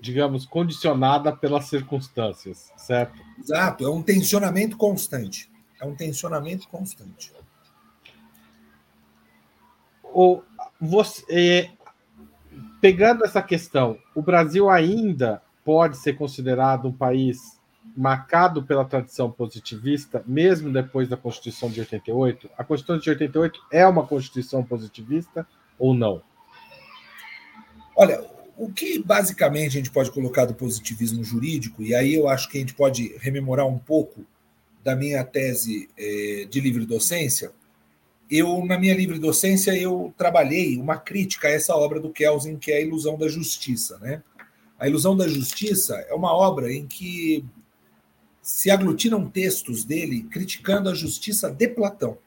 digamos, 0.00 0.46
condicionada 0.46 1.30
pelas 1.30 1.66
circunstâncias, 1.66 2.72
certo? 2.74 3.20
Exato, 3.38 3.84
é 3.84 3.90
um 3.90 4.02
tensionamento 4.02 4.78
constante. 4.78 5.52
É 5.78 5.84
um 5.84 5.94
tensionamento 5.94 6.66
constante. 6.68 7.30
O, 10.02 10.40
você, 10.80 11.22
é, 11.28 11.70
pegando 12.80 13.22
essa 13.22 13.42
questão, 13.42 13.98
o 14.14 14.22
Brasil 14.22 14.70
ainda 14.70 15.42
pode 15.66 15.98
ser 15.98 16.14
considerado 16.14 16.88
um 16.88 16.92
país 16.92 17.60
marcado 17.94 18.62
pela 18.62 18.86
tradição 18.86 19.30
positivista, 19.30 20.24
mesmo 20.26 20.72
depois 20.72 21.10
da 21.10 21.16
Constituição 21.16 21.68
de 21.68 21.80
88? 21.80 22.48
A 22.56 22.64
Constituição 22.64 22.98
de 22.98 23.10
88 23.10 23.60
é 23.70 23.86
uma 23.86 24.06
Constituição 24.06 24.64
positivista 24.64 25.46
ou 25.78 25.94
não? 25.94 26.22
Olha, 27.96 28.24
o 28.56 28.70
que 28.70 28.98
basicamente 28.98 29.68
a 29.68 29.80
gente 29.80 29.90
pode 29.90 30.10
colocar 30.10 30.44
do 30.44 30.54
positivismo 30.54 31.22
jurídico, 31.22 31.82
e 31.82 31.94
aí 31.94 32.14
eu 32.14 32.28
acho 32.28 32.48
que 32.48 32.58
a 32.58 32.60
gente 32.60 32.74
pode 32.74 33.16
rememorar 33.18 33.66
um 33.66 33.78
pouco 33.78 34.24
da 34.82 34.94
minha 34.94 35.24
tese 35.24 35.88
é, 35.96 36.46
de 36.48 36.60
livre 36.60 36.84
docência, 36.84 37.52
eu 38.30 38.64
na 38.64 38.78
minha 38.78 38.94
livre 38.94 39.18
docência 39.18 39.76
eu 39.76 40.12
trabalhei 40.16 40.78
uma 40.78 40.96
crítica 40.96 41.48
a 41.48 41.50
essa 41.50 41.74
obra 41.76 42.00
do 42.00 42.10
Kelsen 42.10 42.56
que 42.56 42.72
é 42.72 42.78
a 42.78 42.80
Ilusão 42.80 43.18
da 43.18 43.28
Justiça, 43.28 43.98
né? 43.98 44.22
A 44.78 44.88
Ilusão 44.88 45.16
da 45.16 45.28
Justiça 45.28 45.96
é 46.08 46.14
uma 46.14 46.32
obra 46.32 46.72
em 46.72 46.86
que 46.86 47.44
se 48.42 48.70
aglutinam 48.70 49.28
textos 49.28 49.84
dele 49.84 50.24
criticando 50.24 50.90
a 50.90 50.94
justiça 50.94 51.50
de 51.50 51.68
Platão. 51.68 52.18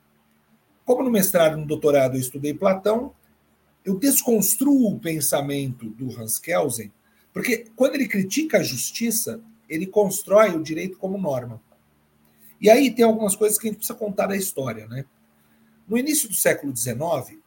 Como 0.86 1.04
no 1.04 1.12
mestrado 1.12 1.58
e 1.58 1.62
no 1.62 1.68
doutorado 1.68 2.16
eu 2.16 2.20
estudei 2.20 2.54
Platão, 2.54 3.14
eu 3.88 3.98
desconstruo 3.98 4.92
o 4.92 5.00
pensamento 5.00 5.90
do 5.92 6.12
Hans 6.20 6.38
Kelsen, 6.38 6.92
porque 7.32 7.68
quando 7.74 7.96
ele 7.96 8.06
critica 8.06 8.58
a 8.58 8.64
justiça, 8.64 9.42
ele 9.70 9.88
constrói 9.88 10.50
o 10.58 10.62
direito 10.62 10.98
como 10.98 11.18
norma. 11.18 11.62
E 12.60 12.70
aí 12.70 12.94
tem 12.94 13.06
algumas 13.06 13.34
coisas 13.34 13.58
que 13.58 13.66
a 13.66 13.70
gente 13.70 13.78
precisa 13.78 13.98
contar 13.98 14.28
da 14.28 14.36
história. 14.36 14.88
Né? 14.88 15.06
No 15.88 15.98
início 15.98 16.28
do 16.28 16.36
século 16.36 16.76
XIX, 16.76 17.40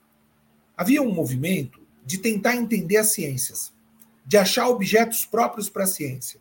havia 0.74 1.02
um 1.02 1.12
movimento 1.12 1.86
de 2.06 2.16
tentar 2.16 2.56
entender 2.56 2.96
as 2.96 3.08
ciências, 3.08 3.70
de 4.24 4.38
achar 4.38 4.66
objetos 4.66 5.26
próprios 5.26 5.68
para 5.68 5.84
a 5.84 5.86
ciência. 5.86 6.40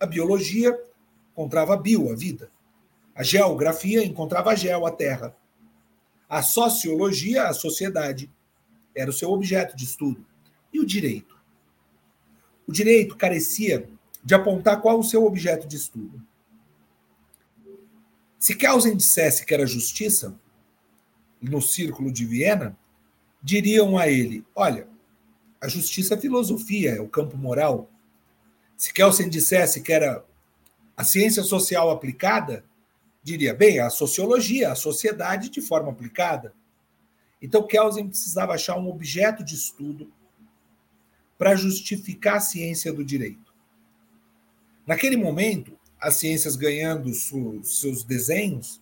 A 0.00 0.06
biologia 0.06 0.76
encontrava 1.30 1.74
a 1.74 1.76
bio, 1.76 2.10
a 2.10 2.16
vida. 2.16 2.50
A 3.14 3.22
geografia 3.22 4.04
encontrava 4.04 4.50
a 4.50 4.56
geo, 4.56 4.84
a 4.84 4.90
terra. 4.90 5.36
A 6.28 6.42
sociologia, 6.42 7.48
a 7.48 7.54
sociedade, 7.54 8.30
era 8.94 9.10
o 9.10 9.12
seu 9.12 9.30
objeto 9.30 9.76
de 9.76 9.84
estudo. 9.84 10.24
E 10.72 10.80
o 10.80 10.86
direito? 10.86 11.36
O 12.66 12.72
direito 12.72 13.16
carecia 13.16 13.88
de 14.24 14.34
apontar 14.34 14.80
qual 14.80 14.98
o 14.98 15.04
seu 15.04 15.24
objeto 15.24 15.68
de 15.68 15.76
estudo. 15.76 16.20
Se 18.38 18.54
Kelsen 18.54 18.96
dissesse 18.96 19.46
que 19.46 19.54
era 19.54 19.66
justiça, 19.66 20.38
no 21.40 21.60
círculo 21.60 22.10
de 22.10 22.24
Viena, 22.24 22.76
diriam 23.42 23.96
a 23.96 24.08
ele: 24.08 24.44
olha, 24.54 24.88
a 25.60 25.68
justiça 25.68 26.14
é 26.14 26.20
filosofia, 26.20 26.92
é 26.92 27.00
o 27.00 27.08
campo 27.08 27.36
moral. 27.36 27.90
Se 28.76 28.92
Kelsen 28.92 29.28
dissesse 29.28 29.80
que 29.80 29.92
era 29.92 30.24
a 30.96 31.04
ciência 31.04 31.42
social 31.42 31.90
aplicada, 31.90 32.64
diria, 33.26 33.52
bem, 33.52 33.80
a 33.80 33.90
sociologia, 33.90 34.70
a 34.70 34.76
sociedade 34.76 35.50
de 35.50 35.60
forma 35.60 35.90
aplicada. 35.90 36.54
Então 37.42 37.66
Kelsen 37.66 38.06
precisava 38.06 38.54
achar 38.54 38.78
um 38.78 38.88
objeto 38.88 39.42
de 39.42 39.56
estudo 39.56 40.12
para 41.36 41.56
justificar 41.56 42.36
a 42.36 42.40
ciência 42.40 42.92
do 42.92 43.04
direito. 43.04 43.52
Naquele 44.86 45.16
momento, 45.16 45.76
as 46.00 46.14
ciências 46.14 46.54
ganhando 46.54 47.12
seus 47.12 48.04
desenhos, 48.04 48.80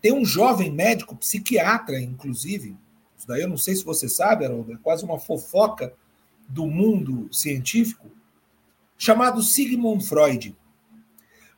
tem 0.00 0.12
um 0.12 0.24
jovem 0.24 0.70
médico, 0.70 1.16
psiquiatra, 1.16 2.00
inclusive, 2.00 2.76
Isso 3.18 3.26
daí 3.26 3.42
eu 3.42 3.48
não 3.48 3.58
sei 3.58 3.74
se 3.74 3.84
você 3.84 4.08
sabe, 4.08 4.44
Haroldo, 4.44 4.74
é 4.74 4.76
quase 4.76 5.04
uma 5.04 5.18
fofoca 5.18 5.92
do 6.48 6.68
mundo 6.68 7.28
científico, 7.34 8.08
chamado 8.96 9.42
Sigmund 9.42 10.06
Freud. 10.06 10.56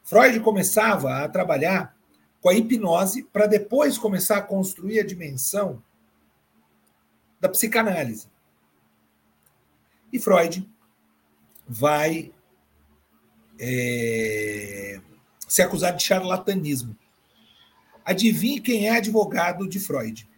Freud 0.03 0.41
começava 0.41 1.19
a 1.19 1.29
trabalhar 1.29 1.97
com 2.41 2.49
a 2.49 2.55
hipnose 2.55 3.23
para 3.25 3.47
depois 3.47 3.97
começar 3.97 4.39
a 4.39 4.43
construir 4.43 5.01
a 5.01 5.07
dimensão 5.07 5.83
da 7.41 7.49
psicanálise. 7.49 8.29
E 10.13 10.19
Freud 10.19 10.69
vai 11.67 12.33
é, 13.59 15.01
se 15.47 15.63
acusar 15.63 15.95
de 15.97 16.03
charlatanismo. 16.03 16.97
Adivinhe 18.05 18.61
quem 18.61 18.89
é 18.89 18.97
advogado 18.97 19.69
de 19.69 19.79
Freud? 19.79 20.29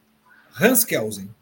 Hans 0.60 0.84
Kelsen. 0.84 1.34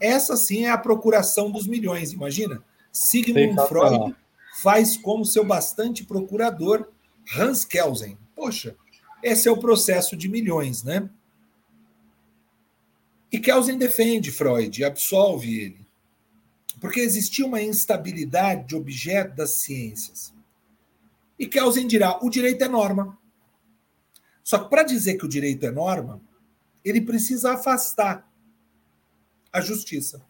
Essa 0.00 0.36
sim 0.36 0.64
é 0.64 0.70
a 0.70 0.78
procuração 0.78 1.50
dos 1.50 1.66
milhões, 1.66 2.12
imagina? 2.12 2.62
Sigmund 2.90 3.56
Freud 3.68 4.16
faz 4.62 4.96
como 4.96 5.24
seu 5.24 5.44
bastante 5.44 6.04
procurador 6.04 6.88
Hans 7.36 7.64
Kelsen. 7.64 8.16
Poxa, 8.34 8.76
esse 9.22 9.48
é 9.48 9.50
o 9.50 9.58
processo 9.58 10.16
de 10.16 10.28
milhões, 10.28 10.82
né? 10.82 11.08
E 13.30 13.38
Kelsen 13.38 13.76
defende 13.76 14.30
Freud, 14.30 14.82
absolve 14.84 15.60
ele, 15.60 15.86
porque 16.80 17.00
existia 17.00 17.44
uma 17.44 17.60
instabilidade 17.60 18.68
de 18.68 18.76
objeto 18.76 19.36
das 19.36 19.60
ciências. 19.60 20.32
E 21.38 21.46
Kelsen 21.46 21.86
dirá: 21.86 22.18
o 22.22 22.30
direito 22.30 22.62
é 22.64 22.68
norma. 22.68 23.18
Só 24.42 24.58
que 24.58 24.70
para 24.70 24.82
dizer 24.82 25.18
que 25.18 25.26
o 25.26 25.28
direito 25.28 25.66
é 25.66 25.70
norma, 25.70 26.22
ele 26.82 27.02
precisa 27.02 27.52
afastar 27.52 28.26
a 29.52 29.60
justiça. 29.60 30.24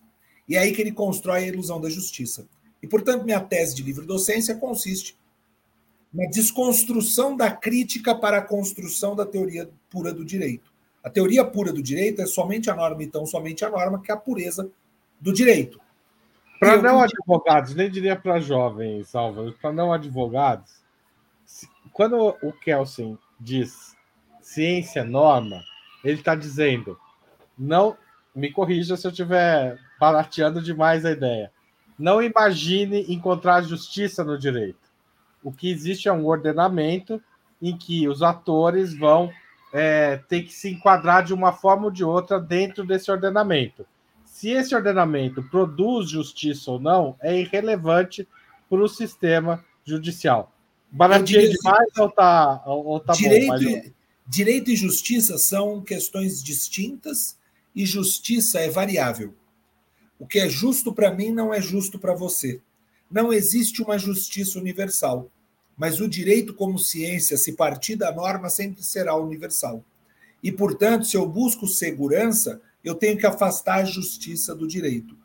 E 0.48 0.56
é 0.56 0.60
aí 0.60 0.72
que 0.72 0.80
ele 0.80 0.92
constrói 0.92 1.44
a 1.44 1.46
ilusão 1.46 1.80
da 1.80 1.88
justiça. 1.88 2.48
E, 2.82 2.86
portanto, 2.86 3.24
minha 3.24 3.40
tese 3.40 3.74
de 3.74 3.82
livre 3.82 4.06
docência 4.06 4.56
consiste 4.56 5.16
na 6.12 6.26
desconstrução 6.26 7.36
da 7.36 7.50
crítica 7.50 8.14
para 8.14 8.38
a 8.38 8.42
construção 8.42 9.14
da 9.14 9.26
teoria 9.26 9.68
pura 9.90 10.12
do 10.12 10.24
direito. 10.24 10.72
A 11.02 11.10
teoria 11.10 11.44
pura 11.44 11.72
do 11.72 11.82
direito 11.82 12.20
é 12.20 12.26
somente 12.26 12.70
a 12.70 12.74
norma, 12.74 13.02
então 13.02 13.24
somente 13.26 13.64
a 13.64 13.70
norma, 13.70 14.00
que 14.00 14.10
é 14.10 14.14
a 14.14 14.18
pureza 14.18 14.70
do 15.20 15.32
direito. 15.32 15.80
Para 16.58 16.82
não 16.82 17.00
advogados, 17.00 17.74
nem 17.74 17.90
diria 17.90 18.16
para 18.16 18.40
jovens, 18.40 19.14
Álvaro, 19.14 19.54
para 19.60 19.72
não 19.72 19.92
advogados, 19.92 20.82
quando 21.92 22.36
o 22.42 22.52
Kelsen 22.52 23.16
diz 23.38 23.96
ciência 24.40 25.04
norma, 25.04 25.62
ele 26.04 26.18
está 26.18 26.34
dizendo, 26.34 26.98
não 27.56 27.96
me 28.34 28.52
corrija 28.52 28.96
se 28.96 29.06
eu 29.06 29.10
estiver 29.10 29.78
barateando 30.00 30.62
demais 30.62 31.04
a 31.04 31.10
ideia. 31.10 31.52
Não 31.98 32.22
imagine 32.22 33.12
encontrar 33.12 33.62
justiça 33.62 34.22
no 34.22 34.38
direito. 34.38 34.87
O 35.42 35.52
que 35.52 35.70
existe 35.70 36.08
é 36.08 36.12
um 36.12 36.26
ordenamento 36.26 37.22
em 37.60 37.76
que 37.76 38.08
os 38.08 38.22
atores 38.22 38.96
vão 38.96 39.30
é, 39.72 40.16
ter 40.28 40.42
que 40.42 40.52
se 40.52 40.70
enquadrar 40.70 41.24
de 41.24 41.34
uma 41.34 41.52
forma 41.52 41.86
ou 41.86 41.90
de 41.90 42.04
outra 42.04 42.40
dentro 42.40 42.84
desse 42.84 43.10
ordenamento. 43.10 43.86
Se 44.24 44.50
esse 44.50 44.74
ordenamento 44.74 45.42
produz 45.42 46.10
justiça 46.10 46.70
ou 46.70 46.78
não, 46.78 47.16
é 47.20 47.38
irrelevante 47.40 48.26
para 48.68 48.78
o 48.78 48.88
sistema 48.88 49.64
judicial. 49.84 50.52
Baratinho 50.90 51.50
demais 51.50 51.96
ou 51.98 52.10
tá, 52.10 52.62
ou 52.64 53.00
tá 53.00 53.12
direito, 53.12 53.46
bom? 53.46 53.52
Mas... 53.52 53.92
Direito 54.26 54.70
e 54.70 54.76
justiça 54.76 55.38
são 55.38 55.80
questões 55.80 56.42
distintas 56.42 57.38
e 57.74 57.86
justiça 57.86 58.60
é 58.60 58.68
variável. 58.68 59.34
O 60.18 60.26
que 60.26 60.38
é 60.38 60.48
justo 60.48 60.92
para 60.92 61.12
mim 61.12 61.30
não 61.30 61.52
é 61.52 61.60
justo 61.60 61.98
para 61.98 62.14
você. 62.14 62.60
Não 63.10 63.32
existe 63.32 63.82
uma 63.82 63.98
justiça 63.98 64.58
universal, 64.58 65.30
mas 65.76 66.00
o 66.00 66.08
direito 66.08 66.52
como 66.52 66.78
ciência, 66.78 67.36
se 67.36 67.52
partir 67.52 67.96
da 67.96 68.12
norma, 68.12 68.50
sempre 68.50 68.82
será 68.82 69.14
universal. 69.16 69.84
E, 70.42 70.52
portanto, 70.52 71.06
se 71.06 71.16
eu 71.16 71.26
busco 71.26 71.66
segurança, 71.66 72.60
eu 72.84 72.94
tenho 72.94 73.16
que 73.16 73.26
afastar 73.26 73.80
a 73.80 73.84
justiça 73.84 74.54
do 74.54 74.66
direito. 74.66 75.16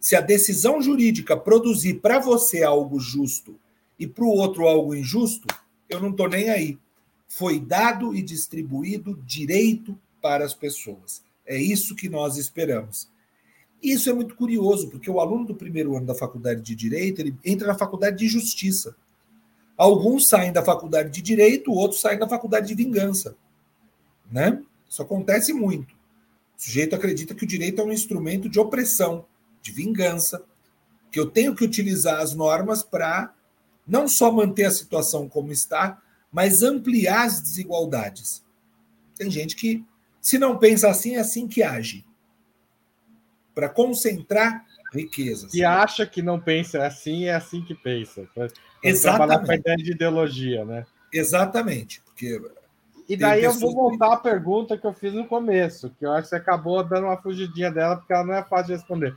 Se 0.00 0.14
a 0.16 0.20
decisão 0.20 0.80
jurídica 0.80 1.36
produzir 1.36 1.94
para 1.94 2.18
você 2.18 2.62
algo 2.62 2.98
justo 3.00 3.58
e 3.98 4.06
para 4.06 4.24
o 4.24 4.28
outro 4.28 4.66
algo 4.66 4.94
injusto, 4.94 5.46
eu 5.88 6.00
não 6.00 6.10
estou 6.10 6.28
nem 6.28 6.50
aí. 6.50 6.78
Foi 7.26 7.58
dado 7.60 8.14
e 8.14 8.22
distribuído 8.22 9.20
direito 9.24 9.98
para 10.20 10.44
as 10.44 10.54
pessoas. 10.54 11.22
É 11.44 11.56
isso 11.56 11.94
que 11.94 12.08
nós 12.08 12.36
esperamos. 12.36 13.08
Isso 13.82 14.10
é 14.10 14.12
muito 14.12 14.34
curioso, 14.34 14.88
porque 14.88 15.10
o 15.10 15.20
aluno 15.20 15.46
do 15.46 15.54
primeiro 15.54 15.96
ano 15.96 16.06
da 16.06 16.14
faculdade 16.14 16.62
de 16.62 16.74
Direito, 16.74 17.20
ele 17.20 17.36
entra 17.44 17.68
na 17.68 17.78
faculdade 17.78 18.18
de 18.18 18.28
Justiça. 18.28 18.96
Alguns 19.76 20.28
saem 20.28 20.52
da 20.52 20.64
faculdade 20.64 21.10
de 21.10 21.22
Direito, 21.22 21.72
outros 21.72 22.00
saem 22.00 22.18
da 22.18 22.28
faculdade 22.28 22.66
de 22.66 22.74
Vingança. 22.74 23.36
Né? 24.30 24.60
Isso 24.88 25.00
acontece 25.00 25.52
muito. 25.52 25.94
O 26.58 26.62
sujeito 26.62 26.96
acredita 26.96 27.34
que 27.34 27.44
o 27.44 27.46
direito 27.46 27.80
é 27.80 27.84
um 27.84 27.92
instrumento 27.92 28.48
de 28.48 28.58
opressão, 28.58 29.24
de 29.62 29.70
vingança, 29.70 30.42
que 31.10 31.18
eu 31.18 31.30
tenho 31.30 31.54
que 31.54 31.64
utilizar 31.64 32.20
as 32.20 32.34
normas 32.34 32.82
para 32.82 33.32
não 33.86 34.08
só 34.08 34.32
manter 34.32 34.64
a 34.64 34.70
situação 34.72 35.28
como 35.28 35.52
está, 35.52 36.02
mas 36.32 36.64
ampliar 36.64 37.26
as 37.26 37.40
desigualdades. 37.40 38.44
Tem 39.16 39.30
gente 39.30 39.54
que, 39.54 39.84
se 40.20 40.36
não 40.36 40.58
pensa 40.58 40.90
assim, 40.90 41.14
é 41.14 41.20
assim 41.20 41.46
que 41.46 41.62
age 41.62 42.04
para 43.58 43.68
concentrar 43.68 44.64
riquezas. 44.94 45.52
E 45.52 45.64
acha 45.64 46.06
que 46.06 46.22
não 46.22 46.38
pensa 46.38 46.86
assim, 46.86 47.24
é 47.24 47.34
assim 47.34 47.60
que 47.60 47.74
pensa. 47.74 48.24
Pra, 48.32 48.46
Exatamente. 48.84 49.46
Com 49.46 49.50
a 49.50 49.54
ideia 49.56 49.76
de 49.78 49.90
ideologia, 49.90 50.64
né? 50.64 50.86
Exatamente. 51.12 52.00
Porque 52.02 52.40
e 53.08 53.16
daí 53.16 53.42
eu 53.42 53.52
vou 53.54 53.74
voltar 53.74 54.12
à 54.12 54.16
pergunta 54.16 54.78
que 54.78 54.86
eu 54.86 54.92
fiz 54.92 55.12
no 55.12 55.26
começo, 55.26 55.90
que 55.98 56.06
eu 56.06 56.12
acho 56.12 56.24
que 56.24 56.28
você 56.28 56.36
acabou 56.36 56.84
dando 56.84 57.06
uma 57.06 57.20
fugidinha 57.20 57.68
dela, 57.68 57.96
porque 57.96 58.12
ela 58.12 58.24
não 58.24 58.34
é 58.34 58.44
fácil 58.44 58.66
de 58.66 58.72
responder. 58.74 59.16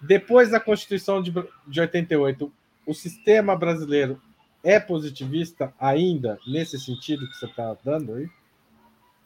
Depois 0.00 0.48
da 0.48 0.58
Constituição 0.58 1.20
de, 1.20 1.30
de 1.66 1.80
88, 1.82 2.50
o 2.86 2.94
sistema 2.94 3.54
brasileiro 3.54 4.18
é 4.64 4.80
positivista 4.80 5.74
ainda, 5.78 6.38
nesse 6.46 6.80
sentido 6.80 7.28
que 7.28 7.36
você 7.36 7.44
está 7.44 7.76
dando 7.84 8.14
aí? 8.14 8.26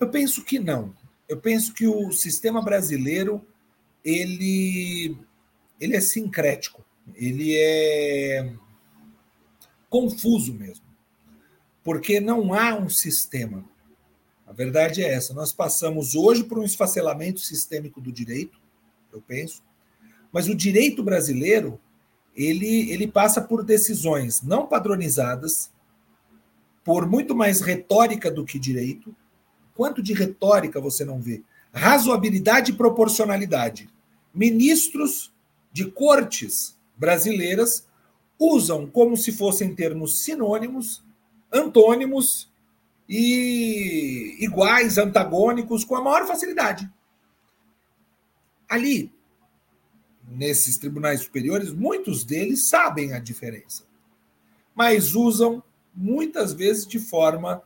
Eu 0.01 0.09
penso 0.09 0.45
que 0.45 0.59
não. 0.59 0.93
Eu 1.29 1.37
penso 1.37 1.73
que 1.73 1.87
o 1.87 2.11
sistema 2.11 2.61
brasileiro 2.61 3.47
ele, 4.05 5.17
ele 5.81 5.97
é 5.97 6.01
sincrético, 6.01 6.85
ele 7.15 7.57
é 7.57 8.53
confuso 9.89 10.53
mesmo, 10.53 10.85
porque 11.83 12.21
não 12.21 12.53
há 12.53 12.75
um 12.75 12.89
sistema. 12.89 13.65
A 14.47 14.53
verdade 14.53 15.03
é 15.03 15.13
essa. 15.13 15.33
Nós 15.33 15.53
passamos 15.53 16.15
hoje 16.15 16.45
por 16.45 16.59
um 16.59 16.65
esfacelamento 16.65 17.41
sistêmico 17.41 18.01
do 18.01 18.13
direito, 18.13 18.61
eu 19.13 19.23
penso, 19.23 19.63
mas 20.33 20.49
o 20.49 20.55
direito 20.55 21.03
brasileiro 21.03 21.81
ele, 22.37 22.91
ele 22.91 23.07
passa 23.07 23.41
por 23.41 23.63
decisões 23.63 24.43
não 24.43 24.67
padronizadas, 24.67 25.71
por 26.83 27.09
muito 27.09 27.35
mais 27.35 27.61
retórica 27.61 28.31
do 28.31 28.45
que 28.45 28.59
direito. 28.59 29.15
Quanto 29.75 30.03
de 30.03 30.13
retórica 30.13 30.81
você 30.81 31.05
não 31.05 31.21
vê? 31.21 31.43
Razoabilidade 31.73 32.73
e 32.73 32.75
proporcionalidade 32.75 33.89
ministros 34.35 35.33
de 35.73 35.91
cortes 35.91 36.77
brasileiras 36.97 37.87
usam 38.39 38.87
como 38.87 39.17
se 39.17 39.33
fossem 39.33 39.75
termos 39.75 40.21
sinônimos, 40.21 41.03
antônimos 41.53 42.53
e 43.09 44.37
iguais, 44.41 44.99
antagônicos, 44.99 45.85
com 45.85 45.95
a 45.97 46.03
maior 46.03 46.27
facilidade. 46.27 46.91
Ali, 48.69 49.13
nesses 50.29 50.79
tribunais 50.79 51.21
superiores, 51.21 51.73
muitos 51.73 52.25
deles 52.25 52.69
sabem 52.69 53.13
a 53.13 53.19
diferença, 53.19 53.85
mas 54.75 55.15
usam 55.15 55.63
muitas 55.95 56.53
vezes 56.53 56.87
de 56.87 56.99
forma 56.99 57.63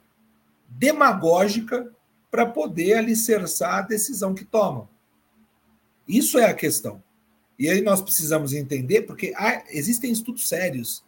demagógica 0.69 1.91
para 2.31 2.45
poder 2.45 2.95
alicerçar 2.95 3.79
a 3.79 3.83
decisão 3.83 4.35
que 4.35 4.45
tomam. 4.45 4.89
Isso 6.09 6.39
é 6.39 6.47
a 6.47 6.55
questão. 6.55 7.03
E 7.59 7.69
aí 7.69 7.83
nós 7.83 8.01
precisamos 8.01 8.53
entender, 8.55 9.03
porque 9.03 9.35
há, 9.37 9.65
existem 9.69 10.11
estudos 10.11 10.49
sérios, 10.49 11.05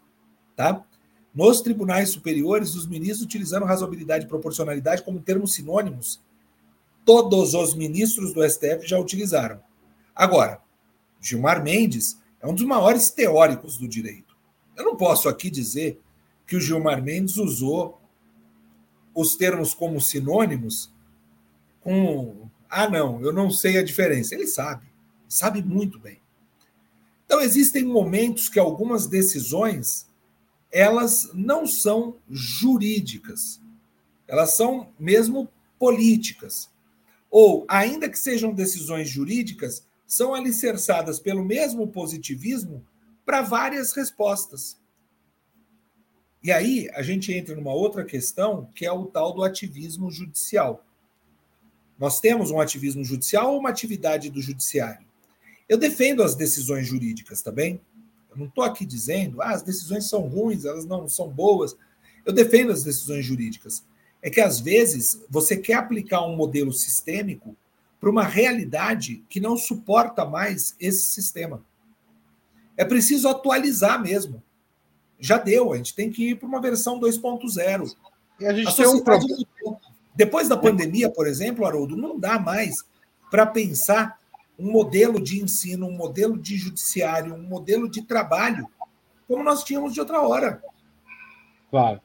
tá? 0.55 0.85
Nos 1.33 1.61
tribunais 1.61 2.09
superiores, 2.09 2.75
os 2.75 2.85
ministros 2.85 3.21
utilizando 3.21 3.65
razoabilidade 3.65 4.25
e 4.25 4.27
proporcionalidade 4.27 5.01
como 5.01 5.21
termos 5.21 5.53
sinônimos. 5.53 6.21
Todos 7.05 7.53
os 7.53 7.73
ministros 7.73 8.33
do 8.33 8.47
STF 8.47 8.85
já 8.85 8.99
utilizaram. 8.99 9.61
Agora, 10.13 10.61
Gilmar 11.21 11.63
Mendes 11.63 12.19
é 12.41 12.47
um 12.47 12.53
dos 12.53 12.65
maiores 12.65 13.09
teóricos 13.09 13.77
do 13.77 13.87
direito. 13.87 14.35
Eu 14.75 14.83
não 14.83 14.97
posso 14.97 15.29
aqui 15.29 15.49
dizer 15.49 15.99
que 16.45 16.57
o 16.57 16.61
Gilmar 16.61 17.01
Mendes 17.01 17.37
usou 17.37 17.99
os 19.15 19.35
termos 19.35 19.73
como 19.73 20.01
sinônimos 20.01 20.93
com. 21.79 22.49
Ah, 22.69 22.89
não, 22.89 23.21
eu 23.21 23.31
não 23.31 23.49
sei 23.49 23.77
a 23.77 23.83
diferença. 23.83 24.35
Ele 24.35 24.47
sabe 24.47 24.90
sabe 25.31 25.63
muito 25.63 25.97
bem. 25.99 26.19
Então 27.25 27.41
existem 27.41 27.83
momentos 27.85 28.49
que 28.49 28.59
algumas 28.59 29.07
decisões 29.07 30.07
elas 30.71 31.29
não 31.33 31.65
são 31.65 32.17
jurídicas. 32.29 33.61
Elas 34.27 34.55
são 34.55 34.89
mesmo 34.99 35.49
políticas. 35.79 36.69
Ou, 37.29 37.65
ainda 37.67 38.09
que 38.09 38.19
sejam 38.19 38.53
decisões 38.53 39.09
jurídicas, 39.09 39.85
são 40.05 40.33
alicerçadas 40.33 41.19
pelo 41.19 41.43
mesmo 41.43 41.87
positivismo 41.87 42.85
para 43.25 43.41
várias 43.41 43.93
respostas. 43.93 44.77
E 46.43 46.51
aí 46.51 46.89
a 46.93 47.01
gente 47.01 47.33
entra 47.33 47.55
numa 47.55 47.73
outra 47.73 48.03
questão, 48.03 48.69
que 48.73 48.85
é 48.85 48.91
o 48.91 49.05
tal 49.05 49.33
do 49.33 49.43
ativismo 49.43 50.09
judicial. 50.11 50.85
Nós 51.97 52.19
temos 52.19 52.51
um 52.51 52.59
ativismo 52.59 53.03
judicial 53.03 53.53
ou 53.53 53.59
uma 53.59 53.69
atividade 53.69 54.29
do 54.29 54.41
judiciário? 54.41 55.10
Eu 55.67 55.77
defendo 55.77 56.23
as 56.23 56.35
decisões 56.35 56.87
jurídicas, 56.87 57.41
tá 57.41 57.51
bem? 57.51 57.81
Eu 58.29 58.37
não 58.37 58.45
estou 58.45 58.63
aqui 58.63 58.85
dizendo, 58.85 59.41
ah, 59.41 59.51
as 59.51 59.61
decisões 59.61 60.09
são 60.09 60.21
ruins, 60.21 60.65
elas 60.65 60.85
não 60.85 61.07
são 61.07 61.29
boas. 61.29 61.75
Eu 62.25 62.33
defendo 62.33 62.71
as 62.71 62.83
decisões 62.83 63.25
jurídicas. 63.25 63.83
É 64.21 64.29
que 64.29 64.39
às 64.39 64.59
vezes 64.59 65.21
você 65.29 65.57
quer 65.57 65.73
aplicar 65.73 66.25
um 66.25 66.35
modelo 66.35 66.71
sistêmico 66.71 67.55
para 67.99 68.09
uma 68.09 68.23
realidade 68.23 69.23
que 69.29 69.39
não 69.39 69.57
suporta 69.57 70.25
mais 70.25 70.75
esse 70.79 71.03
sistema. 71.03 71.63
É 72.77 72.85
preciso 72.85 73.27
atualizar 73.27 74.01
mesmo. 74.01 74.41
Já 75.19 75.37
deu, 75.37 75.73
a 75.73 75.77
gente 75.77 75.93
tem 75.93 76.09
que 76.09 76.31
ir 76.31 76.35
para 76.35 76.47
uma 76.47 76.61
versão 76.61 76.99
2.0. 76.99 77.95
E 78.39 78.45
a 78.45 78.53
gente 78.53 78.69
a 78.69 78.73
tem 78.73 78.87
um 78.87 79.03
problema. 79.03 79.45
Depois 80.15 80.49
da 80.49 80.57
pandemia, 80.57 81.09
por 81.09 81.27
exemplo, 81.27 81.65
Haroldo, 81.65 81.95
não 81.95 82.19
dá 82.19 82.39
mais 82.39 82.83
para 83.29 83.45
pensar 83.45 84.19
um 84.57 84.71
modelo 84.71 85.21
de 85.21 85.41
ensino, 85.41 85.87
um 85.87 85.95
modelo 85.95 86.37
de 86.37 86.57
judiciário, 86.57 87.33
um 87.33 87.43
modelo 87.43 87.89
de 87.89 88.01
trabalho, 88.01 88.67
como 89.27 89.43
nós 89.43 89.63
tínhamos 89.63 89.93
de 89.93 89.99
outra 89.99 90.21
hora. 90.21 90.61
Claro. 91.69 92.01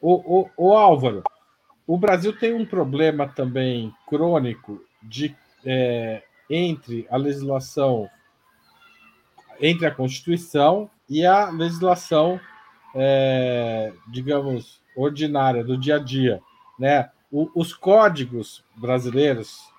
O, 0.00 0.40
o, 0.40 0.50
o 0.56 0.72
Álvaro, 0.72 1.22
o 1.86 1.98
Brasil 1.98 2.36
tem 2.38 2.54
um 2.54 2.66
problema 2.66 3.28
também 3.28 3.94
crônico 4.06 4.82
de 5.02 5.36
é, 5.64 6.22
entre 6.48 7.06
a 7.10 7.16
legislação, 7.16 8.08
entre 9.60 9.86
a 9.86 9.94
Constituição 9.94 10.90
e 11.08 11.24
a 11.24 11.50
legislação, 11.50 12.40
é, 12.94 13.92
digamos, 14.08 14.80
ordinária 14.96 15.62
do 15.62 15.76
dia 15.76 15.96
a 15.96 15.98
dia, 15.98 16.40
né? 16.78 17.10
O, 17.30 17.48
os 17.54 17.72
códigos 17.72 18.64
brasileiros, 18.76 19.69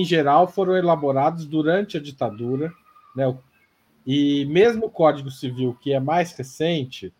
em 0.00 0.04
geral, 0.04 0.48
foram 0.48 0.76
elaborados 0.76 1.44
durante 1.44 1.96
a 1.96 2.00
ditadura, 2.00 2.72
né? 3.14 3.36
E 4.06 4.44
mesmo 4.46 4.86
o 4.86 4.90
Código 4.90 5.30
Civil, 5.30 5.76
que 5.80 5.92
é 5.92 6.00
mais 6.00 6.32
recente, 6.32 7.12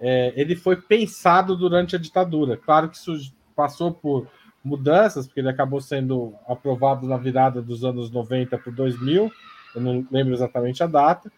é, 0.00 0.32
ele 0.36 0.54
foi 0.54 0.76
pensado 0.76 1.56
durante 1.56 1.96
a 1.96 1.98
ditadura. 1.98 2.56
Claro 2.56 2.88
que 2.88 2.96
isso 2.96 3.32
passou 3.54 3.92
por 3.92 4.26
mudanças, 4.62 5.26
porque 5.26 5.40
ele 5.40 5.48
acabou 5.48 5.80
sendo 5.80 6.34
aprovado 6.46 7.06
na 7.06 7.16
virada 7.16 7.62
dos 7.62 7.84
anos 7.84 8.10
90 8.10 8.58
para 8.58 8.72
2000, 8.72 9.32
eu 9.74 9.80
não 9.80 10.06
lembro 10.10 10.34
exatamente 10.34 10.82
a 10.82 10.86
data, 10.86 11.30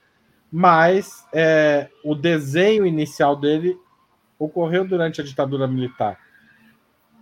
mas 0.51 1.27
é, 1.33 1.89
o 2.05 2.15
desenho 2.15 2.87
inicial 2.87 3.37
dele 3.37 3.79
ocorreu 4.39 4.87
durante 4.87 5.21
a 5.21 5.25
ditadura 5.25 5.69
militar. 5.69 6.19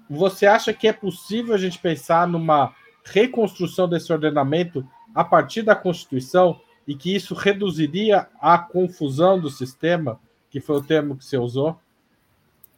Você 0.09 0.47
acha 0.47 0.73
que 0.73 0.88
é 0.88 0.92
possível 0.92 1.55
a 1.55 1.59
gente 1.59 1.79
pensar 1.79 2.27
numa 2.27 2.73
reconstrução 3.11 3.88
desse 3.88 4.12
ordenamento 4.12 4.87
a 5.14 5.25
partir 5.25 5.62
da 5.62 5.75
Constituição 5.75 6.61
e 6.87 6.94
que 6.94 7.14
isso 7.14 7.35
reduziria 7.35 8.29
a 8.40 8.59
confusão 8.59 9.38
do 9.38 9.51
sistema, 9.51 10.21
que 10.51 10.61
foi 10.61 10.77
o 10.77 10.83
termo 10.83 11.16
que 11.16 11.25
você 11.25 11.37
usou? 11.37 11.79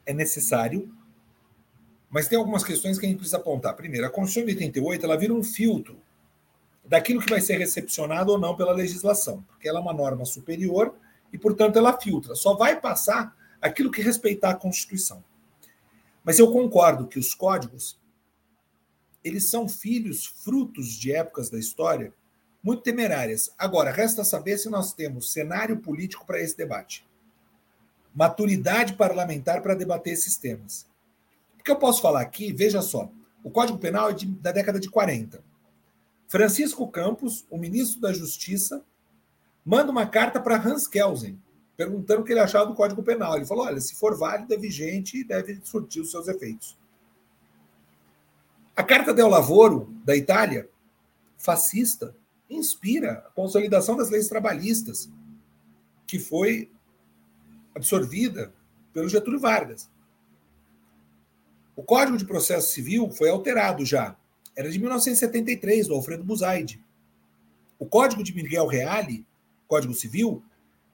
É 0.05 0.13
necessário, 0.13 0.91
mas 2.09 2.27
tem 2.27 2.37
algumas 2.37 2.63
questões 2.63 2.99
que 2.99 3.05
a 3.05 3.09
gente 3.09 3.19
precisa 3.19 3.37
apontar. 3.37 3.75
Primeiro, 3.75 4.05
a 4.05 4.09
Constituição 4.09 4.45
de 4.45 4.53
88 4.53 5.05
ela 5.05 5.17
vira 5.17 5.33
um 5.33 5.43
filtro 5.43 5.97
daquilo 6.83 7.21
que 7.21 7.29
vai 7.29 7.39
ser 7.39 7.57
recepcionado 7.57 8.33
ou 8.33 8.37
não 8.37 8.55
pela 8.55 8.73
legislação, 8.73 9.43
porque 9.47 9.69
ela 9.69 9.79
é 9.79 9.81
uma 9.81 9.93
norma 9.93 10.25
superior 10.25 10.93
e, 11.31 11.37
portanto, 11.37 11.77
ela 11.77 11.97
filtra. 11.97 12.35
Só 12.35 12.53
vai 12.55 12.81
passar 12.81 13.33
aquilo 13.61 13.91
que 13.91 14.01
respeitar 14.01 14.49
a 14.49 14.55
Constituição. 14.55 15.23
Mas 16.23 16.37
eu 16.37 16.51
concordo 16.51 17.07
que 17.07 17.17
os 17.17 17.33
códigos 17.33 17.97
eles 19.23 19.49
são 19.49 19.67
filhos, 19.67 20.25
frutos 20.25 20.93
de 20.93 21.13
épocas 21.13 21.49
da 21.49 21.59
história 21.59 22.13
muito 22.63 22.83
temerárias. 22.83 23.51
Agora, 23.57 23.91
resta 23.91 24.23
saber 24.23 24.57
se 24.57 24.69
nós 24.69 24.93
temos 24.93 25.31
cenário 25.31 25.77
político 25.77 26.25
para 26.25 26.39
esse 26.39 26.55
debate, 26.55 27.07
maturidade 28.13 28.93
parlamentar 28.93 29.61
para 29.61 29.75
debater 29.75 30.13
esses 30.13 30.37
temas. 30.37 30.85
O 31.59 31.63
que 31.63 31.71
eu 31.71 31.77
posso 31.77 32.01
falar 32.01 32.21
aqui, 32.21 32.53
veja 32.53 32.81
só, 32.81 33.11
o 33.43 33.49
Código 33.49 33.77
Penal 33.77 34.09
é 34.09 34.13
de, 34.13 34.25
da 34.25 34.51
década 34.51 34.79
de 34.79 34.89
40. 34.89 35.43
Francisco 36.27 36.87
Campos, 36.87 37.45
o 37.49 37.57
ministro 37.57 37.99
da 37.99 38.13
Justiça, 38.13 38.83
manda 39.65 39.91
uma 39.91 40.05
carta 40.05 40.39
para 40.39 40.61
Hans 40.61 40.87
Kelsen, 40.87 41.39
perguntando 41.75 42.21
o 42.21 42.23
que 42.23 42.31
ele 42.31 42.39
achava 42.39 42.67
do 42.67 42.75
Código 42.75 43.03
Penal. 43.03 43.35
Ele 43.35 43.45
falou: 43.45 43.65
olha, 43.65 43.81
se 43.81 43.95
for 43.95 44.17
válido, 44.17 44.53
é 44.53 44.57
vigente 44.57 45.17
e 45.17 45.23
deve 45.23 45.59
surtir 45.63 46.01
os 46.01 46.11
seus 46.11 46.27
efeitos. 46.27 46.77
A 48.81 48.83
Carta 48.83 49.13
del 49.13 49.27
Lavoro, 49.27 49.93
da 50.03 50.15
Itália, 50.15 50.67
fascista, 51.37 52.15
inspira 52.49 53.23
a 53.27 53.29
consolidação 53.29 53.95
das 53.95 54.09
leis 54.09 54.27
trabalhistas, 54.27 55.07
que 56.07 56.17
foi 56.17 56.71
absorvida 57.75 58.51
pelo 58.91 59.07
Getúlio 59.07 59.39
Vargas. 59.39 59.87
O 61.75 61.83
Código 61.83 62.17
de 62.17 62.25
Processo 62.25 62.73
Civil 62.73 63.11
foi 63.11 63.29
alterado 63.29 63.85
já. 63.85 64.17
Era 64.55 64.71
de 64.71 64.79
1973, 64.79 65.87
do 65.87 65.93
Alfredo 65.93 66.23
Buzaide. 66.23 66.83
O 67.77 67.85
Código 67.85 68.23
de 68.23 68.33
Miguel 68.33 68.65
Reale, 68.65 69.27
Código 69.67 69.93
Civil, 69.93 70.43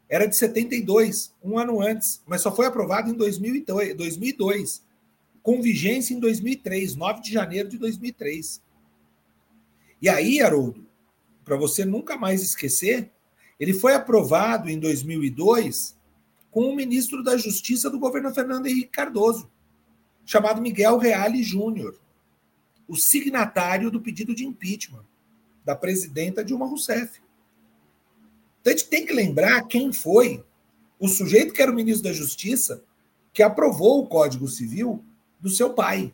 era 0.10 0.28
de 0.28 0.36
72, 0.36 1.34
um 1.42 1.58
ano 1.58 1.80
antes, 1.82 2.22
mas 2.28 2.42
só 2.42 2.54
foi 2.54 2.66
aprovado 2.66 3.10
em 3.10 3.14
2002, 3.14 4.84
com 5.48 5.62
vigência 5.62 6.14
em 6.14 6.20
2003, 6.20 6.98
9 6.98 7.22
de 7.22 7.32
janeiro 7.32 7.70
de 7.70 7.78
2003. 7.78 8.62
E 10.02 10.10
aí, 10.10 10.42
Haroldo, 10.42 10.86
para 11.46 11.56
você 11.56 11.86
nunca 11.86 12.18
mais 12.18 12.42
esquecer, 12.42 13.10
ele 13.58 13.74
foi 13.74 13.94
aprovado 13.94 14.70
em 14.70 14.78
2002 14.78 15.98
com 16.52 16.66
o 16.66 16.76
ministro 16.76 17.24
da 17.24 17.38
Justiça 17.38 17.90
do 17.90 17.98
governo 17.98 18.34
Fernando 18.34 18.66
Henrique 18.66 18.90
Cardoso, 18.90 19.50
chamado 20.26 20.62
Miguel 20.62 20.98
Reale 20.98 21.42
Júnior, 21.42 21.98
o 22.86 22.98
signatário 22.98 23.90
do 23.90 24.02
pedido 24.02 24.36
de 24.36 24.46
impeachment 24.46 25.06
da 25.64 25.78
presidenta 25.78 26.44
Dilma 26.44 26.68
Rousseff. 26.68 27.22
Então 28.60 28.74
a 28.74 28.76
gente 28.76 28.90
tem 28.90 29.06
que 29.06 29.14
lembrar 29.14 29.66
quem 29.70 29.94
foi 29.94 30.44
o 31.00 31.08
sujeito 31.08 31.54
que 31.54 31.62
era 31.62 31.72
o 31.72 31.76
ministro 31.76 32.04
da 32.04 32.12
Justiça 32.12 32.84
que 33.32 33.42
aprovou 33.42 34.04
o 34.04 34.08
Código 34.08 34.46
Civil 34.46 35.06
do 35.40 35.50
seu 35.50 35.74
pai. 35.74 36.14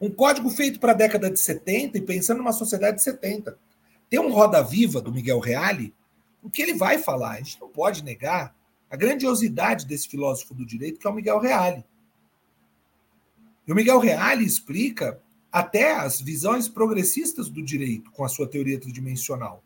Um 0.00 0.10
código 0.10 0.48
feito 0.50 0.78
para 0.78 0.92
a 0.92 0.96
década 0.96 1.30
de 1.30 1.38
70 1.38 1.98
e 1.98 2.00
pensando 2.00 2.38
numa 2.38 2.52
sociedade 2.52 2.98
de 2.98 3.02
70. 3.02 3.58
Tem 4.08 4.20
um 4.20 4.32
Roda 4.32 4.62
Viva 4.62 5.00
do 5.00 5.12
Miguel 5.12 5.40
Reale, 5.40 5.94
o 6.42 6.48
que 6.48 6.62
ele 6.62 6.74
vai 6.74 6.98
falar, 6.98 7.32
a 7.32 7.38
gente 7.38 7.60
não 7.60 7.68
pode 7.68 8.02
negar 8.02 8.54
a 8.90 8.96
grandiosidade 8.96 9.86
desse 9.86 10.08
filósofo 10.08 10.54
do 10.54 10.64
direito 10.64 10.98
que 10.98 11.06
é 11.06 11.10
o 11.10 11.14
Miguel 11.14 11.38
Reale. 11.38 11.84
E 13.66 13.72
o 13.72 13.74
Miguel 13.74 13.98
Reale 13.98 14.44
explica 14.44 15.20
até 15.52 15.92
as 15.94 16.20
visões 16.20 16.68
progressistas 16.68 17.48
do 17.48 17.62
direito 17.62 18.10
com 18.12 18.24
a 18.24 18.28
sua 18.28 18.48
teoria 18.48 18.80
tridimensional. 18.80 19.62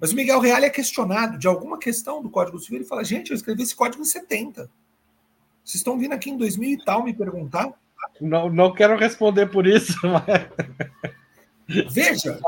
Mas 0.00 0.12
o 0.12 0.16
Miguel 0.16 0.40
Reale 0.40 0.66
é 0.66 0.70
questionado 0.70 1.38
de 1.38 1.46
alguma 1.46 1.78
questão 1.78 2.22
do 2.22 2.30
Código 2.30 2.58
Civil. 2.58 2.78
Ele 2.78 2.88
fala: 2.88 3.04
gente, 3.04 3.30
eu 3.30 3.36
escrevi 3.36 3.62
esse 3.62 3.76
código 3.76 4.02
em 4.02 4.06
70. 4.06 4.70
Vocês 5.64 5.76
estão 5.76 5.98
vindo 5.98 6.12
aqui 6.12 6.30
em 6.30 6.36
2000 6.36 6.70
e 6.70 6.84
tal 6.84 7.04
me 7.04 7.14
perguntar? 7.14 7.72
Não, 8.20 8.50
não 8.50 8.72
quero 8.72 8.96
responder 8.96 9.46
por 9.46 9.66
isso. 9.66 9.94
Mas... 10.06 11.92
Veja, 11.92 12.38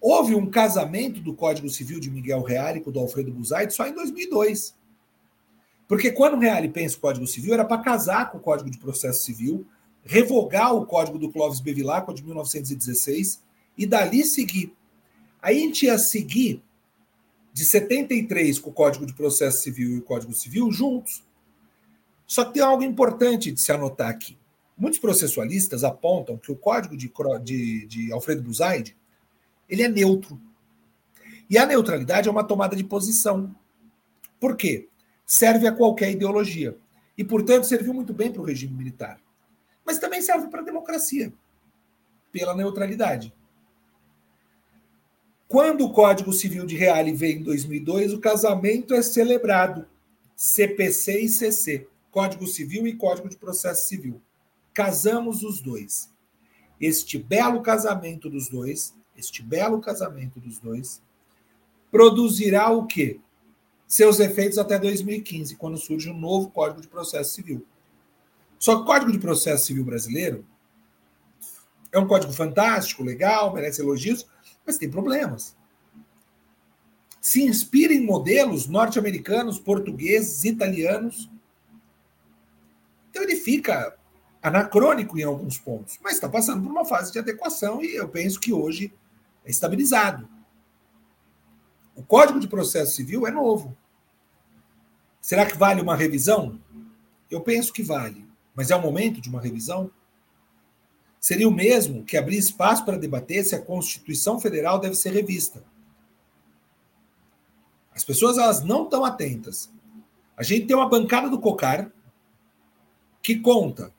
houve 0.00 0.34
um 0.34 0.50
casamento 0.50 1.20
do 1.20 1.34
Código 1.34 1.68
Civil 1.68 2.00
de 2.00 2.10
Miguel 2.10 2.42
Reale 2.42 2.80
com 2.80 2.90
o 2.90 2.92
do 2.92 3.00
Alfredo 3.00 3.32
Buzaide 3.32 3.72
só 3.72 3.86
em 3.86 3.94
2002. 3.94 4.74
Porque 5.86 6.10
quando 6.10 6.34
o 6.34 6.40
Reale 6.40 6.68
pensa 6.68 6.96
o 6.96 7.00
Código 7.00 7.26
Civil, 7.26 7.54
era 7.54 7.64
para 7.64 7.82
casar 7.82 8.30
com 8.30 8.38
o 8.38 8.40
Código 8.40 8.70
de 8.70 8.78
Processo 8.78 9.24
Civil, 9.24 9.66
revogar 10.04 10.74
o 10.74 10.86
Código 10.86 11.18
do 11.18 11.30
Clóvis 11.30 11.60
Bevilacqua 11.60 12.12
de 12.12 12.24
1916 12.24 13.42
e 13.76 13.86
dali 13.86 14.24
seguir 14.24 14.74
Aí 15.44 15.58
a 15.58 15.60
gente 15.60 15.84
ia 15.84 15.98
seguir 15.98 16.62
de 17.52 17.66
73 17.66 18.58
com 18.58 18.70
o 18.70 18.72
Código 18.72 19.04
de 19.04 19.12
Processo 19.12 19.62
Civil 19.62 19.90
e 19.90 19.98
o 19.98 20.02
Código 20.02 20.32
Civil 20.32 20.72
juntos. 20.72 21.22
Só 22.26 22.44
que 22.44 22.54
tem 22.54 22.62
algo 22.62 22.82
importante 22.82 23.52
de 23.52 23.60
se 23.60 23.72
anotar 23.72 24.08
aqui. 24.08 24.38
Muitos 24.76 24.98
processualistas 24.98 25.84
apontam 25.84 26.36
que 26.36 26.50
o 26.50 26.56
Código 26.56 26.96
de, 26.96 27.12
de, 27.42 27.86
de 27.86 28.12
Alfredo 28.12 28.42
Buzaide 28.42 28.96
Ele 29.68 29.82
é 29.82 29.88
neutro. 29.88 30.40
E 31.48 31.58
a 31.58 31.66
neutralidade 31.66 32.28
é 32.28 32.30
uma 32.32 32.44
tomada 32.44 32.74
de 32.74 32.82
posição. 32.82 33.54
Por 34.40 34.56
quê? 34.56 34.88
Serve 35.26 35.66
a 35.66 35.72
qualquer 35.72 36.10
ideologia. 36.10 36.76
E, 37.16 37.22
portanto, 37.22 37.64
serviu 37.64 37.94
muito 37.94 38.12
bem 38.12 38.32
para 38.32 38.42
o 38.42 38.44
regime 38.44 38.74
militar. 38.74 39.20
Mas 39.84 39.98
também 39.98 40.20
serve 40.20 40.48
para 40.48 40.60
a 40.60 40.64
democracia, 40.64 41.32
pela 42.32 42.56
neutralidade. 42.56 43.32
Quando 45.46 45.84
o 45.84 45.92
Código 45.92 46.32
Civil 46.32 46.66
de 46.66 46.74
Reale 46.74 47.12
veio 47.12 47.38
em 47.38 47.42
2002, 47.42 48.12
o 48.12 48.18
casamento 48.18 48.94
é 48.94 49.02
celebrado. 49.02 49.86
CPC 50.34 51.20
e 51.20 51.28
CC, 51.28 51.86
Código 52.14 52.46
Civil 52.46 52.86
e 52.86 52.94
Código 52.94 53.28
de 53.28 53.36
Processo 53.36 53.88
Civil. 53.88 54.22
Casamos 54.72 55.42
os 55.42 55.60
dois. 55.60 56.08
Este 56.80 57.18
belo 57.18 57.60
casamento 57.60 58.30
dos 58.30 58.48
dois, 58.48 58.94
este 59.18 59.42
belo 59.42 59.80
casamento 59.80 60.38
dos 60.38 60.60
dois, 60.60 61.02
produzirá 61.90 62.70
o 62.70 62.86
quê? 62.86 63.18
Seus 63.84 64.20
efeitos 64.20 64.58
até 64.58 64.78
2015, 64.78 65.56
quando 65.56 65.76
surge 65.76 66.08
um 66.08 66.16
novo 66.16 66.50
Código 66.50 66.80
de 66.80 66.86
Processo 66.86 67.34
Civil. 67.34 67.66
Só 68.60 68.76
que 68.76 68.82
o 68.82 68.84
Código 68.84 69.10
de 69.10 69.18
Processo 69.18 69.66
Civil 69.66 69.84
brasileiro 69.84 70.46
é 71.90 71.98
um 71.98 72.06
código 72.06 72.32
fantástico, 72.32 73.02
legal, 73.02 73.52
merece 73.52 73.80
elogios, 73.82 74.24
mas 74.64 74.78
tem 74.78 74.88
problemas. 74.88 75.56
Se 77.20 77.42
inspira 77.42 77.92
em 77.92 78.06
modelos 78.06 78.68
norte-americanos, 78.68 79.58
portugueses, 79.58 80.44
italianos. 80.44 81.33
Então 83.14 83.22
ele 83.22 83.36
fica 83.36 83.96
anacrônico 84.42 85.16
em 85.16 85.22
alguns 85.22 85.56
pontos, 85.56 86.00
mas 86.02 86.14
está 86.14 86.28
passando 86.28 86.64
por 86.64 86.72
uma 86.72 86.84
fase 86.84 87.12
de 87.12 87.18
adequação 87.20 87.80
e 87.80 87.94
eu 87.94 88.08
penso 88.08 88.40
que 88.40 88.52
hoje 88.52 88.92
é 89.44 89.50
estabilizado. 89.52 90.28
O 91.94 92.02
Código 92.02 92.40
de 92.40 92.48
Processo 92.48 92.96
Civil 92.96 93.24
é 93.24 93.30
novo. 93.30 93.76
Será 95.20 95.46
que 95.46 95.56
vale 95.56 95.80
uma 95.80 95.94
revisão? 95.94 96.58
Eu 97.30 97.40
penso 97.40 97.72
que 97.72 97.84
vale, 97.84 98.26
mas 98.52 98.72
é 98.72 98.76
o 98.76 98.82
momento 98.82 99.20
de 99.20 99.28
uma 99.28 99.40
revisão? 99.40 99.92
Seria 101.20 101.48
o 101.48 101.54
mesmo 101.54 102.02
que 102.02 102.16
abrir 102.16 102.36
espaço 102.36 102.84
para 102.84 102.98
debater 102.98 103.44
se 103.44 103.54
a 103.54 103.62
Constituição 103.62 104.40
Federal 104.40 104.80
deve 104.80 104.96
ser 104.96 105.10
revista. 105.10 105.62
As 107.94 108.04
pessoas 108.04 108.38
elas 108.38 108.64
não 108.64 108.82
estão 108.82 109.04
atentas. 109.04 109.72
A 110.36 110.42
gente 110.42 110.66
tem 110.66 110.74
uma 110.74 110.88
bancada 110.88 111.30
do 111.30 111.38
COCAR 111.38 111.93
que 113.24 113.40
conta 113.40 113.90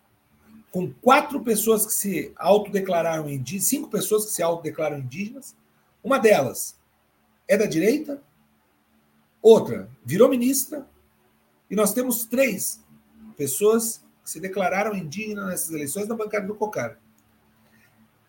com 0.72 0.94
quatro 0.94 1.42
pessoas 1.42 1.84
que 1.84 1.94
se 1.94 2.32
autodeclararam 2.36 3.28
indígenas, 3.28 3.68
cinco 3.68 3.90
pessoas 3.90 4.26
que 4.26 4.32
se 4.34 4.44
autodeclaram 4.44 5.00
indígenas. 5.00 5.56
Uma 6.04 6.20
delas 6.20 6.78
é 7.48 7.58
da 7.58 7.66
direita, 7.66 8.22
outra 9.42 9.90
virou 10.06 10.30
ministra, 10.30 10.88
e 11.72 11.76
nós 11.76 11.92
temos 11.92 12.26
três 12.26 12.84
pessoas 13.36 14.04
que 14.24 14.30
se 14.30 14.40
declararam 14.40 14.96
indígenas 14.96 15.48
nessas 15.48 15.72
eleições 15.72 16.08
na 16.08 16.16
bancada 16.16 16.46
do 16.46 16.54
COCAR. 16.54 17.00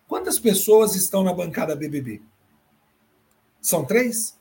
Quantas 0.07 0.39
pessoas 0.39 0.95
estão 0.95 1.21
na 1.23 1.33
bancada 1.33 1.75
BBB? 1.75 2.21
São 3.61 3.85
três? 3.85 4.35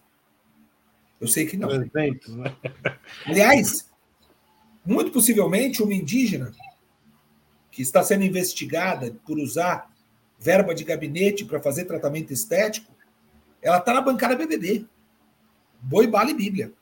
Eu 1.21 1.29
sei 1.29 1.45
que 1.45 1.57
não. 1.57 1.69
Né? 1.69 1.91
Aliás, 3.27 3.91
muito 4.87 5.11
possivelmente 5.11 5.83
uma 5.83 5.95
indígena 5.95 6.53
que 7.71 7.83
está 7.83 8.03
sendo 8.03 8.25
investigada 8.25 9.15
por 9.27 9.39
usar 9.39 9.91
verba 10.39 10.75
de 10.75 10.85
gabinete 10.85 11.45
para 11.45 11.61
fazer 11.61 11.85
tratamento 11.85 12.33
estético, 12.33 12.95
ela 13.61 13.79
está 13.79 13.93
na 13.93 14.01
bancada 14.01 14.37
BBB. 14.37 14.87
Boi, 15.83 16.07
bala 16.07 16.31
e 16.31 16.35
Bíblia. 16.35 16.73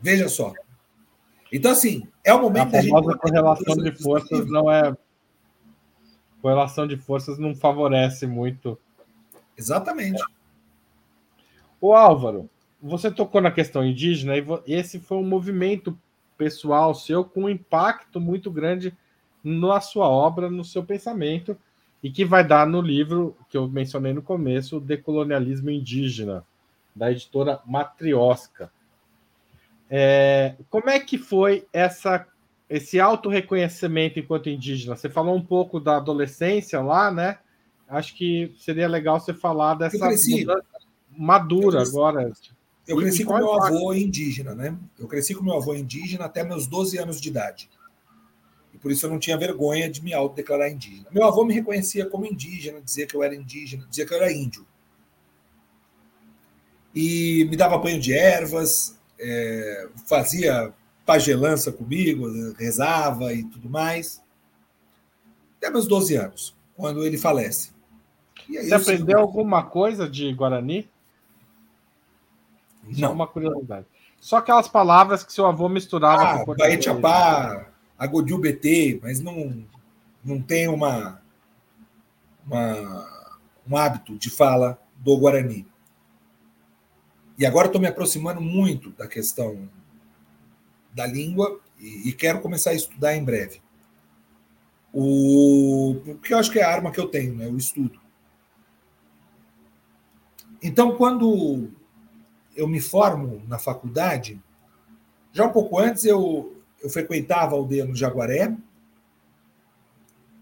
Veja 0.00 0.28
só. 0.28 0.52
Então, 1.52 1.70
assim, 1.70 2.08
é 2.24 2.32
o 2.32 2.40
momento 2.40 2.68
a 2.68 2.70
da 2.70 2.80
gente. 2.80 2.94
A 2.94 3.18
correlação 3.18 3.76
de 3.76 3.92
forças 4.02 4.46
não 4.50 4.70
é 4.70 4.96
correlação 6.40 6.88
de 6.88 6.96
forças 6.96 7.38
não 7.38 7.54
favorece 7.54 8.26
muito. 8.26 8.76
Exatamente. 9.56 10.22
O 11.80 11.94
Álvaro, 11.94 12.50
você 12.82 13.10
tocou 13.10 13.40
na 13.40 13.50
questão 13.50 13.84
indígena 13.84 14.36
e 14.36 14.44
esse 14.66 14.98
foi 14.98 15.18
um 15.18 15.24
movimento 15.24 15.96
pessoal 16.36 16.94
seu 16.94 17.24
com 17.24 17.44
um 17.44 17.48
impacto 17.48 18.20
muito 18.20 18.50
grande 18.50 18.92
na 19.44 19.80
sua 19.80 20.08
obra, 20.08 20.50
no 20.50 20.64
seu 20.64 20.82
pensamento, 20.82 21.56
e 22.02 22.10
que 22.10 22.24
vai 22.24 22.44
dar 22.44 22.66
no 22.66 22.80
livro 22.80 23.36
que 23.48 23.56
eu 23.56 23.68
mencionei 23.68 24.12
no 24.12 24.22
começo, 24.22 24.80
Decolonialismo 24.80 25.70
Indígena, 25.70 26.44
da 26.94 27.12
editora 27.12 27.60
Matriosca. 27.64 28.72
É, 29.88 30.56
como 30.68 30.90
é 30.90 30.98
que 30.98 31.18
foi 31.18 31.66
essa 31.72 32.26
esse 32.72 32.98
auto-reconhecimento 32.98 34.18
enquanto 34.18 34.48
indígena. 34.48 34.96
Você 34.96 35.10
falou 35.10 35.36
um 35.36 35.44
pouco 35.44 35.78
da 35.78 35.98
adolescência 35.98 36.80
lá, 36.80 37.10
né? 37.10 37.36
Acho 37.86 38.16
que 38.16 38.54
seria 38.56 38.88
legal 38.88 39.20
você 39.20 39.34
falar 39.34 39.74
dessa 39.74 40.08
mudança 40.08 40.64
madura 41.10 41.82
agora. 41.82 42.32
Eu 42.86 42.96
cresci 42.96 43.24
com 43.24 43.34
meu 43.34 43.52
avô 43.52 43.92
indígena, 43.92 44.54
né? 44.54 44.76
Eu 44.98 45.06
cresci 45.06 45.34
com 45.34 45.44
meu 45.44 45.54
avô 45.54 45.74
indígena 45.74 46.24
até 46.24 46.42
meus 46.42 46.66
12 46.66 46.98
anos 46.98 47.20
de 47.20 47.28
idade. 47.28 47.70
E 48.74 48.78
por 48.78 48.90
isso 48.90 49.06
eu 49.06 49.10
não 49.10 49.18
tinha 49.18 49.38
vergonha 49.38 49.88
de 49.88 50.02
me 50.02 50.12
autodeclarar 50.12 50.70
indígena. 50.70 51.06
Meu 51.12 51.24
avô 51.24 51.44
me 51.44 51.54
reconhecia 51.54 52.06
como 52.06 52.26
indígena, 52.26 52.80
dizia 52.80 53.06
que 53.06 53.14
eu 53.14 53.22
era 53.22 53.34
indígena, 53.34 53.86
dizia 53.88 54.06
que 54.06 54.12
eu 54.12 54.18
era 54.18 54.32
índio. 54.32 54.66
E 56.94 57.46
me 57.48 57.56
dava 57.56 57.78
banho 57.78 58.00
de 58.00 58.12
ervas, 58.12 58.98
é, 59.18 59.88
fazia 60.06 60.74
pagelança 61.06 61.70
comigo, 61.70 62.26
rezava 62.54 63.32
e 63.32 63.44
tudo 63.44 63.68
mais. 63.68 64.20
Até 65.58 65.70
meus 65.70 65.86
12 65.86 66.16
anos, 66.16 66.56
quando 66.76 67.04
ele 67.04 67.16
falece. 67.16 67.70
Você 68.48 68.74
aprendeu 68.74 69.20
alguma 69.20 69.62
coisa 69.62 70.08
de 70.08 70.32
Guarani? 70.32 70.90
Não. 72.82 72.94
Só 72.94 73.12
uma 73.12 73.26
curiosidade. 73.26 73.86
Só 74.20 74.36
aquelas 74.36 74.68
palavras 74.68 75.24
que 75.24 75.32
seu 75.32 75.46
avô 75.46 75.68
misturava 75.68 76.22
ah, 76.22 76.44
com 76.44 76.54
Baetiapá, 76.54 77.66
Agodiu 77.98 78.38
BT, 78.38 79.00
mas 79.02 79.20
não, 79.20 79.64
não 80.24 80.40
tem 80.40 80.68
uma, 80.68 81.20
uma, 82.46 83.30
um 83.68 83.76
hábito 83.76 84.18
de 84.18 84.30
fala 84.30 84.80
do 84.96 85.16
Guarani. 85.16 85.66
E 87.38 87.46
agora 87.46 87.66
estou 87.66 87.80
me 87.80 87.86
aproximando 87.86 88.40
muito 88.40 88.90
da 88.90 89.08
questão 89.08 89.68
da 90.92 91.06
língua 91.06 91.60
e, 91.78 92.08
e 92.08 92.12
quero 92.12 92.40
começar 92.40 92.70
a 92.70 92.74
estudar 92.74 93.16
em 93.16 93.24
breve. 93.24 93.60
O 94.92 96.18
que 96.22 96.34
eu 96.34 96.38
acho 96.38 96.50
que 96.50 96.58
é 96.58 96.64
a 96.64 96.70
arma 96.70 96.92
que 96.92 97.00
eu 97.00 97.08
tenho, 97.08 97.34
né? 97.34 97.48
O 97.48 97.56
estudo. 97.56 97.98
Então, 100.62 100.96
quando 100.96 101.70
eu 102.54 102.68
me 102.68 102.80
formo 102.80 103.42
na 103.48 103.58
faculdade, 103.58 104.40
já 105.32 105.46
um 105.46 105.52
pouco 105.52 105.78
antes 105.78 106.04
eu, 106.04 106.62
eu 106.82 106.90
frequentava 106.90 107.54
a 107.54 107.58
aldeia 107.58 107.84
no 107.84 107.94
Jaguaré, 107.94 108.54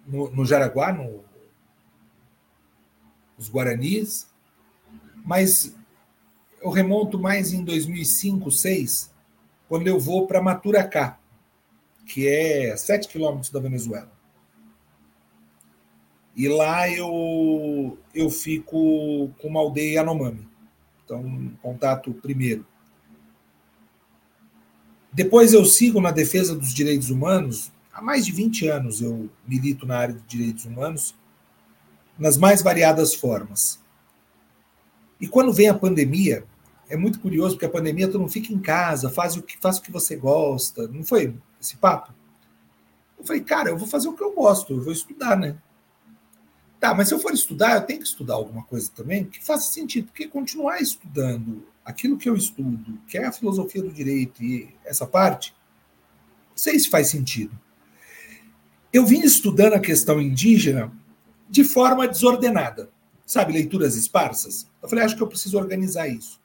no, 0.07 0.31
no 0.31 0.45
Jaraguá, 0.45 0.93
no, 0.93 1.25
Guaranis, 3.49 4.29
mas 5.25 5.75
eu 6.61 6.71
remonto 6.71 7.19
mais 7.19 7.53
em 7.53 7.65
2005, 7.65 8.45
2006, 8.45 9.15
quando 9.69 9.87
eu 9.87 9.99
vou 9.99 10.27
para 10.27 10.43
Maturacá, 10.43 11.19
que 12.07 12.29
é 12.29 12.77
7 12.77 13.09
quilômetros 13.09 13.51
da 13.51 13.61
Venezuela. 13.61 14.11
E 16.37 16.49
lá 16.49 16.89
eu, 16.91 17.99
eu 18.15 18.29
fico 18.31 19.31
com 19.39 19.49
uma 19.49 19.61
aldeia 19.61 20.01
Yanomami. 20.01 20.50
Então, 21.11 21.53
contato 21.61 22.15
primeiro. 22.15 22.65
Depois 25.13 25.53
eu 25.53 25.65
sigo 25.65 26.01
na 26.01 26.13
defesa 26.13 26.55
dos 26.55 26.73
direitos 26.73 27.11
humanos. 27.11 27.73
Há 27.93 28.01
mais 28.01 28.25
de 28.25 28.31
20 28.31 28.69
anos 28.69 29.03
eu 29.03 29.29
milito 29.45 29.85
na 29.85 29.99
área 29.99 30.15
de 30.15 30.23
direitos 30.23 30.65
humanos, 30.65 31.17
nas 32.17 32.39
mais 32.39 32.63
variadas 32.63 33.13
formas. 33.13 33.81
E 35.21 35.27
quando 35.27 35.53
vem 35.53 35.69
a 35.69 35.75
pandemia, 35.75 36.45
é 36.89 36.97
muito 36.97 37.19
curioso, 37.19 37.57
porque 37.57 37.67
a 37.67 37.71
pandemia 37.71 38.07
todo 38.07 38.21
mundo 38.21 38.31
fica 38.31 38.53
em 38.53 38.61
casa, 38.61 39.11
faz 39.11 39.37
o 39.37 39.43
que, 39.43 39.59
faz 39.59 39.79
o 39.79 39.83
que 39.83 39.91
você 39.91 40.15
gosta. 40.15 40.87
Não 40.87 41.03
foi 41.03 41.37
esse 41.61 41.77
papo? 41.77 42.15
Eu 43.19 43.25
falei, 43.25 43.43
cara, 43.43 43.71
eu 43.71 43.77
vou 43.77 43.89
fazer 43.89 44.07
o 44.07 44.15
que 44.15 44.23
eu 44.23 44.33
gosto, 44.33 44.75
eu 44.75 44.81
vou 44.81 44.93
estudar, 44.93 45.37
né? 45.37 45.59
Tá, 46.81 46.95
mas 46.95 47.09
se 47.09 47.15
eu 47.15 47.19
for 47.19 47.35
estudar, 47.35 47.77
eu 47.77 47.83
tenho 47.83 48.01
que 48.01 48.07
estudar 48.07 48.35
alguma 48.35 48.65
coisa 48.65 48.91
também 48.97 49.27
que 49.27 49.45
faça 49.45 49.71
sentido, 49.71 50.07
porque 50.07 50.27
continuar 50.27 50.81
estudando 50.81 51.69
aquilo 51.85 52.17
que 52.17 52.29
eu 52.29 52.35
estudo, 52.35 52.99
que 53.07 53.19
é 53.19 53.27
a 53.27 53.33
filosofia 53.33 53.83
do 53.83 53.93
direito 53.93 54.43
e 54.43 54.75
essa 54.83 55.07
parte, 55.07 55.55
não 56.49 56.57
sei 56.57 56.79
se 56.79 56.89
faz 56.89 57.09
sentido. 57.09 57.57
Eu 58.91 59.05
vim 59.05 59.21
estudando 59.21 59.75
a 59.75 59.81
questão 59.81 60.21
indígena 60.21 60.91
de 61.51 61.65
forma 61.65 62.09
desordenada. 62.09 62.91
Sabe, 63.27 63.53
leituras 63.53 63.95
esparsas? 63.95 64.67
Eu 64.83 64.89
falei, 64.89 65.05
acho 65.05 65.17
que 65.17 65.23
eu 65.23 65.29
preciso 65.29 65.59
organizar 65.59 66.09
isso. 66.09 66.41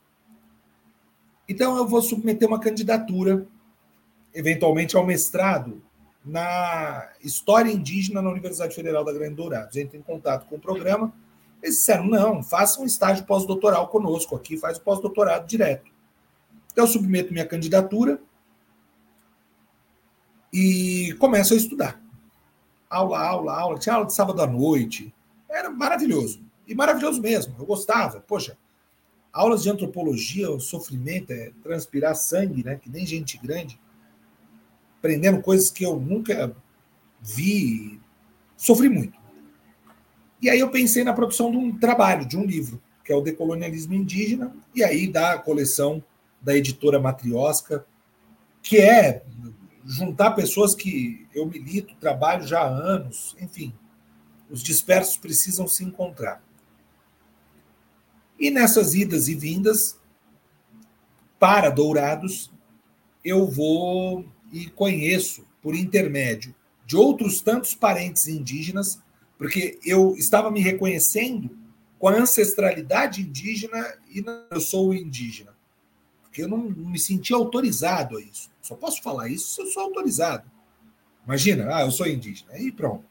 Então 1.48 1.78
eu 1.78 1.88
vou 1.88 2.02
submeter 2.02 2.48
uma 2.48 2.60
candidatura, 2.60 3.48
eventualmente 4.34 4.98
ao 4.98 5.06
mestrado, 5.06 5.82
na 6.26 7.10
História 7.24 7.72
Indígena 7.72 8.22
na 8.22 8.30
Universidade 8.30 8.74
Federal 8.74 9.04
da 9.04 9.14
Grande 9.14 9.36
Dourados. 9.36 9.76
Entre 9.76 9.98
em 9.98 10.02
contato 10.02 10.48
com 10.48 10.56
o 10.56 10.60
programa. 10.60 11.14
Eles 11.62 11.78
disseram, 11.78 12.06
não, 12.06 12.44
faça 12.44 12.82
um 12.82 12.86
estágio 12.86 13.26
pós-doutoral 13.26 13.88
conosco 13.88 14.36
aqui, 14.36 14.58
faz 14.58 14.78
o 14.78 14.82
pós-doutorado 14.82 15.48
direto. 15.48 15.92
Então 16.72 16.84
eu 16.84 16.88
submeto 16.88 17.32
minha 17.32 17.46
candidatura 17.46 18.20
e 20.52 21.16
começo 21.20 21.54
a 21.54 21.58
estudar. 21.58 22.02
Aula, 22.90 23.20
aula, 23.20 23.60
aula. 23.60 23.80
Tinha 23.80 23.96
aula 23.96 24.08
de 24.08 24.14
sábado 24.14 24.42
à 24.42 24.48
noite. 24.48 25.14
Era 25.50 25.70
maravilhoso. 25.70 26.42
E 26.68 26.74
maravilhoso 26.76 27.22
mesmo. 27.22 27.56
Eu 27.58 27.66
gostava. 27.66 28.20
Poxa, 28.22 28.58
aulas 29.32 29.64
de 29.64 29.70
antropologia, 29.70 30.50
o 30.50 30.60
sofrimento 30.60 31.32
é 31.32 31.52
transpirar 31.62 32.16
sangue, 32.16 32.64
né? 32.64 32.76
Que 32.76 32.90
nem 32.90 33.06
gente 33.06 33.38
grande. 33.38 33.80
Aprendendo 35.06 35.40
coisas 35.40 35.70
que 35.70 35.86
eu 35.86 36.00
nunca 36.00 36.58
vi. 37.22 38.02
Sofri 38.58 38.90
muito. 38.90 39.16
E 40.42 40.50
aí 40.50 40.60
eu 40.60 40.72
pensei 40.72 41.04
na 41.04 41.14
produção 41.14 41.52
de 41.52 41.58
um 41.58 41.78
trabalho, 41.78 42.26
de 42.26 42.36
um 42.36 42.44
livro, 42.44 42.82
que 43.04 43.14
é 43.14 43.16
o 43.16 43.22
Decolonialismo 43.22 43.94
Indígena, 43.94 44.52
e 44.74 44.84
aí 44.84 45.08
da 45.08 45.38
coleção 45.38 46.04
da 46.42 46.58
editora 46.58 47.00
Matriosca, 47.00 47.86
que 48.64 48.80
é 48.80 49.24
juntar 49.86 50.32
pessoas 50.32 50.74
que 50.74 51.28
eu 51.36 51.46
milito, 51.46 51.94
trabalho 51.98 52.48
já 52.48 52.62
há 52.62 52.68
anos, 52.68 53.36
enfim, 53.40 53.72
os 54.50 54.64
dispersos 54.64 55.18
precisam 55.18 55.68
se 55.68 55.84
encontrar. 55.84 56.44
E 58.40 58.50
nessas 58.50 58.96
idas 58.96 59.28
e 59.28 59.36
vindas 59.36 60.00
para 61.38 61.70
Dourados, 61.70 62.52
eu 63.24 63.46
vou 63.46 64.26
e 64.56 64.70
conheço 64.70 65.44
por 65.62 65.76
intermédio 65.76 66.56
de 66.86 66.96
outros 66.96 67.42
tantos 67.42 67.76
parentes 67.76 68.26
indígenas, 68.26 69.02
porque 69.38 69.78
eu 69.84 70.16
estava 70.16 70.50
me 70.50 70.62
reconhecendo 70.62 71.50
com 72.00 72.08
a 72.08 72.14
ancestralidade 72.14 73.22
indígena 73.22 73.98
e 74.10 74.24
eu 74.50 74.62
sou 74.62 74.94
indígena. 74.94 75.54
Porque 76.22 76.44
eu 76.44 76.48
não, 76.48 76.70
não 76.70 76.90
me 76.90 76.98
sentia 76.98 77.36
autorizado 77.36 78.18
a 78.18 78.22
isso. 78.22 78.50
Só 78.62 78.76
posso 78.76 79.04
falar 79.04 79.28
isso 79.28 79.56
se 79.56 79.62
eu 79.62 79.66
sou 79.68 79.84
autorizado. 79.84 80.50
Imagina, 81.26 81.76
ah, 81.76 81.82
eu 81.82 81.92
sou 81.92 82.08
indígena. 82.08 82.54
Aí 82.54 82.72
pronto. 82.72 83.04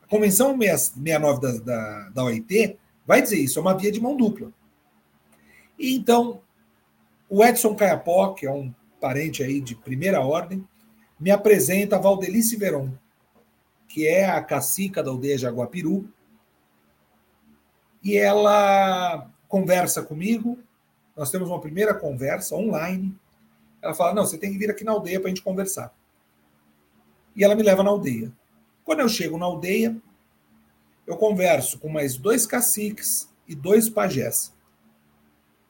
A 0.00 0.06
Convenção 0.06 0.56
69 0.56 1.40
da, 1.40 1.52
da, 1.58 2.08
da 2.10 2.24
OIT 2.24 2.78
vai 3.04 3.20
dizer 3.20 3.38
isso, 3.38 3.58
é 3.58 3.62
uma 3.62 3.76
via 3.76 3.90
de 3.90 4.00
mão 4.00 4.16
dupla. 4.16 4.52
E 5.76 5.92
então, 5.96 6.40
o 7.28 7.44
Edson 7.44 7.74
Caiapó, 7.74 8.32
que 8.32 8.46
é 8.46 8.52
um 8.52 8.72
parente 9.00 9.42
aí 9.42 9.60
de 9.60 9.74
primeira 9.74 10.20
ordem, 10.20 10.64
me 11.18 11.30
apresenta 11.30 11.98
Valdelice 11.98 12.56
Veron, 12.56 12.90
que 13.88 14.06
é 14.06 14.26
a 14.26 14.42
cacica 14.42 15.02
da 15.02 15.10
aldeia 15.10 15.38
Jaguapiru, 15.38 16.08
e 18.02 18.16
ela 18.18 19.30
conversa 19.48 20.02
comigo. 20.02 20.58
Nós 21.16 21.30
temos 21.30 21.48
uma 21.48 21.60
primeira 21.60 21.94
conversa 21.94 22.54
online. 22.54 23.16
Ela 23.80 23.94
fala: 23.94 24.12
Não, 24.12 24.26
você 24.26 24.36
tem 24.36 24.52
que 24.52 24.58
vir 24.58 24.70
aqui 24.70 24.84
na 24.84 24.92
aldeia 24.92 25.18
para 25.18 25.28
a 25.28 25.30
gente 25.30 25.42
conversar. 25.42 25.94
E 27.34 27.42
ela 27.42 27.54
me 27.54 27.62
leva 27.62 27.82
na 27.82 27.90
aldeia. 27.90 28.30
Quando 28.84 29.00
eu 29.00 29.08
chego 29.08 29.38
na 29.38 29.46
aldeia, 29.46 29.96
eu 31.06 31.16
converso 31.16 31.78
com 31.78 31.88
mais 31.88 32.16
dois 32.16 32.46
caciques 32.46 33.32
e 33.48 33.54
dois 33.54 33.88
pajés. 33.88 34.52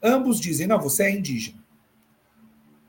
Ambos 0.03 0.40
dizem: 0.40 0.66
não, 0.66 0.80
você 0.80 1.05
é 1.05 1.11
indígena. 1.11 1.64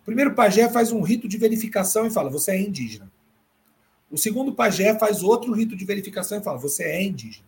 Primeiro 0.06 0.36
pajé 0.36 0.70
faz 0.70 0.92
um 0.92 1.02
rito 1.02 1.28
de 1.28 1.38
verificação 1.38 2.06
e 2.06 2.12
fala: 2.12 2.30
você 2.30 2.52
é 2.52 2.62
indígena. 2.62 3.12
O 4.10 4.18
segundo 4.18 4.54
pajé 4.54 4.98
faz 4.98 5.24
outro 5.24 5.52
rito 5.52 5.76
de 5.76 5.84
verificação 5.84 6.38
e 6.38 6.44
fala: 6.44 6.60
você 6.60 6.84
é 6.84 7.04
indígena. 7.04 7.48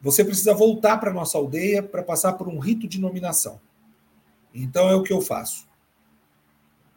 Você 0.00 0.24
precisa 0.24 0.54
voltar 0.54 0.98
para 0.98 1.10
a 1.10 1.14
nossa 1.14 1.36
aldeia 1.36 1.82
para 1.82 2.02
passar 2.02 2.34
por 2.34 2.48
um 2.48 2.58
rito 2.58 2.88
de 2.88 3.00
nominação. 3.00 3.60
Então 4.54 4.88
é 4.88 4.94
o 4.94 5.02
que 5.02 5.12
eu 5.12 5.20
faço. 5.20 5.66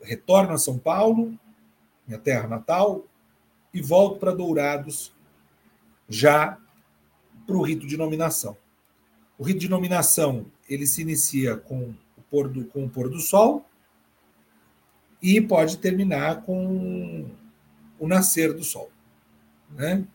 retorno 0.01 0.53
a 0.53 0.57
São 0.57 0.77
Paulo, 0.77 1.37
minha 2.07 2.19
terra 2.19 2.47
natal, 2.47 3.03
e 3.73 3.81
volto 3.81 4.19
para 4.19 4.31
Dourados 4.31 5.11
já 6.07 6.57
para 7.45 7.57
o 7.57 7.61
rito 7.61 7.87
de 7.87 7.97
nominação. 7.97 8.55
O 9.37 9.43
rito 9.43 9.59
de 9.59 9.69
nominação 9.69 10.45
ele 10.69 10.85
se 10.87 11.01
inicia 11.01 11.57
com 11.57 11.93
pôr 12.35 12.49
do, 12.49 12.65
com 12.65 12.83
o 12.83 12.89
pôr 12.89 13.09
do 13.09 13.19
sol 13.19 13.65
e 15.21 15.39
pode 15.39 15.77
terminar 15.77 16.41
com 16.41 17.31
o 17.97 18.07
nascer 18.07 18.53
do 18.53 18.63
sol. 18.63 18.91
Né? 19.71 20.05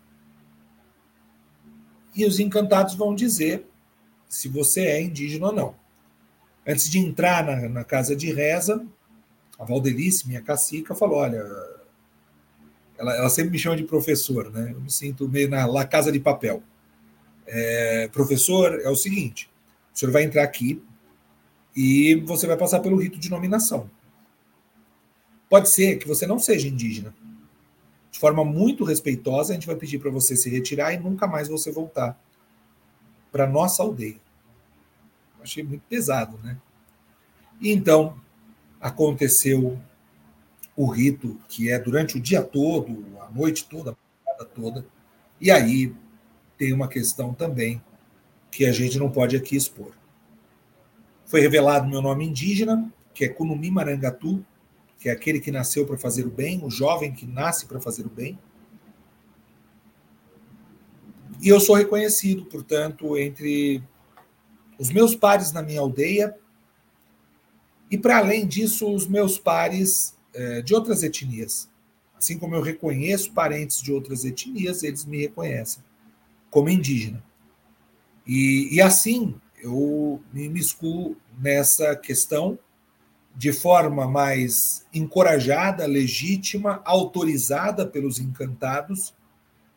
E 2.15 2.27
os 2.27 2.39
encantados 2.39 2.95
vão 2.95 3.15
dizer 3.15 3.67
se 4.29 4.49
você 4.49 4.83
é 4.83 5.03
indígena 5.03 5.47
ou 5.47 5.53
não. 5.53 5.75
Antes 6.67 6.91
de 6.91 6.99
entrar 6.99 7.45
na, 7.45 7.69
na 7.69 7.85
casa 7.85 8.15
de 8.15 8.31
reza, 8.31 8.87
a 9.59 9.65
Valdelice, 9.65 10.29
minha 10.29 10.43
cacica, 10.43 10.95
falou: 10.95 11.19
olha, 11.19 11.39
ela, 12.99 13.17
ela, 13.17 13.31
sempre 13.31 13.53
me 13.53 13.59
chama 13.59 13.77
de 13.77 13.85
professor, 13.85 14.53
né? 14.53 14.73
Eu 14.73 14.81
me 14.81 14.91
sinto 14.91 15.27
meio 15.27 15.49
na 15.49 15.65
La 15.65 15.87
Casa 15.87 16.13
de 16.13 16.21
Papel. 16.21 16.63
É, 17.47 18.09
professor, 18.09 18.79
é 18.81 18.91
o 18.91 18.95
seguinte: 18.95 19.51
o 19.93 19.99
senhor 19.99 20.13
vai 20.13 20.23
entrar 20.23 20.45
aqui 20.45 20.83
e 21.75 22.17
você 22.17 22.47
vai 22.47 22.57
passar 22.57 22.81
pelo 22.81 22.97
rito 22.97 23.19
de 23.19 23.31
nominação. 23.31 23.91
Pode 25.49 25.69
ser 25.69 25.97
que 25.99 26.07
você 26.07 26.27
não 26.27 26.39
seja 26.39 26.69
indígena. 26.69 27.15
De 28.11 28.19
forma 28.19 28.45
muito 28.45 28.85
respeitosa, 28.85 29.53
a 29.53 29.55
gente 29.55 29.67
vai 29.67 29.77
pedir 29.77 29.99
para 29.99 30.11
você 30.11 30.37
se 30.37 30.51
retirar 30.51 30.93
e 30.93 30.99
nunca 30.99 31.27
mais 31.27 31.49
você 31.49 31.71
voltar 31.71 32.21
para 33.31 33.47
nossa 33.47 33.83
aldeia. 33.83 34.21
Achei 35.43 35.63
muito 35.63 35.83
pesado, 35.89 36.39
né? 36.43 36.59
E 37.61 37.71
então 37.71 38.19
aconteceu 38.81 39.79
o 40.77 40.87
rito, 40.87 41.39
que 41.49 41.71
é 41.71 41.79
durante 41.79 42.17
o 42.17 42.21
dia 42.21 42.43
todo, 42.43 43.05
a 43.21 43.31
noite 43.31 43.67
toda, 43.67 43.97
a 44.39 44.45
toda. 44.45 44.87
E 45.41 45.51
aí 45.51 45.95
tem 46.57 46.73
uma 46.73 46.89
questão 46.89 47.35
também 47.35 47.83
que 48.51 48.67
a 48.67 48.73
gente 48.73 48.99
não 48.99 49.11
pode 49.11 49.37
aqui 49.37 49.57
expor. 49.57 49.93
Foi 51.31 51.41
revelado 51.41 51.89
meu 51.89 52.03
nome 52.03 52.27
indígena, 52.27 52.93
que 53.15 53.25
é 53.25 53.29
Kunumi 53.29 53.71
Marangatu, 53.71 54.45
que 54.99 55.09
é 55.09 55.13
aquele 55.13 55.39
que 55.39 55.53
nasceu 55.53 55.87
para 55.87 55.97
fazer 55.97 56.27
o 56.27 56.31
bem, 56.31 56.61
o 56.65 56.69
jovem 56.69 57.15
que 57.15 57.25
nasce 57.25 57.67
para 57.67 57.81
fazer 57.81 58.05
o 58.05 58.11
bem. 58.11 58.37
E 61.41 61.49
eu 61.49 61.61
sou 61.61 61.77
reconhecido, 61.77 62.47
portanto, 62.47 63.17
entre 63.17 63.81
os 64.77 64.91
meus 64.91 65.15
pares 65.15 65.53
na 65.53 65.63
minha 65.63 65.79
aldeia 65.79 66.37
e, 67.89 67.97
para 67.97 68.19
além 68.19 68.45
disso, 68.45 68.93
os 68.93 69.07
meus 69.07 69.39
pares 69.39 70.19
é, 70.35 70.63
de 70.63 70.75
outras 70.75 71.05
etnias. 71.05 71.71
Assim 72.19 72.37
como 72.41 72.57
eu 72.57 72.61
reconheço 72.61 73.33
parentes 73.33 73.81
de 73.81 73.93
outras 73.93 74.25
etnias, 74.25 74.83
eles 74.83 75.05
me 75.05 75.19
reconhecem 75.21 75.81
como 76.51 76.69
indígena. 76.69 77.23
E, 78.27 78.75
e 78.75 78.83
assim 78.83 79.41
eu 79.63 80.21
me 80.33 80.45
imiscuo 80.45 81.17
nessa 81.39 81.95
questão 81.97 82.59
de 83.35 83.53
forma 83.53 84.09
mais 84.09 84.87
encorajada, 84.93 85.87
legítima, 85.87 86.83
autorizada 86.85 87.87
pelos 87.87 88.19
encantados. 88.19 89.15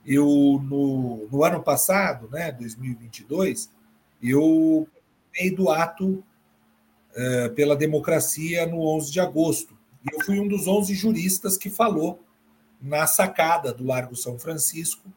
Eu, 0.06 0.26
no, 0.64 1.28
no 1.32 1.44
ano 1.44 1.62
passado, 1.62 2.28
né, 2.30 2.52
2022, 2.52 3.72
eu 4.22 4.88
participei 5.34 5.56
do 5.56 5.70
ato 5.70 6.24
uh, 7.12 7.54
pela 7.56 7.76
democracia 7.76 8.66
no 8.68 8.82
11 8.96 9.12
de 9.12 9.20
agosto. 9.20 9.76
E 10.04 10.14
eu 10.14 10.24
fui 10.24 10.40
um 10.40 10.48
dos 10.48 10.68
11 10.68 10.94
juristas 10.94 11.58
que 11.58 11.70
falou 11.70 12.22
na 12.82 13.08
sacada 13.08 13.74
do 13.74 13.86
Largo 13.86 14.16
São 14.16 14.38
Francisco 14.38 15.10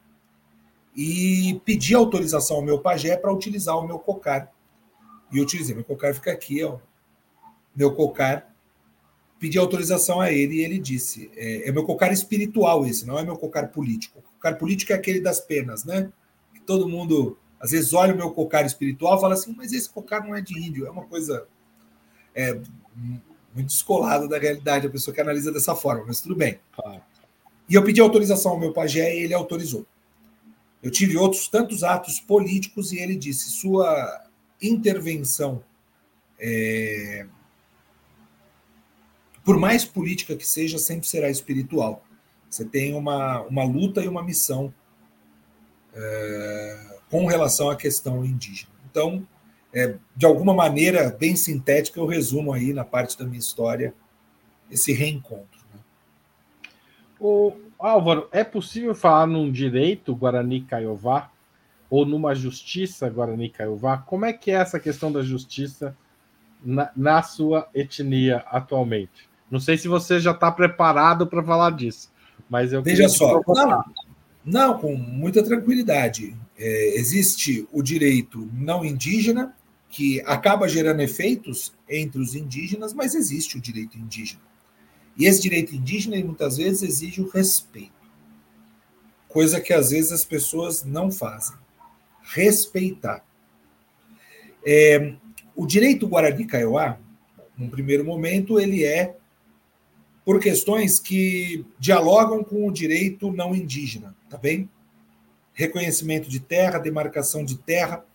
e 0.95 1.61
pedi 1.63 1.93
autorização 1.93 2.57
ao 2.57 2.63
meu 2.63 2.79
pajé 2.79 3.15
para 3.15 3.31
utilizar 3.31 3.77
o 3.77 3.85
meu 3.85 3.99
cocar. 3.99 4.51
E 5.31 5.37
eu 5.37 5.43
utilizei. 5.43 5.75
Meu 5.75 5.83
cocar 5.83 6.13
fica 6.13 6.31
aqui, 6.31 6.63
ó, 6.63 6.77
meu 7.75 7.93
cocar, 7.93 8.53
pedi 9.39 9.57
autorização 9.57 10.19
a 10.19 10.31
ele 10.31 10.55
e 10.55 10.63
ele 10.63 10.79
disse: 10.79 11.29
é, 11.35 11.69
é, 11.69 11.71
meu 11.71 11.83
cocar 11.83 12.11
espiritual 12.11 12.85
esse, 12.85 13.05
não 13.05 13.19
é 13.19 13.23
meu 13.23 13.37
cocar 13.37 13.69
político. 13.69 14.19
O 14.19 14.21
cocar 14.21 14.57
político 14.57 14.93
é 14.93 14.95
aquele 14.95 15.19
das 15.19 15.39
penas, 15.39 15.83
né? 15.83 16.11
Que 16.53 16.61
todo 16.61 16.87
mundo 16.87 17.37
às 17.59 17.71
vezes 17.71 17.93
olha 17.93 18.13
o 18.13 18.17
meu 18.17 18.31
cocar 18.31 18.65
espiritual 18.65 19.17
e 19.17 19.21
fala 19.21 19.33
assim, 19.33 19.53
mas 19.57 19.73
esse 19.73 19.89
cocar 19.89 20.23
não 20.25 20.35
é 20.35 20.41
de 20.41 20.57
índio, 20.59 20.85
é 20.85 20.91
uma 20.91 21.05
coisa 21.05 21.47
é, 22.35 22.53
muito 23.53 23.67
descolada 23.67 24.27
da 24.27 24.37
realidade, 24.37 24.85
a 24.85 24.89
pessoa 24.89 25.13
que 25.13 25.21
analisa 25.21 25.51
dessa 25.51 25.75
forma, 25.75 26.05
mas 26.05 26.21
tudo 26.21 26.35
bem. 26.35 26.59
Claro. 26.71 27.01
E 27.67 27.73
eu 27.73 27.83
pedi 27.83 27.99
autorização 27.99 28.51
ao 28.51 28.59
meu 28.59 28.71
pajé 28.71 29.15
e 29.15 29.23
ele 29.23 29.33
autorizou. 29.33 29.85
Eu 30.81 30.91
tive 30.91 31.17
outros 31.17 31.47
tantos 31.47 31.83
atos 31.83 32.19
políticos 32.19 32.91
e 32.91 32.99
ele 32.99 33.15
disse: 33.15 33.49
sua 33.49 34.26
intervenção, 34.61 35.63
é, 36.39 37.27
por 39.43 39.57
mais 39.57 39.85
política 39.85 40.35
que 40.35 40.47
seja, 40.47 40.77
sempre 40.77 41.07
será 41.07 41.29
espiritual. 41.29 42.03
Você 42.49 42.65
tem 42.65 42.93
uma, 42.93 43.41
uma 43.41 43.63
luta 43.63 44.01
e 44.01 44.07
uma 44.07 44.23
missão 44.23 44.73
é, 45.93 46.99
com 47.09 47.25
relação 47.25 47.69
à 47.69 47.75
questão 47.75 48.25
indígena. 48.25 48.71
Então, 48.89 49.27
é, 49.73 49.95
de 50.15 50.25
alguma 50.25 50.53
maneira, 50.53 51.09
bem 51.09 51.35
sintética, 51.35 51.99
eu 51.99 52.05
resumo 52.05 52.53
aí 52.53 52.73
na 52.73 52.85
parte 52.85 53.17
da 53.17 53.25
minha 53.25 53.39
história 53.39 53.93
esse 54.71 54.91
reencontro. 54.91 55.59
Né? 55.73 55.79
O 57.19 57.53
Álvaro, 57.77 58.27
é 58.31 58.43
possível 58.43 58.95
falar 58.95 59.27
num 59.27 59.51
direito 59.51 60.15
Guarani 60.15 60.61
Caiová 60.61 61.31
ou 61.89 62.05
numa 62.05 62.35
justiça 62.35 63.09
Guarani 63.09 63.49
Caiová? 63.49 63.97
Como 63.97 64.25
é 64.25 64.33
que 64.33 64.51
é 64.51 64.55
essa 64.55 64.79
questão 64.79 65.11
da 65.11 65.21
justiça 65.21 65.95
na, 66.63 66.91
na 66.95 67.21
sua 67.21 67.69
etnia 67.73 68.37
atualmente? 68.47 69.29
Não 69.49 69.59
sei 69.59 69.77
se 69.77 69.87
você 69.87 70.19
já 70.19 70.31
está 70.31 70.51
preparado 70.51 71.25
para 71.25 71.43
falar 71.43 71.71
disso, 71.71 72.11
mas 72.49 72.73
eu 72.73 72.83
veja 72.83 73.07
só. 73.07 73.41
Não, 73.47 73.83
não, 74.43 74.79
com 74.79 74.95
muita 74.95 75.43
tranquilidade. 75.43 76.35
É, 76.57 76.97
existe 76.97 77.67
o 77.71 77.81
direito 77.81 78.49
não 78.53 78.83
indígena 78.83 79.55
que 79.89 80.21
acaba 80.21 80.67
gerando 80.67 81.01
efeitos 81.01 81.73
entre 81.87 82.19
os 82.19 82.35
indígenas, 82.35 82.93
mas 82.93 83.15
existe 83.15 83.57
o 83.57 83.61
direito 83.61 83.97
indígena. 83.97 84.41
E 85.17 85.25
esse 85.25 85.41
direito 85.41 85.73
indígena 85.73 86.17
muitas 86.23 86.57
vezes 86.57 86.83
exige 86.83 87.21
o 87.21 87.29
respeito, 87.29 87.91
coisa 89.27 89.59
que 89.59 89.73
às 89.73 89.89
vezes 89.89 90.11
as 90.11 90.23
pessoas 90.23 90.83
não 90.83 91.11
fazem. 91.11 91.55
Respeitar. 92.33 93.25
É, 94.65 95.13
o 95.55 95.65
direito 95.65 96.07
Guarani 96.07 96.45
Kaiowá, 96.45 96.99
num 97.57 97.69
primeiro 97.69 98.03
momento, 98.03 98.59
ele 98.59 98.83
é 98.83 99.15
por 100.25 100.39
questões 100.41 100.99
que 100.99 101.65
dialogam 101.79 102.43
com 102.43 102.67
o 102.67 102.71
direito 102.71 103.31
não 103.31 103.55
indígena, 103.55 104.13
tá 104.29 104.37
bem? 104.37 104.69
Reconhecimento 105.53 106.29
de 106.29 106.39
terra, 106.41 106.79
demarcação 106.79 107.45
de 107.45 107.57
terra, 107.57 108.05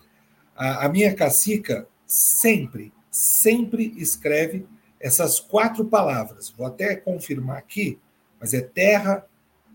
a, 0.54 0.84
a 0.84 0.88
minha 0.90 1.14
cacica 1.14 1.88
sempre, 2.06 2.92
sempre 3.10 3.94
escreve 3.96 4.66
essas 5.00 5.40
quatro 5.40 5.86
palavras. 5.86 6.50
Vou 6.50 6.66
até 6.66 6.94
confirmar 6.94 7.56
aqui, 7.56 7.98
mas 8.38 8.52
é 8.52 8.60
terra, 8.60 9.26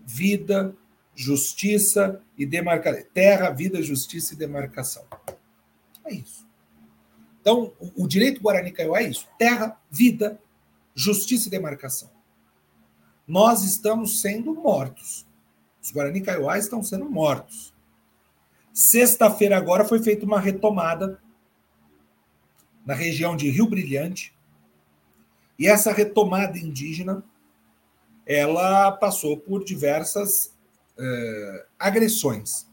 vida, 0.06 0.74
justiça 1.18 2.22
e 2.38 2.46
demarcação. 2.46 3.02
Terra, 3.12 3.50
vida, 3.50 3.82
justiça 3.82 4.34
e 4.34 4.36
demarcação. 4.36 5.04
É 6.04 6.14
isso. 6.14 6.46
Então, 7.40 7.72
o, 7.96 8.06
direito 8.06 8.40
Guarani 8.40 8.70
Kaiowá 8.70 9.00
é 9.00 9.08
isso: 9.08 9.26
terra, 9.36 9.76
vida, 9.90 10.40
justiça 10.94 11.48
e 11.48 11.50
demarcação. 11.50 12.08
Nós 13.26 13.64
estamos 13.64 14.20
sendo 14.20 14.54
mortos. 14.54 15.26
Os 15.82 15.90
Guarani 15.90 16.20
Kaiowá 16.20 16.56
estão 16.56 16.84
sendo 16.84 17.10
mortos. 17.10 17.74
Sexta-feira 18.72 19.56
agora 19.56 19.84
foi 19.84 20.00
feita 20.00 20.24
uma 20.24 20.38
retomada 20.38 21.20
na 22.86 22.94
região 22.94 23.36
de 23.36 23.50
Rio 23.50 23.68
Brilhante. 23.68 24.32
E 25.58 25.66
essa 25.66 25.92
retomada 25.92 26.56
indígena, 26.56 27.24
ela 28.24 28.92
passou 28.92 29.36
por 29.36 29.64
diversas 29.64 30.56
uh, 30.98 31.66
agressões. 31.78 32.66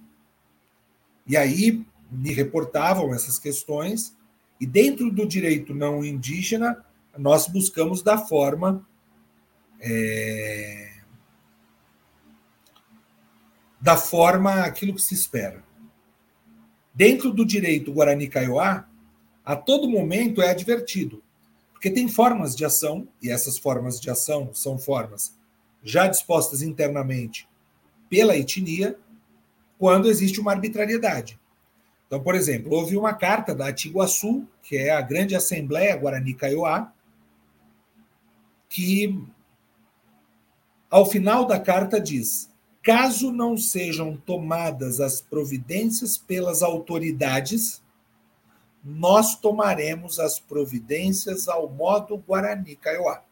E 1.28 1.38
aí 1.38 1.86
me 2.12 2.32
reportavam 2.32 3.14
essas 3.14 3.40
questões, 3.40 4.16
e 4.60 4.66
dentro 4.66 5.12
do 5.12 5.28
direito 5.28 5.74
não 5.74 6.04
indígena, 6.04 6.84
nós 7.18 7.48
buscamos 7.48 8.02
da 8.02 8.18
forma 8.18 8.86
é, 9.80 10.94
da 13.82 13.98
forma 13.98 14.62
aquilo 14.62 14.96
que 14.96 15.02
se 15.02 15.14
espera. 15.14 15.64
Dentro 16.94 17.32
do 17.32 17.46
direito 17.46 17.92
Guarani 17.92 18.28
Kaiowá, 18.28 18.88
a 19.44 19.56
todo 19.56 19.90
momento 19.90 20.42
é 20.42 20.50
advertido, 20.50 21.22
porque 21.74 21.92
tem 21.92 22.08
formas 22.08 22.56
de 22.56 22.66
ação, 22.66 23.08
e 23.22 23.30
essas 23.30 23.58
formas 23.58 24.00
de 24.00 24.10
ação 24.10 24.52
são 24.54 24.78
formas 24.78 25.38
já 25.84 26.08
dispostas 26.08 26.62
internamente 26.62 27.48
pela 28.10 28.38
etnia, 28.38 28.98
quando 29.78 30.10
existe 30.10 30.40
uma 30.40 30.52
arbitrariedade. 30.52 31.40
Então, 32.08 32.22
por 32.22 32.36
exemplo, 32.36 32.74
houve 32.74 32.96
uma 32.96 33.14
carta 33.14 33.54
da 33.54 33.68
Atiguaçu, 33.68 34.48
que 34.62 34.78
é 34.78 34.92
a 34.92 35.02
grande 35.02 35.36
Assembleia 35.36 35.96
Guarani 35.96 36.34
Kaiowá, 36.34 36.94
que 38.70 39.22
ao 40.90 41.06
final 41.06 41.46
da 41.46 41.60
carta 41.60 42.00
diz: 42.00 42.50
Caso 42.82 43.32
não 43.32 43.58
sejam 43.58 44.16
tomadas 44.16 45.00
as 45.00 45.20
providências 45.20 46.18
pelas 46.18 46.62
autoridades, 46.62 47.84
nós 48.84 49.36
tomaremos 49.36 50.20
as 50.20 50.40
providências 50.40 51.48
ao 51.48 51.68
modo 51.68 52.18
Guarani 52.18 52.76
Kaiowá. 52.76 53.24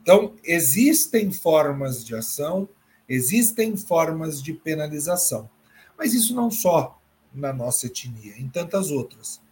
Então, 0.00 0.34
existem 0.44 1.32
formas 1.32 2.04
de 2.04 2.14
ação, 2.14 2.68
existem 3.08 3.76
formas 3.76 4.42
de 4.42 4.52
penalização. 4.52 5.48
Mas 5.96 6.14
isso 6.14 6.34
não 6.34 6.50
só 6.50 6.98
na 7.32 7.52
nossa 7.52 7.86
etnia, 7.86 8.38
em 8.38 8.48
tantas 8.48 8.90
outras. 8.90 9.42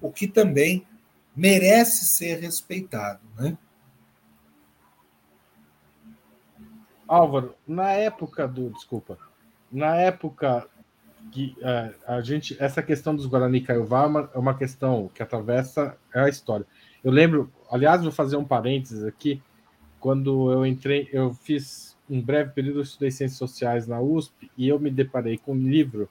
O 0.00 0.10
que 0.10 0.26
também 0.26 0.86
merece 1.34 2.04
ser 2.06 2.38
respeitado, 2.40 3.20
né? 3.38 3.56
Álvaro, 7.06 7.56
na 7.66 7.90
época 7.92 8.46
do. 8.46 8.70
Desculpa. 8.70 9.18
Na 9.70 9.96
época 9.96 10.68
que 11.32 11.56
é, 11.60 11.94
a 12.06 12.20
gente. 12.20 12.56
Essa 12.60 12.82
questão 12.82 13.16
dos 13.16 13.26
Guarani 13.26 13.60
Caiová 13.60 14.04
é 14.04 14.06
uma, 14.06 14.30
é 14.34 14.38
uma 14.38 14.54
questão 14.54 15.10
que 15.12 15.22
atravessa 15.22 15.96
a 16.14 16.28
história. 16.28 16.66
Eu 17.02 17.10
lembro, 17.10 17.50
aliás, 17.70 18.02
vou 18.02 18.12
fazer 18.12 18.36
um 18.36 18.44
parênteses 18.44 19.02
aqui. 19.04 19.42
Quando 19.98 20.52
eu 20.52 20.64
entrei, 20.64 21.08
eu 21.12 21.34
fiz 21.34 21.89
um 22.10 22.20
breve 22.20 22.50
período, 22.50 22.80
eu 22.80 22.82
estudei 22.82 23.10
ciências 23.10 23.38
sociais 23.38 23.86
na 23.86 24.00
USP 24.00 24.50
e 24.58 24.68
eu 24.68 24.80
me 24.80 24.90
deparei 24.90 25.38
com 25.38 25.52
um 25.52 25.68
livro 25.68 26.08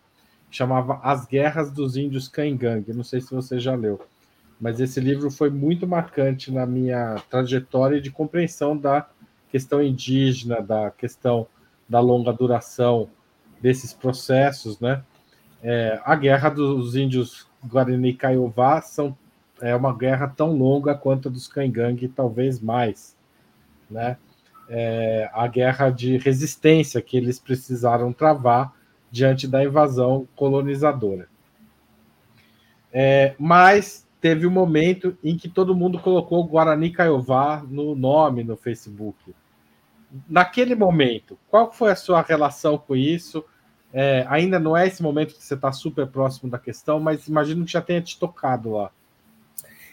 que 0.50 0.56
chamava 0.56 1.00
As 1.04 1.26
Guerras 1.26 1.72
dos 1.72 1.97
Índios 1.97 2.28
Caingangue. 2.28 2.93
Não 2.93 3.04
sei 3.04 3.20
se 3.20 3.36
você 3.36 3.60
já 3.60 3.76
leu, 3.76 4.00
mas 4.60 4.80
esse 4.80 5.00
livro 5.00 5.30
foi 5.30 5.50
muito 5.50 5.86
marcante 5.86 6.52
na 6.52 6.66
minha 6.66 7.22
trajetória 7.30 8.00
de 8.00 8.10
compreensão 8.10 8.78
da 8.78 9.08
questão 9.50 9.84
indígena, 9.84 10.62
da 10.62 10.89
questão 10.89 11.45
da 11.88 12.00
longa 12.00 12.32
duração 12.32 13.10
desses 13.62 13.93
processos, 13.93 14.80
né? 14.80 15.04
É, 15.62 16.00
a 16.06 16.16
guerra 16.16 16.50
dos 16.50 16.95
índios 16.95 17.47
Guarani 17.66 18.14
Kaiowá 18.14 18.82
são, 18.82 19.18
é 19.60 19.76
uma 19.76 19.93
guerra 19.93 20.28
tão 20.28 20.56
longa 20.56 20.95
quanto 20.95 21.28
a 21.28 21.32
dos 21.32 21.47
Caingangue, 21.47 22.08
talvez 22.08 22.62
mais, 22.62 23.18
né? 23.89 24.18
É, 24.70 25.30
a 25.34 25.47
guerra 25.47 25.89
de 25.89 26.17
resistência 26.17 27.01
que 27.01 27.17
eles 27.17 27.39
precisaram 27.39 28.13
travar 28.13 28.74
diante 29.11 29.47
da 29.47 29.63
invasão 29.63 30.28
colonizadora. 30.36 31.28
É, 32.93 33.36
mas 33.39 34.07
teve 34.22 34.45
um 34.45 34.51
momento 34.51 35.17
em 35.24 35.38
que 35.38 35.47
todo 35.47 35.76
mundo 35.76 35.99
colocou 35.99 36.43
Guarani 36.43 36.91
Caiová 36.91 37.63
no 37.67 37.95
nome 37.95 38.43
no 38.43 38.57
Facebook. 38.57 39.34
Naquele 40.28 40.76
momento, 40.76 41.38
qual 41.49 41.72
foi 41.72 41.91
a 41.91 41.95
sua 41.95 42.22
relação 42.22 42.78
com 42.78 42.95
isso? 42.95 43.43
É, 43.93 44.26
ainda 44.30 44.59
não 44.59 44.76
é 44.76 44.88
esse 44.88 45.01
momento 45.01 45.36
que 45.36 45.43
você 45.43 45.53
está 45.53 45.72
super 45.72 46.07
próximo 46.07 46.49
da 46.49 46.59
questão, 46.59 46.99
mas 46.99 47.28
imagino 47.28 47.65
que 47.65 47.72
já 47.72 47.82
tenha 47.82 48.01
te 48.01 48.20
tocado 48.20 48.72
lá. 48.72 48.91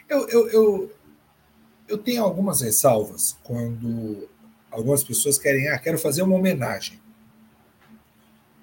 Eu, 0.09 0.29
eu, 0.29 0.49
eu, 0.49 0.93
eu 1.89 1.99
tenho 1.99 2.23
algumas 2.23 2.61
ressalvas 2.61 3.39
quando 3.43 4.29
algumas 4.77 5.03
pessoas 5.03 5.39
querem, 5.39 5.69
ah, 5.69 5.79
quero 5.79 5.99
fazer 5.99 6.23
uma 6.23 6.37
homenagem. 6.37 7.01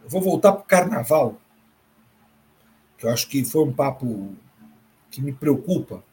Eu 0.04 0.10
vou 0.10 0.22
voltar 0.22 0.52
para 0.52 0.62
o 0.62 0.66
carnaval, 0.66 1.42
que 2.98 3.06
eu 3.06 3.10
acho 3.10 3.28
que 3.28 3.44
foi 3.44 3.64
um 3.64 3.74
papo 3.74 4.36
que 5.10 5.22
me 5.22 5.34
preocupa, 5.34 6.04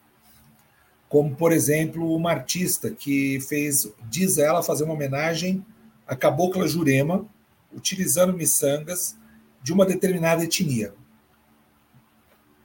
como, 1.07 1.37
por 1.37 1.53
exemplo, 1.53 2.17
uma 2.17 2.31
artista 2.31 2.91
que 2.91 3.41
fez, 3.41 3.93
diz 4.09 4.39
ela, 4.39 4.63
fazer 4.63 4.85
uma 4.85 4.95
homenagem 4.95 5.65
à 6.07 6.17
cabocla 6.17 6.67
Jurema, 6.67 7.27
utilizando 7.71 8.33
miçangas 8.33 9.17
de 9.63 9.73
uma 9.73 9.85
determinada 9.85 10.45
etnia. 10.45 10.95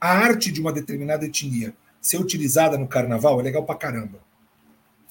A 0.00 0.10
arte 0.10 0.50
de 0.50 0.60
uma 0.60 0.72
determinada 0.72 1.26
etnia 1.26 1.74
ser 2.00 2.18
utilizada 2.18 2.78
no 2.78 2.88
carnaval 2.88 3.40
é 3.40 3.42
legal 3.42 3.64
pra 3.64 3.74
caramba. 3.74 4.20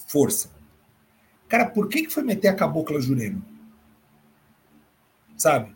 Força. 0.07 0.54
Cara, 1.55 1.69
por 1.69 1.87
que, 1.87 2.01
que 2.01 2.13
foi 2.13 2.21
meter 2.21 2.49
a 2.49 2.53
cabocla 2.53 2.99
Jurema? 2.99 3.41
Sabe? 5.37 5.73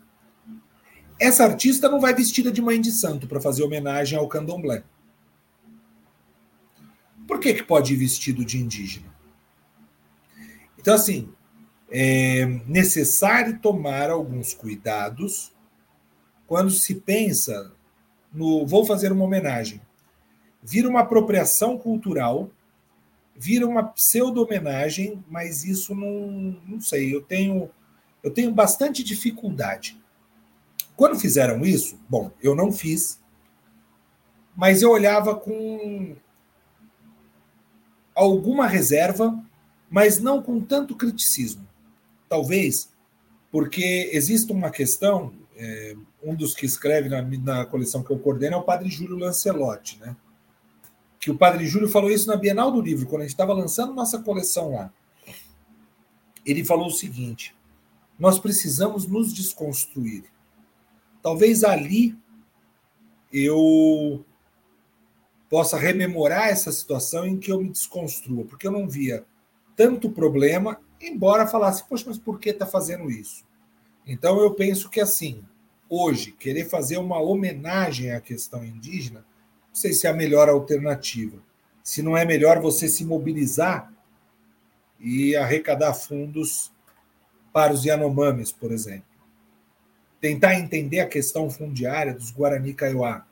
essa 1.18 1.42
artista 1.44 1.88
não 1.88 1.98
vai 1.98 2.14
vestida 2.14 2.52
de 2.52 2.60
mãe 2.60 2.78
de 2.78 2.92
santo 2.92 3.26
para 3.26 3.40
fazer 3.40 3.62
homenagem 3.62 4.18
ao 4.18 4.28
candomblé. 4.28 4.82
Por 7.26 7.40
que, 7.40 7.54
que 7.54 7.62
pode 7.62 7.94
ir 7.94 7.96
vestido 7.96 8.44
de 8.44 8.58
indígena? 8.58 9.06
Então, 10.78 10.94
assim, 10.94 11.32
é 11.90 12.44
necessário 12.66 13.58
tomar 13.58 14.10
alguns 14.10 14.52
cuidados 14.52 15.50
quando 16.46 16.70
se 16.70 16.96
pensa 16.96 17.72
no 18.30 18.66
vou 18.66 18.84
fazer 18.84 19.12
uma 19.12 19.24
homenagem. 19.24 19.80
Vira 20.62 20.90
uma 20.90 21.00
apropriação 21.00 21.78
cultural, 21.78 22.50
vira 23.40 23.66
uma 23.66 23.82
pseudo-homenagem, 23.82 25.24
mas 25.26 25.64
isso 25.64 25.94
não, 25.94 26.60
não 26.68 26.80
sei, 26.80 27.14
eu 27.14 27.22
tenho, 27.22 27.70
eu 28.22 28.30
tenho 28.30 28.52
bastante 28.52 29.02
dificuldade. 29.02 29.98
Quando 30.94 31.18
fizeram 31.18 31.64
isso, 31.64 31.98
bom, 32.06 32.30
eu 32.42 32.54
não 32.54 32.70
fiz, 32.70 33.18
mas 34.54 34.82
eu 34.82 34.90
olhava 34.90 35.34
com 35.34 36.14
alguma 38.14 38.66
reserva, 38.66 39.42
mas 39.88 40.20
não 40.20 40.42
com 40.42 40.60
tanto 40.60 40.94
criticismo. 40.94 41.66
Talvez 42.28 42.92
porque 43.50 44.10
existe 44.12 44.52
uma 44.52 44.70
questão, 44.70 45.32
é, 45.56 45.96
um 46.22 46.34
dos 46.34 46.54
que 46.54 46.66
escreve 46.66 47.08
na, 47.08 47.22
na, 47.22 47.64
coleção 47.64 48.02
que 48.02 48.10
eu 48.10 48.18
coordeno 48.18 48.56
é 48.56 48.58
o 48.58 48.62
padre 48.62 48.90
Júlio 48.90 49.16
Lancelotti, 49.16 49.98
né? 49.98 50.14
Que 51.20 51.30
o 51.30 51.36
padre 51.36 51.66
Júlio 51.66 51.88
falou 51.88 52.10
isso 52.10 52.26
na 52.26 52.34
Bienal 52.34 52.72
do 52.72 52.80
Livro, 52.80 53.06
quando 53.06 53.20
a 53.20 53.24
gente 53.24 53.34
estava 53.34 53.52
lançando 53.52 53.94
nossa 53.94 54.18
coleção 54.20 54.72
lá. 54.72 54.90
Ele 56.46 56.64
falou 56.64 56.86
o 56.86 56.92
seguinte: 56.92 57.54
nós 58.18 58.38
precisamos 58.38 59.06
nos 59.06 59.32
desconstruir. 59.32 60.24
Talvez 61.22 61.62
ali 61.62 62.18
eu 63.30 64.24
possa 65.50 65.76
rememorar 65.76 66.48
essa 66.48 66.72
situação 66.72 67.26
em 67.26 67.36
que 67.36 67.52
eu 67.52 67.60
me 67.60 67.68
desconstrua, 67.68 68.44
porque 68.44 68.66
eu 68.66 68.72
não 68.72 68.88
via 68.88 69.26
tanto 69.76 70.10
problema, 70.10 70.80
embora 71.00 71.46
falasse, 71.46 71.86
poxa, 71.88 72.04
mas 72.06 72.18
por 72.18 72.38
que 72.38 72.50
está 72.50 72.66
fazendo 72.66 73.10
isso? 73.10 73.44
Então 74.06 74.40
eu 74.40 74.54
penso 74.54 74.88
que 74.88 75.00
assim, 75.00 75.44
hoje, 75.88 76.32
querer 76.32 76.66
fazer 76.68 76.98
uma 76.98 77.20
homenagem 77.20 78.12
à 78.12 78.20
questão 78.20 78.64
indígena, 78.64 79.24
não 79.70 79.74
sei 79.74 79.92
se 79.92 80.06
é 80.06 80.10
a 80.10 80.14
melhor 80.14 80.48
alternativa. 80.48 81.38
Se 81.82 82.02
não 82.02 82.16
é 82.16 82.24
melhor 82.24 82.60
você 82.60 82.88
se 82.88 83.04
mobilizar 83.04 83.92
e 84.98 85.34
arrecadar 85.34 85.94
fundos 85.94 86.70
para 87.52 87.72
os 87.72 87.84
Yanomamis, 87.84 88.52
por 88.52 88.70
exemplo. 88.70 89.08
Tentar 90.20 90.54
entender 90.54 91.00
a 91.00 91.08
questão 91.08 91.48
fundiária 91.48 92.12
dos 92.12 92.30
Guarani 92.30 92.74
Kaiowá 92.74 93.26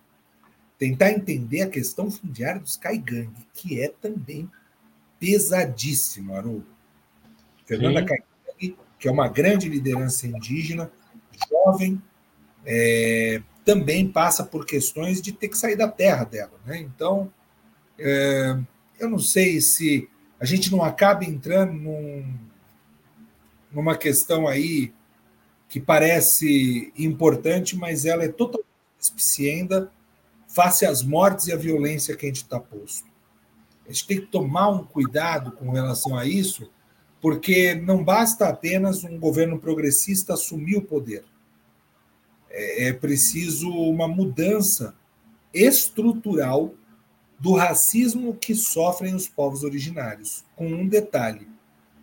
tentar 0.79 1.11
entender 1.11 1.63
a 1.63 1.69
questão 1.69 2.11
fundiária 2.11 2.61
dos 2.61 2.77
Caigangue, 2.77 3.47
que 3.53 3.83
é 3.83 3.89
também 3.89 4.49
pesadíssimo, 5.19 6.35
Haroldo. 6.35 6.67
Fernanda 7.67 8.05
Caigangue, 8.05 8.79
que 8.99 9.09
é 9.09 9.11
uma 9.11 9.29
grande 9.29 9.69
liderança 9.69 10.27
indígena, 10.27 10.91
jovem, 11.51 12.01
é, 12.65 13.43
também 13.69 14.11
passa 14.11 14.43
por 14.43 14.65
questões 14.65 15.21
de 15.21 15.31
ter 15.31 15.49
que 15.49 15.59
sair 15.59 15.77
da 15.77 15.87
terra 15.87 16.25
dela. 16.25 16.55
Né? 16.65 16.79
Então, 16.79 17.31
é, 17.99 18.59
eu 18.99 19.11
não 19.11 19.19
sei 19.19 19.61
se 19.61 20.09
a 20.41 20.47
gente 20.47 20.73
não 20.73 20.83
acaba 20.83 21.23
entrando 21.23 21.75
num, 21.75 22.35
numa 23.71 23.95
questão 23.95 24.49
aí 24.49 24.91
que 25.69 25.79
parece 25.79 26.91
importante, 26.97 27.77
mas 27.77 28.07
ela 28.07 28.25
é 28.25 28.29
totalmente 28.29 28.65
despicienda 28.99 29.93
face 30.47 30.87
às 30.87 31.03
mortes 31.03 31.49
e 31.49 31.53
à 31.53 31.57
violência 31.57 32.17
que 32.17 32.25
a 32.25 32.29
gente 32.31 32.45
está 32.45 32.59
posto. 32.59 33.07
A 33.87 33.93
gente 33.93 34.07
tem 34.07 34.21
que 34.21 34.29
tomar 34.29 34.71
um 34.71 34.83
cuidado 34.83 35.53
com 35.53 35.73
relação 35.73 36.17
a 36.17 36.25
isso, 36.25 36.73
porque 37.21 37.75
não 37.75 38.03
basta 38.03 38.49
apenas 38.49 39.05
um 39.05 39.19
governo 39.19 39.59
progressista 39.59 40.33
assumir 40.33 40.77
o 40.77 40.83
poder. 40.83 41.23
É, 42.59 42.89
é 42.89 42.93
preciso 42.93 43.71
uma 43.71 44.09
mudança 44.09 44.97
estrutural 45.55 46.75
do 47.39 47.55
racismo 47.55 48.35
que 48.35 48.53
sofrem 48.53 49.15
os 49.15 49.29
povos 49.29 49.63
originários, 49.63 50.45
com 50.57 50.67
um 50.67 50.89
detalhe: 50.89 51.47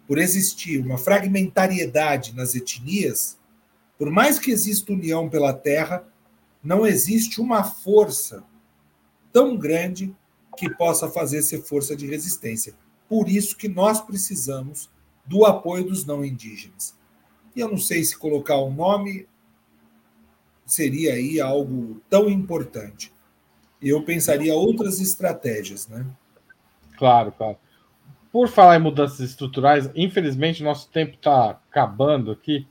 por 0.07 0.17
existir 0.17 0.79
uma 0.79 0.97
fragmentariedade 0.97 2.33
nas 2.33 2.55
etnias, 2.55 3.37
por 3.97 4.09
mais 4.09 4.39
que 4.39 4.49
exista 4.49 4.93
união 4.93 5.29
pela 5.29 5.53
terra, 5.53 6.07
não 6.63 6.87
existe 6.87 7.41
uma 7.41 7.63
força 7.63 8.43
tão 9.33 9.57
grande 9.57 10.15
que 10.55 10.69
possa 10.69 11.09
fazer 11.09 11.41
ser 11.41 11.61
força 11.63 11.95
de 11.95 12.07
resistência. 12.07 12.73
Por 13.09 13.27
isso 13.29 13.57
que 13.57 13.67
nós 13.67 13.99
precisamos 13.99 14.89
do 15.25 15.45
apoio 15.45 15.83
dos 15.83 16.05
não 16.05 16.23
indígenas. 16.23 16.95
E 17.55 17.59
eu 17.59 17.69
não 17.69 17.77
sei 17.77 18.03
se 18.03 18.17
colocar 18.17 18.55
o 18.55 18.69
um 18.69 18.73
nome 18.73 19.27
seria 20.65 21.13
aí 21.13 21.39
algo 21.39 22.01
tão 22.09 22.29
importante. 22.29 23.11
Eu 23.81 24.03
pensaria 24.03 24.53
outras 24.55 24.99
estratégias, 24.99 25.87
né? 25.87 26.05
Claro, 26.97 27.31
claro. 27.31 27.57
Por 28.31 28.47
falar 28.47 28.77
em 28.77 28.81
mudanças 28.81 29.19
estruturais, 29.19 29.89
infelizmente 29.95 30.63
nosso 30.63 30.89
tempo 30.89 31.15
está 31.15 31.51
acabando 31.51 32.31
aqui 32.31 32.67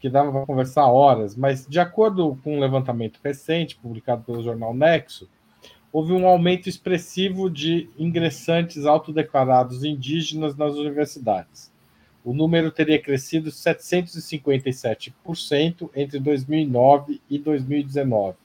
que 0.00 0.08
dava 0.08 0.30
para 0.30 0.46
conversar 0.46 0.86
horas, 0.86 1.34
mas 1.34 1.66
de 1.66 1.80
acordo 1.80 2.38
com 2.42 2.56
um 2.56 2.60
levantamento 2.60 3.18
recente 3.22 3.76
publicado 3.76 4.22
pelo 4.22 4.42
jornal 4.42 4.72
Nexo, 4.72 5.28
houve 5.92 6.12
um 6.12 6.26
aumento 6.26 6.68
expressivo 6.68 7.50
de 7.50 7.88
ingressantes 7.98 8.86
autodeclarados 8.86 9.82
indígenas 9.82 10.56
nas 10.56 10.74
universidades. 10.74 11.72
O 12.28 12.34
número 12.34 12.70
teria 12.70 13.00
crescido 13.00 13.50
757% 13.50 15.88
entre 15.94 16.18
2009 16.18 17.22
e 17.30 17.38
2019. 17.38 18.36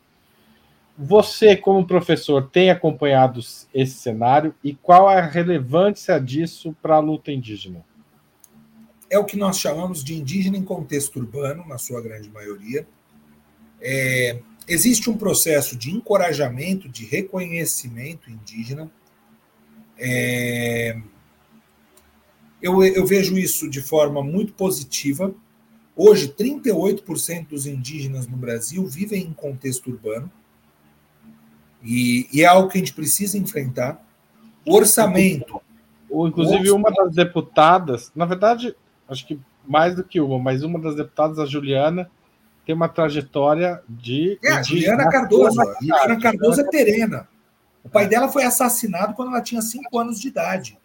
Você, 0.97 1.57
como 1.57 1.85
professor, 1.85 2.49
tem 2.49 2.69
acompanhado 2.69 3.41
esse 3.73 3.95
cenário 3.95 4.55
e 4.63 4.73
qual 4.75 5.09
a 5.09 5.19
relevância 5.19 6.17
disso 6.19 6.73
para 6.81 6.95
a 6.95 6.99
luta 6.99 7.29
indígena? 7.31 7.83
é 9.13 9.19
o 9.19 9.23
que 9.23 9.37
nós 9.37 9.59
chamamos 9.59 10.03
de 10.03 10.15
indígena 10.15 10.57
em 10.57 10.63
contexto 10.63 11.19
urbano, 11.19 11.63
na 11.67 11.77
sua 11.77 12.01
grande 12.01 12.27
maioria. 12.31 12.87
É, 13.79 14.39
existe 14.67 15.07
um 15.07 15.15
processo 15.15 15.77
de 15.77 15.91
encorajamento, 15.91 16.89
de 16.89 17.05
reconhecimento 17.05 18.31
indígena. 18.31 18.91
É, 19.99 20.99
eu, 22.63 22.81
eu 22.81 23.05
vejo 23.05 23.37
isso 23.37 23.69
de 23.69 23.81
forma 23.81 24.23
muito 24.23 24.53
positiva. 24.53 25.35
Hoje, 25.95 26.29
38% 26.29 27.49
dos 27.49 27.67
indígenas 27.67 28.25
no 28.25 28.37
Brasil 28.37 28.87
vivem 28.87 29.23
em 29.23 29.33
contexto 29.33 29.91
urbano. 29.91 30.31
E, 31.83 32.27
e, 32.31 32.41
é 32.41 32.45
algo 32.45 32.69
que 32.69 32.77
a 32.77 32.79
gente 32.79 32.93
precisa 32.93 33.37
enfrentar. 33.37 34.01
O 34.65 34.73
orçamento. 34.73 35.61
Ou, 36.09 36.25
inclusive, 36.25 36.71
uma 36.71 36.89
das 36.89 37.13
deputadas, 37.13 38.09
na 38.15 38.23
verdade, 38.23 38.73
acho 39.09 39.27
que 39.27 39.37
mais 39.67 39.95
do 39.95 40.03
que 40.03 40.21
uma, 40.21 40.39
mas 40.39 40.63
uma 40.63 40.79
das 40.79 40.95
deputadas, 40.95 41.39
a 41.39 41.45
Juliana, 41.45 42.09
tem 42.65 42.73
uma 42.73 42.87
trajetória 42.87 43.83
de. 43.89 44.39
É, 44.41 44.53
a 44.53 44.63
Juliana 44.63 45.09
Cardoso. 45.09 45.59
A 45.59 45.75
Juliana 45.81 46.21
Cardoso 46.21 46.61
é 46.61 46.69
terena. 46.69 47.27
O 47.83 47.89
pai 47.89 48.07
dela 48.07 48.29
foi 48.29 48.43
assassinado 48.45 49.13
quando 49.15 49.29
ela 49.29 49.41
tinha 49.41 49.61
cinco 49.61 49.99
anos 49.99 50.17
de 50.17 50.29
idade. 50.29 50.77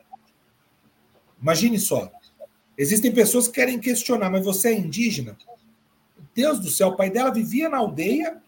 Imagine 1.41 1.79
só. 1.79 2.11
Existem 2.77 3.13
pessoas 3.13 3.49
que 3.49 3.55
querem 3.55 3.79
questionar, 3.79 4.31
mas 4.31 4.45
você 4.45 4.69
é 4.69 4.79
indígena? 4.79 5.37
Deus 6.35 6.61
do 6.61 6.71
céu, 6.71 6.89
o 6.89 6.97
pai 6.97 7.11
dela 7.11 7.33
vivia 7.33 7.69
na 7.69 7.79
aldeia, 7.79 8.41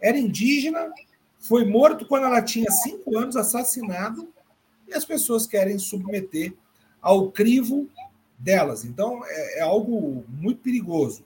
era 0.00 0.18
indígena, 0.18 0.92
foi 1.38 1.64
morto 1.66 2.06
quando 2.06 2.24
ela 2.24 2.40
tinha 2.40 2.70
cinco 2.70 3.18
anos, 3.18 3.36
assassinado, 3.36 4.28
e 4.88 4.94
as 4.94 5.04
pessoas 5.04 5.46
querem 5.46 5.78
submeter 5.78 6.54
ao 7.00 7.30
crivo 7.30 7.88
delas. 8.38 8.84
Então, 8.84 9.22
é, 9.24 9.58
é, 9.58 9.62
algo 9.62 10.24
muito 10.28 10.60
perigoso. 10.60 11.24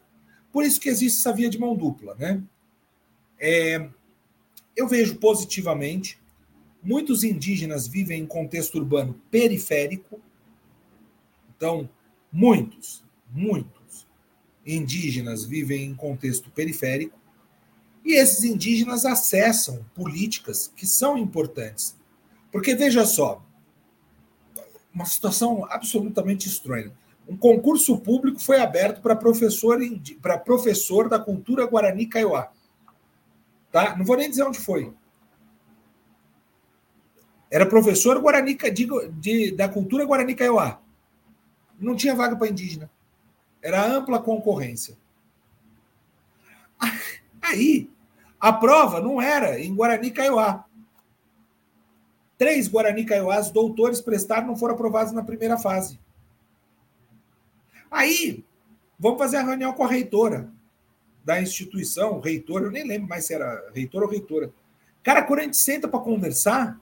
Por 0.52 0.64
isso 0.64 0.80
que 0.80 0.88
existe 0.88 1.18
essa 1.18 1.32
via 1.32 1.48
de 1.48 1.58
mão 1.58 1.76
dupla. 1.76 2.14
Né? 2.16 2.42
É, 3.38 3.88
eu 4.76 4.88
vejo 4.88 5.16
positivamente, 5.16 6.18
muitos 6.82 7.22
indígenas 7.22 7.86
vivem 7.86 8.22
em 8.22 8.26
contexto 8.26 8.76
urbano 8.76 9.20
periférico. 9.30 10.20
Então, 11.58 11.90
muitos, 12.32 13.04
muitos 13.28 14.06
indígenas 14.64 15.44
vivem 15.44 15.86
em 15.86 15.94
contexto 15.94 16.50
periférico. 16.50 17.18
E 18.04 18.14
esses 18.14 18.44
indígenas 18.44 19.04
acessam 19.04 19.84
políticas 19.92 20.72
que 20.74 20.86
são 20.86 21.18
importantes. 21.18 21.96
Porque, 22.52 22.76
veja 22.76 23.04
só, 23.04 23.44
uma 24.94 25.04
situação 25.04 25.66
absolutamente 25.68 26.48
estranha. 26.48 26.92
Um 27.28 27.36
concurso 27.36 27.98
público 27.98 28.40
foi 28.40 28.60
aberto 28.60 29.02
para 29.02 29.16
professor, 29.16 29.78
para 30.22 30.38
professor 30.38 31.08
da 31.08 31.18
cultura 31.18 31.66
Guarani 31.66 32.06
Kaiowá. 32.06 32.52
Tá? 33.70 33.96
Não 33.96 34.04
vou 34.04 34.16
nem 34.16 34.30
dizer 34.30 34.44
onde 34.44 34.60
foi. 34.60 34.94
Era 37.50 37.66
professor 37.66 38.18
Guarani, 38.20 38.54
de, 38.54 38.88
de, 39.18 39.50
da 39.50 39.68
cultura 39.68 40.06
Guarani 40.06 40.34
Kaiowá. 40.34 40.80
Não 41.78 41.96
tinha 41.96 42.14
vaga 42.14 42.36
para 42.36 42.48
indígena. 42.48 42.90
Era 43.62 43.86
ampla 43.86 44.20
concorrência. 44.20 44.96
Aí, 47.40 47.90
a 48.38 48.52
prova 48.52 49.00
não 49.00 49.20
era 49.20 49.60
em 49.60 49.74
Guarani 49.74 50.10
Kaiowá. 50.10 50.64
Três 52.36 52.68
Guarani 52.68 53.04
Kaiowás 53.04 53.50
doutores 53.50 54.00
prestaram 54.00 54.46
não 54.46 54.56
foram 54.56 54.74
aprovados 54.74 55.12
na 55.12 55.24
primeira 55.24 55.58
fase. 55.58 55.98
Aí, 57.90 58.44
vamos 58.98 59.18
fazer 59.18 59.38
a 59.38 59.42
reunião 59.42 59.72
com 59.72 59.84
a 59.84 59.88
reitora 59.88 60.50
da 61.24 61.42
instituição, 61.42 62.20
reitor, 62.20 62.62
eu 62.62 62.70
nem 62.70 62.86
lembro 62.86 63.08
mais 63.08 63.26
se 63.26 63.34
era 63.34 63.70
reitor 63.74 64.02
ou 64.02 64.08
reitora. 64.08 64.50
Cara, 65.02 65.22
quando 65.22 65.40
a 65.40 65.42
gente 65.42 65.56
senta 65.56 65.86
para 65.86 66.00
conversar, 66.00 66.80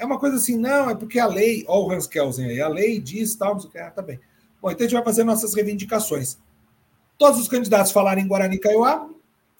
é 0.00 0.04
uma 0.06 0.18
coisa 0.18 0.36
assim, 0.36 0.56
não, 0.56 0.88
é 0.88 0.94
porque 0.94 1.18
a 1.18 1.26
lei, 1.26 1.62
ó 1.68 1.84
o 1.84 1.92
Hans 1.92 2.06
Kelsen 2.06 2.46
aí, 2.46 2.60
a 2.60 2.68
lei 2.68 2.98
diz 2.98 3.34
tal, 3.34 3.52
não 3.52 3.60
sei 3.60 3.68
o 3.68 3.72
que, 3.72 3.78
ah, 3.78 3.90
tá 3.90 4.00
bem. 4.00 4.18
Bom, 4.60 4.70
então 4.70 4.86
a 4.86 4.88
gente 4.88 4.96
vai 4.96 5.04
fazer 5.04 5.24
nossas 5.24 5.52
reivindicações. 5.52 6.38
Todos 7.18 7.38
os 7.38 7.48
candidatos 7.48 7.92
falaram 7.92 8.22
em 8.22 8.26
Guarani 8.26 8.58
Kaiowá, 8.58 9.06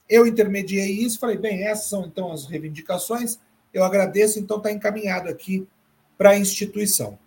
eu 0.09 0.27
intermediei 0.27 0.93
isso, 0.93 1.19
falei, 1.19 1.37
bem, 1.37 1.63
essas 1.63 1.91
são 1.91 2.07
então 2.07 2.33
as 2.33 2.47
reivindicações, 2.47 3.39
eu 3.73 3.85
agradeço, 3.85 4.39
então 4.39 4.57
está 4.57 4.73
encaminhado 4.73 5.29
aqui 5.29 5.69
para 6.17 6.31
a 6.31 6.39
instituição. 6.39 7.19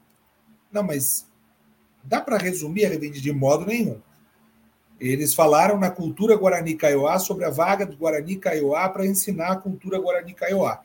Não, 0.71 0.81
mas 0.81 1.27
dá 2.03 2.19
para 2.19 2.39
resumir 2.39 2.85
a 2.85 2.89
reivindicação 2.89 3.23
de 3.23 3.31
modo 3.31 3.63
nenhum. 3.67 4.01
Eles 4.99 5.35
falaram 5.35 5.77
na 5.77 5.91
cultura 5.91 6.35
Guarani 6.35 6.73
Kaiowá 6.73 7.19
sobre 7.19 7.45
a 7.45 7.51
vaga 7.51 7.85
do 7.85 7.95
Guarani 7.95 8.37
Kaiowá 8.37 8.89
para 8.89 9.05
ensinar 9.05 9.51
a 9.51 9.55
cultura 9.55 9.99
Guarani 9.99 10.33
Kaiowá. 10.33 10.81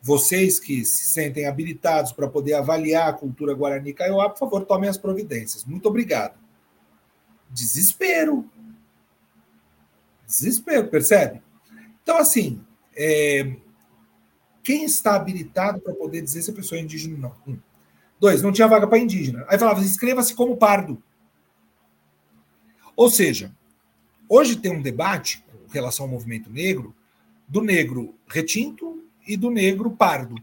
Vocês 0.00 0.60
que 0.60 0.84
se 0.84 1.08
sentem 1.08 1.46
habilitados 1.46 2.12
para 2.12 2.28
poder 2.28 2.54
avaliar 2.54 3.08
a 3.08 3.12
cultura 3.12 3.54
Guarani 3.54 3.92
Kaiowá, 3.92 4.30
por 4.30 4.38
favor, 4.38 4.64
tomem 4.64 4.88
as 4.88 4.96
providências. 4.96 5.64
Muito 5.64 5.88
obrigado. 5.88 6.38
Desespero. 7.50 8.48
Desespero, 10.26 10.88
percebe? 10.88 11.42
Então, 12.02 12.16
assim, 12.16 12.60
é... 12.96 13.56
quem 14.62 14.84
está 14.84 15.16
habilitado 15.16 15.80
para 15.80 15.94
poder 15.94 16.22
dizer 16.22 16.42
se 16.42 16.50
a 16.50 16.54
pessoa 16.54 16.78
é 16.78 16.82
indígena 16.82 17.14
ou 17.14 17.20
não? 17.20 17.54
Um. 17.54 17.58
Dois, 18.20 18.42
não 18.42 18.52
tinha 18.52 18.66
vaga 18.66 18.86
para 18.86 18.98
indígena. 18.98 19.44
Aí 19.48 19.58
falava, 19.58 19.80
inscreva-se 19.80 20.34
como 20.34 20.56
pardo. 20.56 21.02
Ou 22.96 23.08
seja, 23.08 23.54
hoje 24.28 24.56
tem 24.56 24.72
um 24.72 24.82
debate 24.82 25.44
com 25.48 25.72
relação 25.72 26.06
ao 26.06 26.10
movimento 26.10 26.50
negro 26.50 26.94
do 27.46 27.62
negro 27.62 28.14
retinto 28.26 28.97
e 29.28 29.36
do 29.36 29.50
negro 29.50 29.90
pardo. 29.90 30.34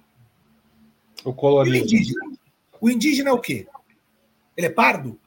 O 1.25 1.33
colorido. 1.33 1.75
o 1.75 1.79
indígena? 1.79 2.38
O 2.79 2.89
indígena 2.89 3.29
é 3.31 3.33
o 3.33 3.41
quê? 3.41 3.67
Ele 4.55 4.67
é 4.67 4.69
pardo? 4.69 5.19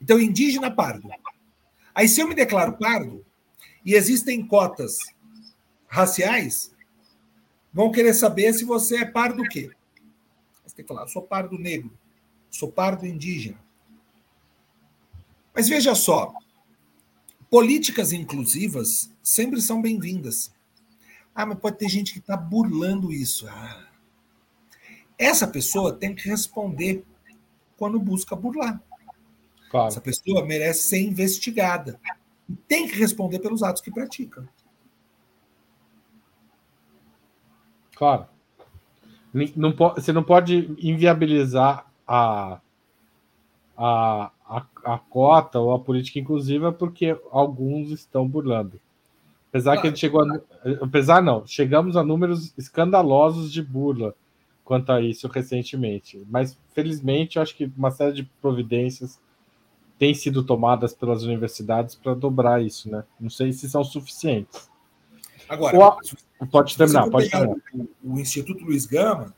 Então, 0.00 0.18
indígena 0.18 0.70
pardo. 0.70 1.08
Aí, 1.94 2.08
se 2.08 2.20
eu 2.20 2.26
me 2.26 2.34
declaro 2.34 2.78
pardo 2.78 3.24
e 3.84 3.94
existem 3.94 4.44
cotas 4.46 4.96
raciais, 5.86 6.74
vão 7.72 7.92
querer 7.92 8.14
saber 8.14 8.54
se 8.54 8.64
você 8.64 8.98
é 8.98 9.04
pardo 9.04 9.42
o 9.42 9.48
quê? 9.48 9.70
Você 10.64 10.76
tem 10.76 10.84
que 10.84 10.88
falar, 10.88 11.06
sou 11.08 11.22
pardo 11.22 11.58
negro, 11.58 11.92
sou 12.50 12.72
pardo 12.72 13.06
indígena. 13.06 13.58
Mas 15.54 15.68
veja 15.68 15.94
só, 15.94 16.32
políticas 17.50 18.12
inclusivas 18.12 19.12
sempre 19.22 19.60
são 19.60 19.82
bem-vindas. 19.82 20.52
Ah, 21.38 21.46
mas 21.46 21.60
pode 21.60 21.78
ter 21.78 21.88
gente 21.88 22.12
que 22.12 22.18
está 22.18 22.36
burlando 22.36 23.12
isso. 23.12 23.46
Ah. 23.48 23.86
Essa 25.16 25.46
pessoa 25.46 25.92
tem 25.92 26.12
que 26.12 26.28
responder 26.28 27.04
quando 27.76 28.00
busca 28.00 28.34
burlar. 28.34 28.82
Claro. 29.70 29.86
Essa 29.86 30.00
pessoa 30.00 30.44
merece 30.44 30.88
ser 30.88 31.00
investigada. 31.00 32.00
E 32.50 32.56
tem 32.56 32.88
que 32.88 32.96
responder 32.96 33.38
pelos 33.38 33.62
atos 33.62 33.80
que 33.80 33.88
pratica. 33.88 34.48
Claro. 37.94 38.26
Não, 39.54 39.72
você 39.94 40.12
não 40.12 40.24
pode 40.24 40.74
inviabilizar 40.76 41.88
a, 42.04 42.60
a, 43.76 44.32
a, 44.44 44.66
a, 44.84 44.98
cota 44.98 45.60
ou 45.60 45.72
a 45.72 45.78
política 45.78 46.18
inclusiva 46.18 46.72
porque 46.72 47.16
alguns 47.30 47.92
estão 47.92 48.26
burlando. 48.26 48.80
Apesar 49.48 49.72
claro. 49.72 49.82
que 49.82 49.88
gente 49.88 50.00
chegou 50.00 50.22
a, 50.22 50.40
apesar 50.82 51.22
não, 51.22 51.46
chegamos 51.46 51.96
a 51.96 52.02
números 52.04 52.52
escandalosos 52.56 53.52
de 53.52 53.62
burla 53.62 54.14
quanto 54.64 54.92
a 54.92 55.00
isso 55.00 55.26
recentemente. 55.28 56.22
Mas 56.28 56.58
felizmente 56.74 57.36
eu 57.36 57.42
acho 57.42 57.56
que 57.56 57.72
uma 57.76 57.90
série 57.90 58.12
de 58.12 58.24
providências 58.40 59.18
têm 59.98 60.12
sido 60.12 60.44
tomadas 60.44 60.92
pelas 60.92 61.22
universidades 61.22 61.94
para 61.94 62.14
dobrar 62.14 62.62
isso, 62.62 62.90
né? 62.90 63.02
Não 63.18 63.30
sei 63.30 63.52
se 63.52 63.68
são 63.68 63.82
suficientes. 63.82 64.68
Agora, 65.48 65.96
pode 66.50 66.76
terminar, 66.76 67.08
pode 67.08 67.30
terminar. 67.30 67.56
O, 67.72 67.88
o 68.04 68.20
Instituto 68.20 68.62
Luiz 68.62 68.84
Gama, 68.84 69.34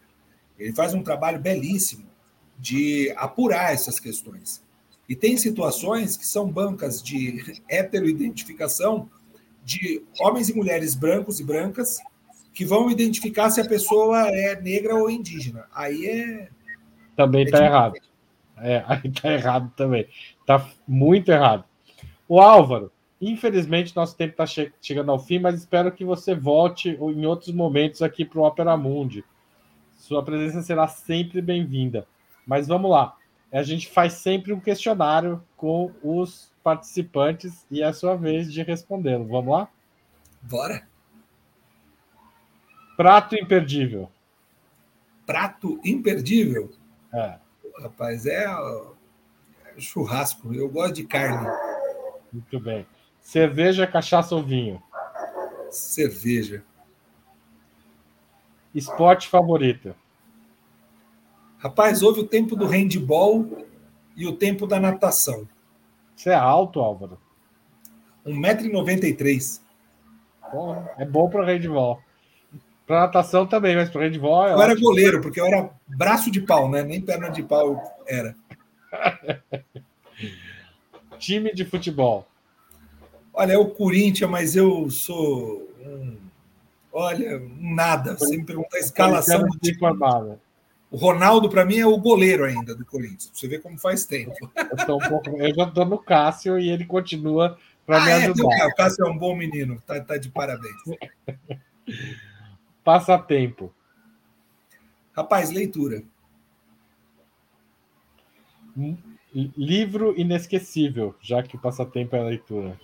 ele 0.58 0.72
faz 0.74 0.92
um 0.92 1.02
trabalho 1.02 1.40
belíssimo 1.40 2.06
de 2.58 3.12
apurar 3.16 3.72
essas 3.72 4.00
questões. 4.00 4.62
E 5.08 5.14
tem 5.14 5.36
situações 5.36 6.16
que 6.16 6.26
são 6.26 6.50
bancas 6.50 7.02
de 7.02 7.62
heteroidentificação 7.70 9.08
de 9.64 10.02
homens 10.18 10.48
e 10.48 10.54
mulheres 10.54 10.94
brancos 10.94 11.40
e 11.40 11.44
brancas 11.44 11.98
que 12.52 12.64
vão 12.64 12.90
identificar 12.90 13.50
se 13.50 13.60
a 13.60 13.68
pessoa 13.68 14.28
é 14.28 14.60
negra 14.60 14.94
ou 14.94 15.10
indígena. 15.10 15.66
Aí 15.74 16.06
é. 16.06 16.48
Também 17.16 17.44
está 17.44 17.62
é 17.62 17.66
errado. 17.66 17.94
É, 18.58 18.84
aí 18.88 19.00
está 19.04 19.32
errado 19.32 19.72
também. 19.76 20.06
Está 20.40 20.68
muito 20.86 21.30
errado. 21.30 21.64
O 22.28 22.40
Álvaro, 22.40 22.92
infelizmente 23.20 23.94
nosso 23.96 24.16
tempo 24.16 24.32
está 24.32 24.46
che 24.46 24.72
chegando 24.80 25.10
ao 25.10 25.18
fim, 25.18 25.38
mas 25.38 25.56
espero 25.56 25.92
que 25.92 26.04
você 26.04 26.34
volte 26.34 26.90
em 26.90 27.26
outros 27.26 27.52
momentos 27.52 28.02
aqui 28.02 28.24
para 28.24 28.40
o 28.40 28.44
Opera 28.44 28.76
Mundi. 28.76 29.24
Sua 29.98 30.22
presença 30.22 30.62
será 30.62 30.88
sempre 30.88 31.40
bem-vinda. 31.40 32.06
Mas 32.46 32.66
vamos 32.66 32.90
lá. 32.90 33.16
A 33.52 33.62
gente 33.62 33.88
faz 33.88 34.14
sempre 34.14 34.52
um 34.52 34.60
questionário 34.60 35.42
com 35.56 35.90
os 36.02 36.49
participantes 36.62 37.66
e 37.70 37.82
é 37.82 37.86
a 37.86 37.92
sua 37.92 38.16
vez 38.16 38.52
de 38.52 38.62
respondê-lo. 38.62 39.26
Vamos 39.26 39.52
lá? 39.52 39.68
Bora. 40.42 40.86
Prato 42.96 43.34
imperdível. 43.34 44.10
Prato 45.24 45.80
imperdível? 45.84 46.70
É. 47.12 47.38
Rapaz, 47.82 48.26
é, 48.26 48.44
é 48.44 49.80
churrasco. 49.80 50.52
Eu 50.52 50.68
gosto 50.68 50.94
de 50.94 51.04
carne. 51.06 51.48
Muito 52.32 52.60
bem. 52.60 52.86
Cerveja, 53.20 53.86
cachaça 53.86 54.34
ou 54.34 54.42
vinho? 54.42 54.82
Cerveja. 55.70 56.64
Esporte 58.74 59.28
favorito? 59.28 59.94
Rapaz, 61.58 62.02
houve 62.02 62.20
o 62.20 62.26
tempo 62.26 62.56
do 62.56 62.66
handball 62.66 63.66
e 64.16 64.26
o 64.26 64.36
tempo 64.36 64.66
da 64.66 64.80
natação. 64.80 65.48
Você 66.20 66.28
é 66.28 66.34
alto, 66.34 66.80
Álvaro? 66.80 67.18
1,93m. 68.26 69.60
É 70.98 71.04
bom 71.06 71.30
para 71.30 71.46
handball. 71.46 72.02
Para 72.86 73.00
natação 73.00 73.46
também, 73.46 73.74
mas 73.74 73.88
para 73.88 74.02
handball 74.02 74.46
é 74.46 74.52
Eu 74.52 74.56
ótimo. 74.56 74.62
era 74.70 74.80
goleiro, 74.80 75.20
porque 75.22 75.40
eu 75.40 75.46
era 75.46 75.70
braço 75.88 76.30
de 76.30 76.42
pau, 76.42 76.70
né? 76.70 76.82
Nem 76.82 77.00
perna 77.00 77.30
de 77.30 77.42
pau 77.42 77.82
era. 78.06 78.36
Time 81.18 81.54
de 81.54 81.64
futebol. 81.64 82.26
Olha, 83.32 83.54
é 83.54 83.58
o 83.58 83.70
Corinthians, 83.70 84.30
mas 84.30 84.54
eu 84.54 84.90
sou 84.90 85.70
um, 85.82 86.18
olha, 86.92 87.40
nada. 87.58 88.14
Você 88.14 88.36
me 88.36 88.44
perguntar 88.44 88.76
a 88.76 88.80
escalação 88.80 89.40
do 89.46 89.58
time. 89.58 89.78
O 90.90 90.96
Ronaldo, 90.96 91.48
para 91.48 91.64
mim, 91.64 91.78
é 91.78 91.86
o 91.86 91.96
goleiro 91.96 92.44
ainda 92.44 92.74
do 92.74 92.84
Corinthians. 92.84 93.30
Você 93.32 93.46
vê 93.46 93.58
como 93.58 93.78
faz 93.78 94.04
tempo. 94.04 94.34
Eu, 94.88 94.96
um 94.96 95.08
pouco... 95.08 95.30
eu 95.40 95.54
já 95.54 95.64
estou 95.64 95.84
no 95.84 95.98
Cássio 95.98 96.58
e 96.58 96.68
ele 96.68 96.84
continua 96.84 97.56
para 97.86 98.02
ah, 98.02 98.04
me 98.04 98.10
é, 98.10 98.14
ajudar. 98.14 98.58
É, 98.58 98.66
o 98.66 98.74
Cássio 98.74 99.06
é 99.06 99.10
um 99.10 99.16
bom 99.16 99.36
menino, 99.36 99.80
tá, 99.86 100.00
tá 100.00 100.16
de 100.16 100.28
parabéns. 100.28 100.74
Passatempo. 102.82 103.72
Rapaz, 105.12 105.50
leitura. 105.50 106.02
Livro 109.32 110.18
inesquecível, 110.18 111.14
já 111.20 111.42
que 111.42 111.54
o 111.54 111.60
passatempo 111.60 112.16
é 112.16 112.20
a 112.20 112.24
leitura. 112.24 112.80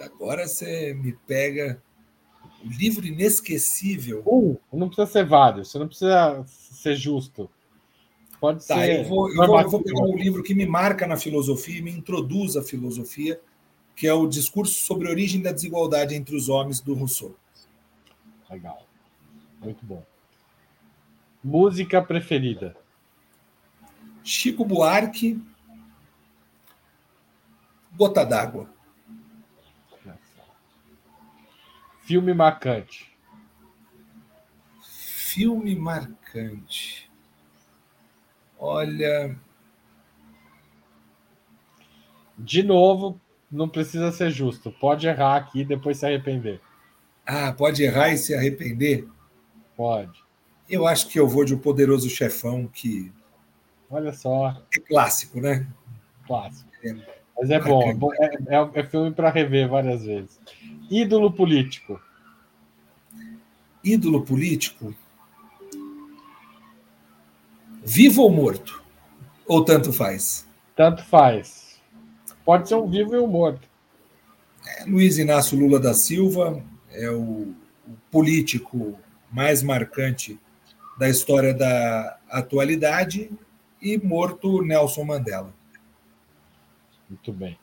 Agora 0.00 0.46
você 0.46 0.94
me 0.94 1.12
pega 1.26 1.82
livro 2.64 3.06
inesquecível. 3.06 4.22
Um, 4.26 4.56
não 4.72 4.88
precisa 4.88 5.06
ser 5.06 5.24
vários, 5.24 5.70
você 5.70 5.78
não 5.78 5.88
precisa 5.88 6.44
ser 6.46 6.96
justo. 6.96 7.50
Pode 8.40 8.66
tá, 8.66 8.76
ser. 8.76 9.00
Eu 9.00 9.04
vou, 9.04 9.28
eu, 9.30 9.46
vou, 9.46 9.60
eu 9.60 9.70
vou 9.70 9.82
pegar 9.82 10.02
um 10.02 10.16
livro 10.16 10.42
que 10.42 10.54
me 10.54 10.66
marca 10.66 11.06
na 11.06 11.16
filosofia, 11.16 11.82
me 11.82 11.90
introduz 11.90 12.56
à 12.56 12.62
filosofia, 12.62 13.40
que 13.96 14.06
é 14.06 14.12
o 14.12 14.28
discurso 14.28 14.74
sobre 14.74 15.08
a 15.08 15.10
origem 15.10 15.42
da 15.42 15.52
desigualdade 15.52 16.14
entre 16.14 16.36
os 16.36 16.48
homens 16.48 16.80
do 16.80 16.94
Rousseau. 16.94 17.34
Legal. 18.48 18.86
Muito 19.60 19.84
bom. 19.84 20.04
Música 21.42 22.00
preferida? 22.00 22.76
Chico 24.22 24.64
Buarque, 24.64 25.40
Gota 27.96 28.24
d'Água. 28.24 28.70
Filme 32.08 32.32
marcante. 32.32 33.06
Filme 34.80 35.76
marcante. 35.76 37.10
Olha. 38.58 39.36
De 42.38 42.62
novo, 42.62 43.20
não 43.52 43.68
precisa 43.68 44.10
ser 44.10 44.30
justo. 44.30 44.72
Pode 44.72 45.06
errar 45.06 45.36
aqui 45.36 45.60
e 45.60 45.64
depois 45.66 45.98
se 45.98 46.06
arrepender. 46.06 46.62
Ah, 47.26 47.52
pode 47.52 47.82
errar 47.82 48.08
e 48.08 48.16
se 48.16 48.34
arrepender? 48.34 49.06
Pode. 49.76 50.24
Eu 50.66 50.86
acho 50.86 51.08
que 51.08 51.20
eu 51.20 51.28
vou 51.28 51.44
de 51.44 51.52
O 51.52 51.58
Poderoso 51.58 52.08
Chefão, 52.08 52.66
que. 52.66 53.12
Olha 53.90 54.14
só. 54.14 54.62
É 54.74 54.80
clássico, 54.80 55.42
né? 55.42 55.68
Clássico. 56.26 56.70
É 56.82 56.94
Mas 57.38 57.50
é 57.50 57.60
bom. 57.60 58.14
É, 58.14 58.56
é, 58.56 58.70
é 58.80 58.82
filme 58.82 59.12
para 59.12 59.28
rever 59.28 59.68
várias 59.68 60.06
vezes. 60.06 60.40
Ídolo 60.90 61.32
político. 61.32 62.00
Ídolo 63.84 64.24
político? 64.24 64.94
Vivo 67.84 68.22
ou 68.22 68.30
morto? 68.30 68.82
Ou 69.46 69.64
tanto 69.64 69.92
faz? 69.92 70.46
Tanto 70.74 71.04
faz. 71.04 71.78
Pode 72.44 72.68
ser 72.68 72.76
um 72.76 72.88
vivo 72.88 73.14
e 73.14 73.18
um 73.18 73.26
morto. 73.26 73.68
É, 74.66 74.84
Luiz 74.84 75.18
Inácio 75.18 75.58
Lula 75.58 75.78
da 75.78 75.94
Silva 75.94 76.62
é 76.90 77.10
o, 77.10 77.54
o 77.86 77.96
político 78.10 78.98
mais 79.30 79.62
marcante 79.62 80.38
da 80.98 81.08
história 81.08 81.54
da 81.54 82.18
atualidade 82.28 83.30
e 83.80 83.98
morto 83.98 84.62
Nelson 84.62 85.04
Mandela. 85.04 85.54
Muito 87.08 87.32
bem. 87.32 87.58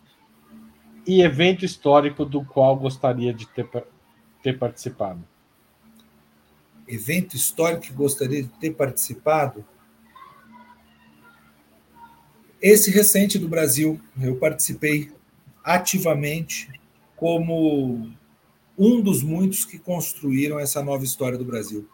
E 1.08 1.22
evento 1.22 1.64
histórico 1.64 2.26
do 2.26 2.44
qual 2.44 2.76
gostaria 2.76 3.34
de 3.34 3.48
ter, 3.48 3.68
ter 4.42 4.58
participado? 4.58 5.24
Evento 6.88 7.36
histórico 7.36 7.84
que 7.84 7.94
gostaria 7.94 8.44
de 8.44 8.50
ter 8.50 8.72
participado? 8.72 9.66
Esse 12.62 12.90
recente 12.90 13.38
do 13.38 13.48
Brasil, 13.48 14.02
eu 14.20 14.38
participei 14.38 15.12
ativamente 15.64 16.72
como 17.16 18.12
um 18.78 19.02
dos 19.02 19.22
muitos 19.22 19.66
que 19.66 19.78
construíram 19.78 20.60
essa 20.60 20.84
nova 20.84 21.04
história 21.04 21.38
do 21.38 21.46
Brasil. 21.46 21.88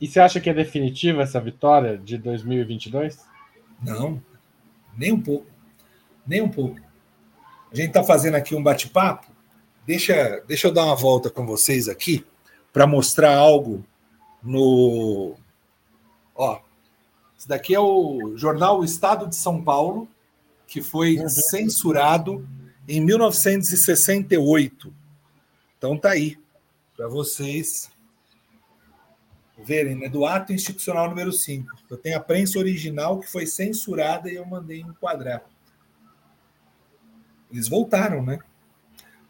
E 0.00 0.08
você 0.08 0.18
acha 0.18 0.40
que 0.40 0.50
é 0.50 0.54
definitiva 0.54 1.22
essa 1.22 1.40
vitória 1.40 1.96
de 1.98 2.18
2022? 2.18 3.18
Não, 3.82 4.22
nem 4.96 5.12
um 5.12 5.20
pouco. 5.20 5.46
Nem 6.26 6.40
um 6.40 6.48
pouco. 6.48 6.89
A 7.72 7.76
gente 7.76 7.88
está 7.88 8.02
fazendo 8.02 8.34
aqui 8.34 8.54
um 8.54 8.62
bate-papo. 8.62 9.26
Deixa, 9.86 10.42
deixa 10.46 10.68
eu 10.68 10.72
dar 10.72 10.84
uma 10.84 10.96
volta 10.96 11.30
com 11.30 11.46
vocês 11.46 11.88
aqui 11.88 12.24
para 12.72 12.86
mostrar 12.86 13.36
algo 13.36 13.84
no. 14.42 15.36
Ó, 16.34 16.60
esse 17.38 17.48
daqui 17.48 17.74
é 17.74 17.80
o 17.80 18.36
jornal 18.36 18.80
O 18.80 18.84
Estado 18.84 19.26
de 19.26 19.36
São 19.36 19.62
Paulo, 19.62 20.08
que 20.66 20.82
foi 20.82 21.18
uhum. 21.18 21.28
censurado 21.28 22.46
em 22.88 23.00
1968. 23.00 24.92
Então 25.78 25.96
tá 25.96 26.10
aí 26.10 26.38
para 26.96 27.08
vocês 27.08 27.90
verem, 29.64 29.94
né? 29.94 30.08
Do 30.08 30.26
ato 30.26 30.52
institucional 30.52 31.08
número 31.08 31.32
5. 31.32 31.70
Eu 31.88 31.96
tenho 31.96 32.16
a 32.16 32.20
prensa 32.20 32.58
original 32.58 33.20
que 33.20 33.30
foi 33.30 33.46
censurada 33.46 34.30
e 34.30 34.34
eu 34.34 34.44
mandei 34.44 34.80
enquadrar. 34.80 35.42
Eles 37.52 37.68
voltaram, 37.68 38.22
né? 38.22 38.38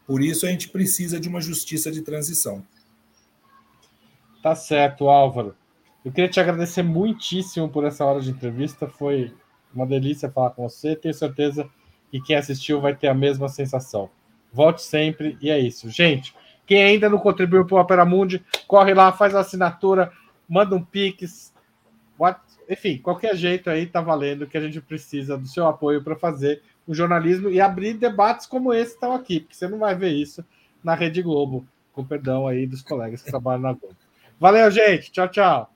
Por 0.07 0.23
isso 0.23 0.47
a 0.47 0.51
gente 0.51 0.69
precisa 0.69 1.21
de 1.21 1.29
uma 1.29 1.41
justiça 1.41 1.91
de 1.91 2.03
transição. 2.03 2.65
Tá 4.43 4.55
certo, 4.55 5.09
Álvaro. 5.09 5.55
Eu 6.05 6.11
queria 6.11 6.31
te 6.31 6.41
agradecer 6.41 6.83
muitíssimo 6.83 7.69
por 7.69 7.85
essa 7.85 8.05
hora 8.05 8.21
de 8.21 8.31
entrevista. 8.31 8.89
Foi 8.89 9.33
uma 9.73 9.87
delícia 9.87 10.31
falar 10.31 10.51
com 10.51 10.69
você. 10.69 10.97
Tenho 10.97 11.15
certeza 11.15 11.69
que 12.11 12.21
quem 12.21 12.37
assistiu 12.37 12.81
vai 12.81 12.95
ter 12.95 13.09
a 13.09 13.15
mesma 13.15 13.49
sensação. 13.49 14.11
Volte 14.53 14.83
sempre 14.83 15.37
e 15.41 15.51
é 15.51 15.59
isso. 15.59 15.89
Gente, 15.91 16.35
quem 16.67 16.83
ainda 16.83 17.09
não 17.09 17.19
contribuiu 17.19 17.67
para 17.67 17.77
o 17.77 17.81
Opera 17.81 18.05
Mundi, 18.05 18.45
corre 18.67 18.95
lá, 18.95 19.13
faz 19.13 19.35
a 19.35 19.41
assinatura, 19.41 20.11
manda 20.49 20.75
um 20.75 20.83
pix. 20.83 21.53
Enfim, 22.69 22.99
qualquer 22.99 23.37
jeito 23.37 23.69
aí 23.71 23.87
tá 23.87 24.01
valendo 24.01 24.47
que 24.47 24.57
a 24.57 24.61
gente 24.61 24.81
precisa 24.81 25.37
do 25.37 25.47
seu 25.47 25.67
apoio 25.67 26.03
para 26.03 26.17
fazer 26.17 26.63
o 26.91 26.95
jornalismo 26.95 27.49
e 27.49 27.61
abrir 27.61 27.95
debates 27.95 28.47
como 28.47 28.75
esse 28.75 28.95
estão 28.95 29.15
aqui, 29.15 29.39
porque 29.39 29.55
você 29.55 29.69
não 29.69 29.79
vai 29.79 29.95
ver 29.95 30.11
isso 30.11 30.45
na 30.83 30.93
Rede 30.93 31.23
Globo, 31.23 31.65
com 31.93 32.05
perdão 32.05 32.49
aí 32.49 32.67
dos 32.67 32.83
colegas 32.83 33.23
que 33.23 33.31
trabalham 33.31 33.63
na 33.63 33.73
Globo. 33.75 33.95
Valeu, 34.41 34.69
gente. 34.73 35.13
Tchau, 35.13 35.29
tchau. 35.29 35.73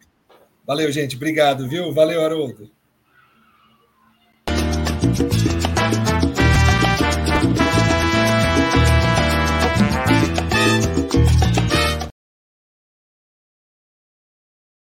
Valeu, 0.66 0.90
gente. 0.90 1.14
Obrigado, 1.14 1.68
viu? 1.68 1.92
Valeu, 1.92 2.20
Haroldo. 2.20 2.68